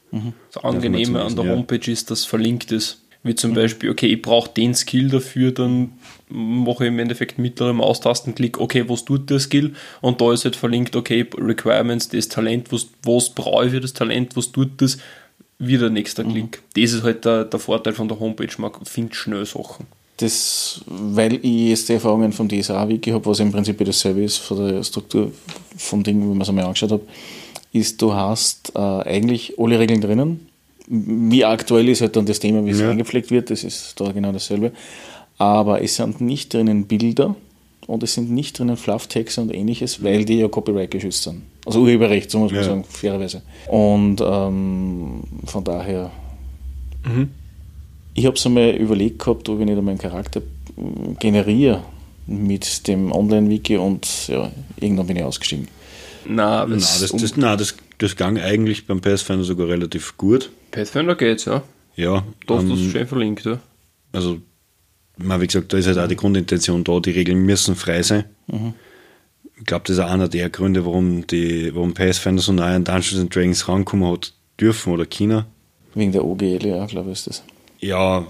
Das 0.51 0.63
Angenehme 0.63 1.23
an 1.23 1.35
der 1.35 1.45
ja. 1.45 1.51
Homepage 1.51 1.91
ist, 1.91 2.11
dass 2.11 2.19
es 2.19 2.25
verlinkt 2.25 2.71
ist. 2.71 2.99
Wie 3.23 3.35
zum 3.35 3.53
Beispiel, 3.53 3.89
okay, 3.89 4.07
ich 4.07 4.21
brauche 4.21 4.51
den 4.51 4.75
Skill 4.75 5.09
dafür, 5.09 5.53
dann 5.53 5.93
mache 6.27 6.83
ich 6.83 6.87
im 6.89 6.99
Endeffekt 6.99 7.39
mittlere 7.39 7.73
Maustastenklick, 7.73 8.59
okay, 8.59 8.83
was 8.89 9.05
tut 9.05 9.29
der 9.29 9.39
Skill? 9.39 9.73
Und 10.01 10.19
da 10.19 10.33
ist 10.33 10.43
halt 10.43 10.57
verlinkt, 10.57 10.95
okay, 10.97 11.25
Requirements, 11.37 12.09
das 12.09 12.27
Talent, 12.27 12.73
was, 12.73 12.89
was 13.03 13.29
brauche 13.29 13.65
ich 13.65 13.71
für 13.71 13.79
das 13.79 13.93
Talent, 13.93 14.35
was 14.35 14.51
tut 14.51 14.81
das? 14.81 14.97
Wieder 15.57 15.89
nächster 15.89 16.25
Klick. 16.25 16.61
Das 16.75 16.91
ist 16.91 17.03
halt 17.03 17.23
der, 17.23 17.45
der 17.45 17.59
Vorteil 17.59 17.93
von 17.93 18.09
der 18.09 18.19
Homepage, 18.19 18.49
man 18.57 18.71
findet 18.83 19.15
schnell 19.15 19.45
Sachen. 19.45 19.87
Das, 20.17 20.81
weil 20.85 21.35
ich 21.43 21.69
jetzt 21.69 21.89
die 21.89 21.93
Erfahrungen 21.93 22.31
vom 22.31 22.47
DSA-Wiki 22.47 23.09
habe, 23.11 23.25
was 23.25 23.39
im 23.39 23.51
Prinzip 23.51 23.83
dasselbe 23.83 24.23
ist 24.23 24.37
von 24.37 24.57
der 24.67 24.83
Struktur 24.83 25.31
vom 25.77 26.03
Ding, 26.03 26.21
wie 26.21 26.25
man 26.27 26.41
es 26.41 26.49
einmal 26.49 26.65
angeschaut 26.65 26.91
hat, 26.91 27.01
ist, 27.71 27.99
du 28.01 28.13
hast 28.13 28.71
äh, 28.75 28.79
eigentlich 28.79 29.55
alle 29.57 29.79
Regeln 29.79 30.01
drinnen. 30.01 30.47
Wie 30.87 31.43
aktuell 31.43 31.89
ist 31.89 32.01
halt 32.01 32.15
dann 32.15 32.25
das 32.27 32.39
Thema, 32.39 32.63
wie 32.65 32.69
es 32.69 32.79
Ja. 32.79 32.91
eingepflegt 32.91 33.31
wird, 33.31 33.49
das 33.49 33.63
ist 33.63 33.99
da 33.99 34.11
genau 34.11 34.31
dasselbe. 34.31 34.71
Aber 35.39 35.81
es 35.81 35.95
sind 35.95 36.21
nicht 36.21 36.53
drinnen 36.53 36.85
Bilder 36.85 37.35
und 37.87 38.03
es 38.03 38.13
sind 38.13 38.29
nicht 38.29 38.59
drinnen 38.59 38.77
Flufftexte 38.77 39.41
und 39.41 39.51
ähnliches, 39.53 40.03
weil 40.03 40.25
die 40.25 40.35
ja 40.35 40.47
Copyright 40.47 40.91
geschützt 40.91 41.23
sind. 41.23 41.41
Also 41.65 41.79
Urheberrecht, 41.81 42.29
so 42.29 42.37
muss 42.37 42.51
man 42.51 42.61
Ja. 42.61 42.67
sagen, 42.67 42.83
fairerweise. 42.87 43.41
Und 43.67 44.21
ähm, 44.21 45.23
von 45.45 45.63
daher 45.63 46.11
ich 48.13 48.25
habe 48.25 48.35
es 48.35 48.45
einmal 48.45 48.71
überlegt 48.71 49.19
gehabt, 49.19 49.49
ob 49.49 49.59
ich 49.59 49.65
nicht 49.65 49.77
einmal 49.77 49.91
einen 49.91 49.99
Charakter 49.99 50.41
äh, 50.41 51.13
generiere 51.19 51.83
mit 52.27 52.87
dem 52.87 53.11
Online-Wiki 53.11 53.77
und 53.77 54.27
ja, 54.27 54.51
irgendwann 54.79 55.07
bin 55.07 55.17
ich 55.17 55.23
ausgestiegen. 55.23 55.67
Nein, 56.25 56.69
Nein, 56.69 56.79
das, 56.79 57.11
das, 57.11 57.37
nein, 57.37 57.57
das, 57.57 57.75
das 57.97 58.15
ging 58.15 58.39
eigentlich 58.39 58.87
beim 58.87 59.01
Pathfinder 59.01 59.43
sogar 59.43 59.67
relativ 59.67 60.17
gut. 60.17 60.51
Pathfinder 60.71 61.15
geht's, 61.15 61.45
ja. 61.45 61.63
Ja, 61.95 62.23
Da 62.47 62.55
hast 62.55 62.67
du 62.67 62.73
ähm, 62.73 62.85
es 62.85 62.91
schön 62.91 63.07
verlinkt, 63.07 63.45
ja. 63.45 63.59
also, 64.13 64.37
wie 65.17 65.47
gesagt, 65.47 65.73
da 65.73 65.77
ist 65.77 65.85
halt 65.85 65.99
auch 65.99 66.07
die 66.07 66.15
Grundintention 66.15 66.83
da, 66.83 66.99
die 66.99 67.11
Regeln 67.11 67.45
müssen 67.45 67.75
frei 67.75 68.01
sein. 68.01 68.23
Ich 69.59 69.65
glaube, 69.65 69.83
das 69.85 69.97
ist 69.97 70.03
auch 70.03 70.09
einer 70.09 70.27
der 70.27 70.49
Gründe, 70.49 70.85
warum, 70.85 71.27
die, 71.27 71.75
warum 71.75 71.93
Pathfinder 71.93 72.41
so 72.41 72.51
nahe 72.51 72.75
an 72.75 72.83
Dungeons 72.83 73.21
and 73.21 73.35
Dragons 73.35 73.67
rankommen 73.67 74.11
hat 74.11 74.33
dürfen 74.59 74.93
oder 74.93 75.05
China. 75.05 75.45
Wegen 75.93 76.11
der 76.11 76.25
OGL, 76.25 76.65
ja, 76.65 76.85
glaube 76.87 77.11
ich, 77.11 77.19
ist 77.19 77.27
das. 77.27 77.43
Ja, 77.83 78.25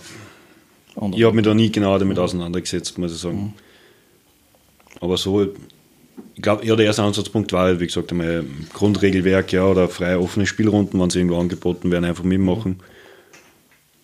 Und 0.95 1.15
ich 1.15 1.23
habe 1.23 1.35
mich 1.35 1.45
da 1.45 1.53
nie 1.53 1.71
genau 1.71 1.97
damit 1.99 2.17
auseinandergesetzt, 2.17 2.97
muss 2.97 3.13
ich 3.13 3.19
sagen. 3.19 3.53
Aber 4.99 5.17
so, 5.17 5.43
ich 6.35 6.41
glaube, 6.41 6.65
ja, 6.65 6.75
der 6.75 6.85
erste 6.87 7.03
Ansatzpunkt 7.03 7.51
war, 7.53 7.79
wie 7.79 7.85
gesagt, 7.85 8.11
einmal 8.11 8.45
Grundregelwerk, 8.73 9.51
ja, 9.53 9.65
oder 9.65 9.89
freie 9.89 10.19
offene 10.19 10.45
Spielrunden, 10.45 10.99
wenn 10.99 11.09
sie 11.09 11.19
irgendwo 11.19 11.39
angeboten 11.39 11.91
werden, 11.91 12.05
einfach 12.05 12.23
mitmachen. 12.23 12.79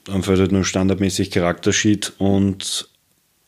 Dann 0.06 0.24
fällt 0.24 0.39
halt 0.39 0.52
nur 0.52 0.64
standardmäßig 0.64 1.32
Charaktersheet 1.32 2.14
und 2.18 2.88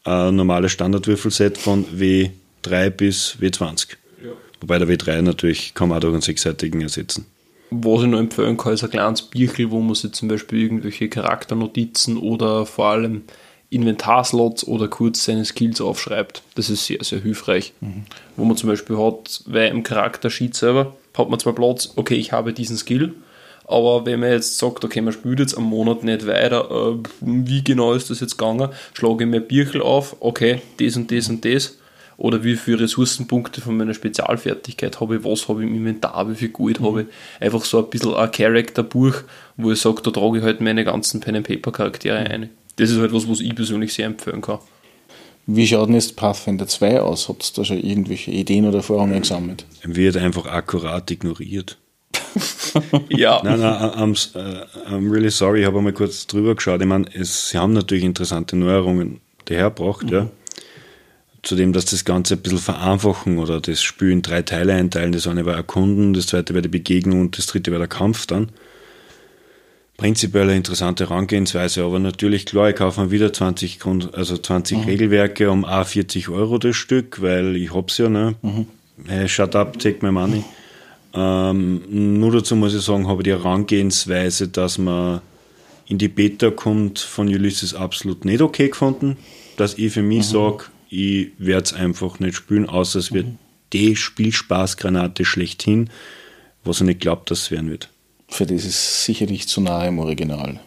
ein 0.03 0.35
normales 0.35 0.71
Standardwürfelset 0.71 1.57
von 1.57 1.85
W3 1.85 2.89
bis 2.89 3.37
W20. 3.39 3.97
Wobei 4.59 4.79
der 4.79 4.87
W3 4.87 5.21
natürlich 5.21 5.73
kann 5.73 5.89
man 5.89 5.97
auch 5.97 6.01
durch 6.01 6.13
einen 6.13 6.21
sechsseitigen 6.21 6.81
ersetzen. 6.81 7.25
Was 7.73 8.03
ich 8.03 8.09
noch 8.09 8.19
empfehlen 8.19 8.57
kann, 8.57 8.73
ist 8.73 8.83
ein 8.83 8.89
kleines 8.89 9.21
Bierchen, 9.21 9.71
wo 9.71 9.79
man 9.79 9.95
sich 9.95 10.11
zum 10.11 10.27
Beispiel 10.27 10.61
irgendwelche 10.61 11.07
Charakternotizen 11.07 12.17
oder 12.17 12.65
vor 12.65 12.87
allem 12.87 13.23
Inventarslots 13.69 14.67
oder 14.67 14.89
kurz 14.89 15.23
seine 15.23 15.45
Skills 15.45 15.79
aufschreibt. 15.79 16.43
Das 16.55 16.69
ist 16.69 16.85
sehr, 16.85 17.01
sehr 17.01 17.21
hilfreich. 17.21 17.73
Wo 18.35 18.43
man 18.43 18.57
zum 18.57 18.69
Beispiel 18.69 18.97
hat, 18.97 19.41
weil 19.45 19.69
im 19.69 19.83
Charaktersheet 19.83 20.53
selber 20.53 20.97
hat 21.17 21.29
man 21.29 21.39
zwar 21.39 21.53
Platz, 21.53 21.93
okay, 21.95 22.15
ich 22.15 22.33
habe 22.33 22.51
diesen 22.51 22.75
Skill, 22.75 23.13
aber 23.65 24.05
wenn 24.05 24.19
man 24.19 24.31
jetzt 24.31 24.57
sagt, 24.57 24.83
okay, 24.83 24.99
man 24.99 25.13
spielt 25.13 25.39
jetzt 25.39 25.55
am 25.57 25.63
Monat 25.63 26.03
nicht 26.03 26.27
weiter, 26.27 26.69
äh, 26.69 27.03
wie 27.21 27.63
genau 27.63 27.93
ist 27.93 28.09
das 28.09 28.19
jetzt 28.19 28.37
gegangen, 28.37 28.69
schlage 28.93 29.23
ich 29.23 29.29
mir 29.29 29.39
Bierchen 29.39 29.81
auf, 29.81 30.17
okay, 30.19 30.61
das 30.77 30.97
und 30.97 31.09
das 31.09 31.29
und 31.29 31.45
das, 31.45 31.77
oder 32.21 32.43
wie 32.43 32.55
viele 32.55 32.81
Ressourcenpunkte 32.81 33.61
von 33.61 33.75
meiner 33.75 33.95
Spezialfertigkeit 33.95 34.99
habe 35.01 35.15
ich, 35.15 35.23
was 35.23 35.47
habe 35.47 35.63
ich 35.63 35.69
im 35.69 35.75
Inventar, 35.75 36.29
wie 36.29 36.35
viel 36.35 36.49
Gold 36.49 36.79
habe 36.79 37.01
ich. 37.01 37.07
Einfach 37.39 37.65
so 37.65 37.79
ein 37.79 37.89
bisschen 37.89 38.13
ein 38.13 38.31
Charakterbuch, 38.31 39.23
wo 39.57 39.71
ich 39.71 39.81
sage, 39.81 40.03
da 40.03 40.11
trage 40.11 40.37
ich 40.37 40.43
halt 40.43 40.61
meine 40.61 40.85
ganzen 40.85 41.19
Pen-and-Paper-Charaktere 41.19 42.17
ein. 42.17 42.51
Das 42.75 42.91
ist 42.91 42.99
halt 42.99 43.11
was, 43.11 43.27
was 43.27 43.39
ich 43.39 43.55
persönlich 43.55 43.91
sehr 43.91 44.05
empfehlen 44.05 44.41
kann. 44.41 44.59
Wie 45.47 45.65
schaut 45.65 45.87
denn 45.87 45.95
jetzt 45.95 46.15
Pathfinder 46.15 46.67
2 46.67 47.01
aus? 47.01 47.27
Habt 47.27 47.43
ihr 47.43 47.55
da 47.55 47.65
schon 47.65 47.79
irgendwelche 47.79 48.29
Ideen 48.29 48.67
oder 48.67 48.77
Erfahrungen 48.77 49.19
gesammelt? 49.21 49.65
Wird 49.83 50.15
einfach 50.15 50.45
akkurat 50.45 51.09
ignoriert. 51.09 51.79
Ja, 53.09 53.41
Nein, 53.43 53.59
nein, 53.59 53.73
I'm, 53.73 54.37
äh, 54.37 54.65
I'm 54.89 55.11
really 55.11 55.29
sorry, 55.29 55.59
ich 55.59 55.65
habe 55.65 55.79
einmal 55.79 55.91
kurz 55.91 56.25
drüber 56.25 56.55
geschaut. 56.55 56.79
Ich 56.79 56.87
meine, 56.87 57.05
es, 57.13 57.49
sie 57.49 57.57
haben 57.57 57.73
natürlich 57.73 58.05
interessante 58.05 58.55
Neuerungen 58.55 59.19
dahergebracht, 59.43 60.09
ja. 60.09 60.29
Zudem, 61.43 61.73
dass 61.73 61.85
das 61.85 62.05
Ganze 62.05 62.35
ein 62.35 62.41
bisschen 62.41 62.59
vereinfachen 62.59 63.39
oder 63.39 63.59
das 63.59 63.81
Spiel 63.81 64.11
in 64.11 64.21
drei 64.21 64.43
Teile 64.43 64.73
einteilen. 64.73 65.11
Das 65.11 65.27
eine 65.27 65.45
war 65.45 65.55
Erkunden, 65.55 66.13
das 66.13 66.27
zweite 66.27 66.53
war 66.53 66.61
die 66.61 66.69
Begegnung 66.69 67.21
und 67.21 67.37
das 67.37 67.47
dritte 67.47 67.71
war 67.71 67.79
der 67.79 67.87
Kampf 67.87 68.27
dann. 68.27 68.49
Prinzipiell 69.97 70.43
eine 70.43 70.55
interessante 70.57 71.09
Herangehensweise, 71.09 71.83
aber 71.83 71.99
natürlich, 71.99 72.45
klar, 72.45 72.69
ich 72.69 72.75
kaufe 72.75 73.01
mir 73.01 73.11
wieder 73.11 73.33
20, 73.33 73.79
Grund, 73.79 74.15
also 74.15 74.37
20 74.37 74.87
Regelwerke 74.87 75.51
um 75.51 75.65
auch 75.65 75.85
40 75.85 76.29
Euro 76.29 76.57
das 76.57 76.75
Stück, 76.75 77.21
weil 77.21 77.55
ich 77.55 77.73
hab's 77.73 77.97
ja, 77.97 78.09
ne? 78.09 78.35
Hey, 79.07 79.27
shut 79.27 79.55
up, 79.55 79.77
take 79.79 80.03
my 80.05 80.11
money. 80.11 80.43
Ähm, 81.13 81.81
nur 82.19 82.31
dazu 82.31 82.55
muss 82.55 82.73
ich 82.73 82.81
sagen, 82.81 83.07
habe 83.07 83.21
ich 83.21 83.25
die 83.25 83.31
Herangehensweise, 83.31 84.47
dass 84.47 84.77
man 84.77 85.21
in 85.87 85.97
die 85.97 86.07
Beta 86.07 86.51
kommt, 86.51 86.99
von 86.99 87.27
Ulysses 87.27 87.73
absolut 87.73 88.25
nicht 88.25 88.41
okay 88.41 88.69
gefunden. 88.69 89.17
Dass 89.57 89.77
ich 89.77 89.91
für 89.91 90.01
mich 90.01 90.25
sage, 90.25 90.65
ich 90.91 91.31
werde 91.37 91.63
es 91.63 91.73
einfach 91.73 92.19
nicht 92.19 92.35
spielen, 92.35 92.67
außer 92.67 92.99
es 92.99 93.13
wird 93.13 93.27
die 93.71 93.95
Spielspaßgranate 93.95 95.23
schlechthin, 95.23 95.89
was 96.65 96.81
ich 96.81 96.85
nicht 96.85 96.99
glaube, 96.99 97.23
dass 97.25 97.43
es 97.43 97.51
werden 97.51 97.71
wird. 97.71 97.89
Für 98.27 98.45
das 98.45 98.65
ist 98.65 99.05
sicherlich 99.05 99.47
zu 99.47 99.61
nahe 99.61 99.87
im 99.87 99.97
Original. 99.99 100.59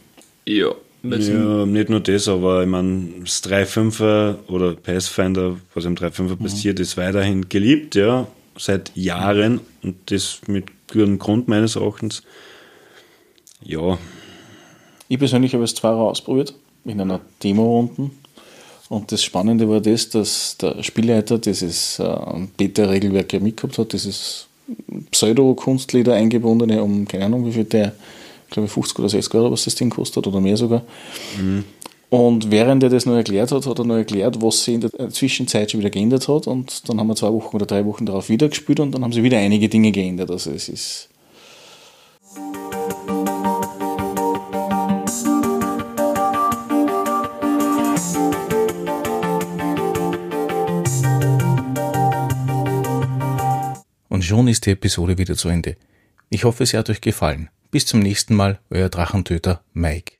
ja. 0.46 0.72
Ja, 1.06 1.66
nicht 1.66 1.90
nur 1.90 2.00
das, 2.00 2.28
aber 2.28 2.62
ich 2.62 2.68
meine, 2.68 3.08
das 3.20 3.44
3.5er 3.44 4.48
oder 4.48 4.72
Pathfinder, 4.72 5.58
was 5.74 5.84
im 5.84 5.96
3.5er 5.96 6.22
mhm. 6.22 6.38
passiert, 6.38 6.80
ist 6.80 6.96
weiterhin 6.96 7.50
geliebt, 7.50 7.94
ja, 7.94 8.26
seit 8.56 8.90
Jahren 8.96 9.60
und 9.82 10.10
das 10.10 10.40
mit 10.46 10.64
gutem 10.90 11.18
Grund 11.18 11.46
meines 11.46 11.76
Erachtens. 11.76 12.22
Ja. 13.62 13.98
Ich 15.08 15.18
persönlich 15.18 15.52
habe 15.52 15.64
es 15.64 15.74
zweimal 15.74 16.06
ausprobiert, 16.06 16.54
in 16.86 16.98
einer 16.98 17.20
Demo-Runde. 17.42 18.10
Und 18.94 19.10
das 19.10 19.24
Spannende 19.24 19.68
war 19.68 19.80
das, 19.80 20.08
dass 20.08 20.56
der 20.56 20.80
Spielleiter 20.84 21.38
dieses 21.38 21.98
äh, 21.98 22.16
Beta-Regelwerk 22.56 23.32
ja 23.32 23.40
mitgehabt 23.40 23.76
hat, 23.76 23.92
dieses 23.92 24.46
Pseudo-Kunstleder 25.10 26.14
eingebundene, 26.14 26.80
um 26.80 27.08
keine 27.08 27.24
Ahnung, 27.24 27.44
wie 27.44 27.52
viel 27.52 27.64
der, 27.64 27.92
glaube 28.50 28.66
ich, 28.66 28.72
50 28.72 28.98
oder 29.00 29.08
60 29.08 29.34
Euro, 29.34 29.50
was 29.50 29.64
das 29.64 29.74
Ding 29.74 29.90
kostet 29.90 30.24
oder 30.28 30.40
mehr 30.40 30.56
sogar. 30.56 30.82
Mhm. 31.36 31.64
Und 32.08 32.52
während 32.52 32.84
er 32.84 32.88
das 32.88 33.04
noch 33.04 33.16
erklärt 33.16 33.50
hat, 33.50 33.66
hat 33.66 33.78
er 33.80 33.84
noch 33.84 33.96
erklärt, 33.96 34.40
was 34.40 34.62
sich 34.62 34.74
in 34.74 34.82
der 34.82 35.10
Zwischenzeit 35.10 35.72
schon 35.72 35.80
wieder 35.80 35.90
geändert 35.90 36.28
hat. 36.28 36.46
Und 36.46 36.88
dann 36.88 37.00
haben 37.00 37.08
wir 37.08 37.16
zwei 37.16 37.32
Wochen 37.32 37.56
oder 37.56 37.66
drei 37.66 37.84
Wochen 37.84 38.06
darauf 38.06 38.28
wieder 38.28 38.48
gespielt 38.48 38.78
und 38.78 38.94
dann 38.94 39.02
haben 39.02 39.12
sich 39.12 39.24
wieder 39.24 39.38
einige 39.38 39.68
Dinge 39.68 39.90
geändert. 39.90 40.30
Also 40.30 40.52
es 40.52 40.68
ist. 40.68 41.08
Schon 54.24 54.48
ist 54.48 54.66
die 54.66 54.72
Episode 54.72 55.18
wieder 55.18 55.36
zu 55.36 55.48
Ende. 55.48 55.76
Ich 56.30 56.44
hoffe, 56.44 56.66
sie 56.66 56.76
hat 56.76 56.90
euch 56.90 57.00
gefallen. 57.00 57.48
Bis 57.70 57.86
zum 57.86 58.00
nächsten 58.00 58.34
Mal, 58.34 58.60
euer 58.70 58.88
Drachentöter 58.88 59.62
Mike. 59.72 60.12